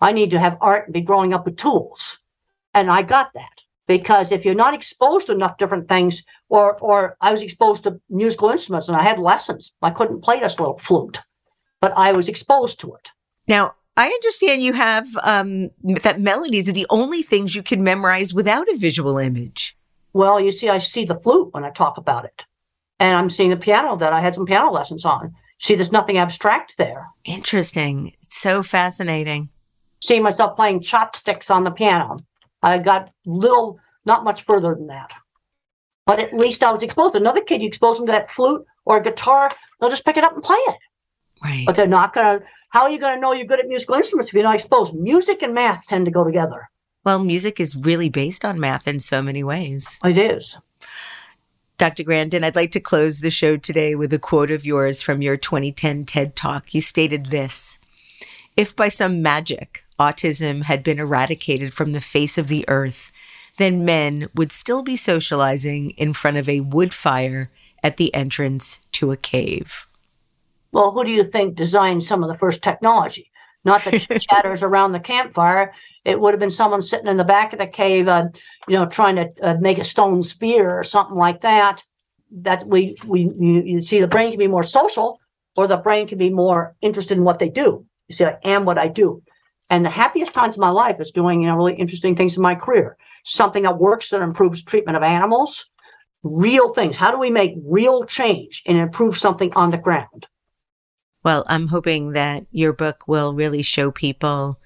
I 0.00 0.12
need 0.12 0.30
to 0.30 0.40
have 0.40 0.58
art 0.60 0.86
and 0.86 0.94
be 0.94 1.00
growing 1.00 1.34
up 1.34 1.44
with 1.44 1.56
tools. 1.56 2.18
And 2.72 2.90
I 2.90 3.02
got 3.02 3.32
that 3.34 3.60
because 3.86 4.32
if 4.32 4.44
you're 4.44 4.54
not 4.54 4.74
exposed 4.74 5.26
to 5.26 5.32
enough 5.32 5.58
different 5.58 5.88
things, 5.88 6.22
or, 6.48 6.78
or 6.78 7.16
I 7.20 7.30
was 7.30 7.42
exposed 7.42 7.84
to 7.84 8.00
musical 8.08 8.50
instruments 8.50 8.88
and 8.88 8.96
I 8.96 9.02
had 9.02 9.18
lessons, 9.18 9.72
I 9.82 9.90
couldn't 9.90 10.22
play 10.22 10.40
this 10.40 10.58
little 10.58 10.78
flute, 10.78 11.20
but 11.80 11.92
I 11.96 12.12
was 12.12 12.28
exposed 12.28 12.80
to 12.80 12.94
it. 12.94 13.10
Now, 13.46 13.74
I 13.96 14.06
understand 14.06 14.62
you 14.62 14.72
have 14.72 15.06
um, 15.22 15.70
that 15.82 16.20
melodies 16.20 16.68
are 16.68 16.72
the 16.72 16.86
only 16.90 17.22
things 17.22 17.54
you 17.54 17.62
can 17.62 17.82
memorize 17.82 18.34
without 18.34 18.68
a 18.68 18.76
visual 18.76 19.18
image. 19.18 19.76
Well, 20.12 20.40
you 20.40 20.52
see, 20.52 20.68
I 20.68 20.78
see 20.78 21.04
the 21.04 21.18
flute 21.18 21.52
when 21.52 21.64
I 21.64 21.70
talk 21.70 21.96
about 21.96 22.24
it. 22.24 22.44
And 23.00 23.16
I'm 23.16 23.30
seeing 23.30 23.50
the 23.50 23.56
piano 23.56 23.96
that 23.96 24.12
I 24.12 24.20
had 24.20 24.34
some 24.34 24.46
piano 24.46 24.70
lessons 24.70 25.04
on. 25.04 25.34
See, 25.58 25.74
there's 25.74 25.92
nothing 25.92 26.18
abstract 26.18 26.76
there. 26.76 27.06
Interesting. 27.24 28.12
It's 28.22 28.36
so 28.36 28.62
fascinating. 28.62 29.48
See 30.00 30.20
myself 30.20 30.56
playing 30.56 30.80
chopsticks 30.80 31.50
on 31.50 31.64
the 31.64 31.70
piano. 31.70 32.18
I 32.62 32.78
got 32.78 33.10
little, 33.26 33.78
not 34.04 34.24
much 34.24 34.42
further 34.42 34.74
than 34.74 34.88
that. 34.88 35.10
But 36.06 36.20
at 36.20 36.34
least 36.34 36.62
I 36.62 36.72
was 36.72 36.82
exposed. 36.82 37.14
Another 37.14 37.40
kid, 37.40 37.62
you 37.62 37.68
expose 37.68 37.96
them 37.96 38.06
to 38.06 38.12
that 38.12 38.30
flute 38.32 38.64
or 38.84 38.98
a 38.98 39.02
guitar, 39.02 39.50
they'll 39.80 39.90
just 39.90 40.04
pick 40.04 40.16
it 40.16 40.24
up 40.24 40.34
and 40.34 40.42
play 40.42 40.58
it. 40.68 40.78
Right. 41.42 41.64
But 41.66 41.76
they're 41.76 41.86
not 41.86 42.12
going 42.12 42.40
to, 42.40 42.46
how 42.74 42.82
are 42.82 42.90
you 42.90 42.98
going 42.98 43.14
to 43.14 43.20
know 43.20 43.32
you're 43.32 43.46
good 43.46 43.60
at 43.60 43.68
musical 43.68 43.94
instruments 43.94 44.28
if 44.30 44.34
you're 44.34 44.42
not 44.42 44.56
exposed? 44.56 44.94
Music 44.94 45.42
and 45.42 45.54
math 45.54 45.86
tend 45.86 46.06
to 46.06 46.10
go 46.10 46.24
together. 46.24 46.68
Well, 47.04 47.22
music 47.22 47.60
is 47.60 47.76
really 47.76 48.08
based 48.08 48.44
on 48.44 48.58
math 48.58 48.88
in 48.88 48.98
so 48.98 49.22
many 49.22 49.44
ways. 49.44 50.00
It 50.04 50.18
is. 50.18 50.58
Dr. 51.78 52.02
Grandin, 52.02 52.42
I'd 52.42 52.56
like 52.56 52.72
to 52.72 52.80
close 52.80 53.20
the 53.20 53.30
show 53.30 53.56
today 53.56 53.94
with 53.94 54.12
a 54.12 54.18
quote 54.18 54.50
of 54.50 54.66
yours 54.66 55.02
from 55.02 55.22
your 55.22 55.36
2010 55.36 56.04
TED 56.04 56.34
Talk. 56.34 56.74
You 56.74 56.80
stated 56.80 57.26
this 57.26 57.78
If 58.56 58.74
by 58.74 58.88
some 58.88 59.22
magic 59.22 59.84
autism 60.00 60.64
had 60.64 60.82
been 60.82 60.98
eradicated 60.98 61.72
from 61.72 61.92
the 61.92 62.00
face 62.00 62.38
of 62.38 62.48
the 62.48 62.64
earth, 62.66 63.12
then 63.56 63.84
men 63.84 64.26
would 64.34 64.50
still 64.50 64.82
be 64.82 64.96
socializing 64.96 65.90
in 65.90 66.12
front 66.12 66.38
of 66.38 66.48
a 66.48 66.58
wood 66.58 66.92
fire 66.92 67.52
at 67.84 67.98
the 67.98 68.12
entrance 68.12 68.80
to 68.92 69.12
a 69.12 69.16
cave. 69.16 69.86
Well, 70.74 70.90
who 70.90 71.04
do 71.04 71.10
you 71.12 71.22
think 71.22 71.54
designed 71.54 72.02
some 72.02 72.24
of 72.24 72.28
the 72.28 72.36
first 72.36 72.60
technology? 72.60 73.30
Not 73.64 73.84
the 73.84 73.96
chatters 74.00 74.60
around 74.68 74.90
the 74.90 74.98
campfire. 74.98 75.72
It 76.04 76.18
would 76.18 76.34
have 76.34 76.40
been 76.40 76.50
someone 76.50 76.82
sitting 76.82 77.06
in 77.06 77.16
the 77.16 77.22
back 77.22 77.52
of 77.52 77.60
the 77.60 77.68
cave, 77.68 78.08
uh, 78.08 78.24
you 78.66 78.76
know, 78.76 78.84
trying 78.84 79.14
to 79.14 79.28
uh, 79.40 79.54
make 79.60 79.78
a 79.78 79.84
stone 79.84 80.20
spear 80.20 80.76
or 80.76 80.82
something 80.82 81.16
like 81.16 81.42
that. 81.42 81.84
That 82.32 82.66
we 82.66 82.96
we 83.06 83.32
you, 83.38 83.62
you, 83.62 83.82
see, 83.82 84.00
the 84.00 84.08
brain 84.08 84.30
can 84.30 84.38
be 84.40 84.48
more 84.48 84.64
social, 84.64 85.20
or 85.56 85.68
the 85.68 85.76
brain 85.76 86.08
can 86.08 86.18
be 86.18 86.30
more 86.30 86.74
interested 86.80 87.16
in 87.16 87.22
what 87.22 87.38
they 87.38 87.48
do. 87.48 87.86
You 88.08 88.16
see, 88.16 88.24
I 88.24 88.36
am 88.42 88.64
what 88.64 88.76
I 88.76 88.88
do, 88.88 89.22
and 89.70 89.84
the 89.84 89.90
happiest 89.90 90.34
times 90.34 90.56
of 90.56 90.60
my 90.60 90.70
life 90.70 91.00
is 91.00 91.12
doing 91.12 91.42
you 91.42 91.46
know 91.46 91.54
really 91.54 91.76
interesting 91.76 92.16
things 92.16 92.36
in 92.36 92.42
my 92.42 92.56
career. 92.56 92.96
Something 93.24 93.62
that 93.62 93.78
works 93.78 94.10
that 94.10 94.22
improves 94.22 94.64
treatment 94.64 94.96
of 94.96 95.04
animals, 95.04 95.66
real 96.24 96.74
things. 96.74 96.96
How 96.96 97.12
do 97.12 97.18
we 97.20 97.30
make 97.30 97.54
real 97.64 98.02
change 98.02 98.64
and 98.66 98.76
improve 98.76 99.16
something 99.16 99.52
on 99.54 99.70
the 99.70 99.78
ground? 99.78 100.26
Well, 101.24 101.44
I'm 101.48 101.68
hoping 101.68 102.12
that 102.12 102.46
your 102.52 102.74
book 102.74 103.08
will 103.08 103.34
really 103.34 103.62
show 103.62 103.90
people 103.90 104.60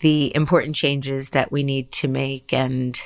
the 0.00 0.34
important 0.36 0.76
changes 0.76 1.30
that 1.30 1.50
we 1.50 1.62
need 1.62 1.90
to 1.92 2.08
make 2.08 2.52
and 2.52 3.00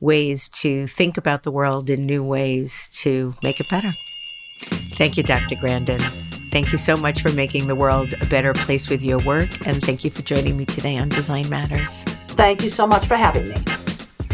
ways 0.00 0.48
to 0.48 0.86
think 0.86 1.16
about 1.16 1.44
the 1.44 1.50
world 1.50 1.88
in 1.88 2.04
new 2.04 2.22
ways 2.22 2.90
to 2.92 3.34
make 3.42 3.58
it 3.58 3.70
better. 3.70 3.92
Thank 4.96 5.16
you, 5.16 5.22
Dr. 5.22 5.54
Grandin. 5.56 6.00
Thank 6.50 6.72
you 6.72 6.78
so 6.78 6.96
much 6.96 7.22
for 7.22 7.32
making 7.32 7.68
the 7.68 7.74
world 7.74 8.12
a 8.20 8.26
better 8.26 8.52
place 8.52 8.90
with 8.90 9.00
your 9.00 9.20
work, 9.20 9.66
and 9.66 9.82
thank 9.82 10.04
you 10.04 10.10
for 10.10 10.20
joining 10.20 10.58
me 10.58 10.66
today 10.66 10.98
on 10.98 11.08
Design 11.08 11.48
Matters. 11.48 12.04
Thank 12.28 12.62
you 12.62 12.68
so 12.68 12.86
much 12.86 13.06
for 13.06 13.16
having 13.16 13.48
me. 13.48 13.81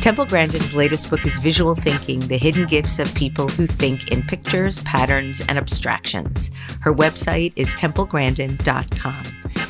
Temple 0.00 0.26
Grandin's 0.26 0.74
latest 0.74 1.10
book 1.10 1.26
is 1.26 1.38
Visual 1.38 1.74
Thinking 1.74 2.20
The 2.20 2.38
Hidden 2.38 2.66
Gifts 2.66 3.00
of 3.00 3.12
People 3.14 3.48
Who 3.48 3.66
Think 3.66 4.12
in 4.12 4.22
Pictures, 4.22 4.80
Patterns, 4.82 5.40
and 5.48 5.58
Abstractions. 5.58 6.52
Her 6.80 6.94
website 6.94 7.52
is 7.56 7.74
templegrandin.com. 7.74 9.24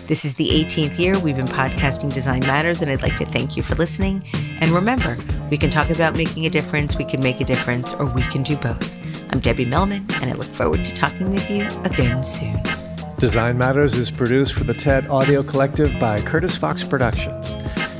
This 0.06 0.26
is 0.26 0.34
the 0.34 0.46
18th 0.46 0.98
year 0.98 1.18
we've 1.18 1.36
been 1.36 1.46
podcasting 1.46 2.12
Design 2.12 2.40
Matters, 2.40 2.82
and 2.82 2.90
I'd 2.90 3.00
like 3.00 3.16
to 3.16 3.24
thank 3.24 3.56
you 3.56 3.62
for 3.62 3.74
listening. 3.76 4.22
And 4.60 4.70
remember, 4.70 5.16
we 5.50 5.56
can 5.56 5.70
talk 5.70 5.88
about 5.88 6.14
making 6.14 6.44
a 6.44 6.50
difference, 6.50 6.96
we 6.96 7.04
can 7.04 7.22
make 7.22 7.40
a 7.40 7.44
difference, 7.44 7.94
or 7.94 8.04
we 8.04 8.22
can 8.22 8.42
do 8.42 8.56
both. 8.56 8.98
I'm 9.32 9.40
Debbie 9.40 9.64
Millman, 9.64 10.06
and 10.20 10.30
I 10.30 10.34
look 10.34 10.52
forward 10.52 10.84
to 10.84 10.92
talking 10.92 11.30
with 11.30 11.50
you 11.50 11.66
again 11.84 12.22
soon. 12.22 12.62
Design 13.18 13.56
Matters 13.56 13.94
is 13.94 14.10
produced 14.10 14.52
for 14.52 14.64
the 14.64 14.74
TED 14.74 15.08
Audio 15.08 15.42
Collective 15.42 15.98
by 15.98 16.20
Curtis 16.20 16.56
Fox 16.56 16.84
Productions. 16.84 17.50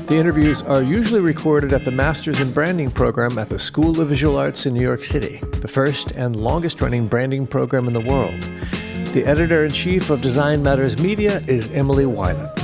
The 0.09 0.17
interviews 0.17 0.63
are 0.63 0.81
usually 0.81 1.21
recorded 1.21 1.71
at 1.71 1.85
the 1.85 1.91
Masters 1.91 2.41
in 2.41 2.51
Branding 2.51 2.89
program 2.89 3.37
at 3.37 3.47
the 3.47 3.59
School 3.59 4.01
of 4.01 4.09
Visual 4.09 4.37
Arts 4.37 4.65
in 4.65 4.73
New 4.73 4.81
York 4.81 5.03
City, 5.03 5.39
the 5.61 5.67
first 5.67 6.09
and 6.13 6.35
longest 6.35 6.81
running 6.81 7.07
branding 7.07 7.45
program 7.45 7.85
in 7.85 7.93
the 7.93 7.99
world. 7.99 8.41
The 9.13 9.23
editor 9.23 9.65
in 9.65 9.71
chief 9.71 10.09
of 10.09 10.19
Design 10.19 10.63
Matters 10.63 10.97
Media 10.97 11.43
is 11.47 11.67
Emily 11.67 12.05
Weiland. 12.05 12.58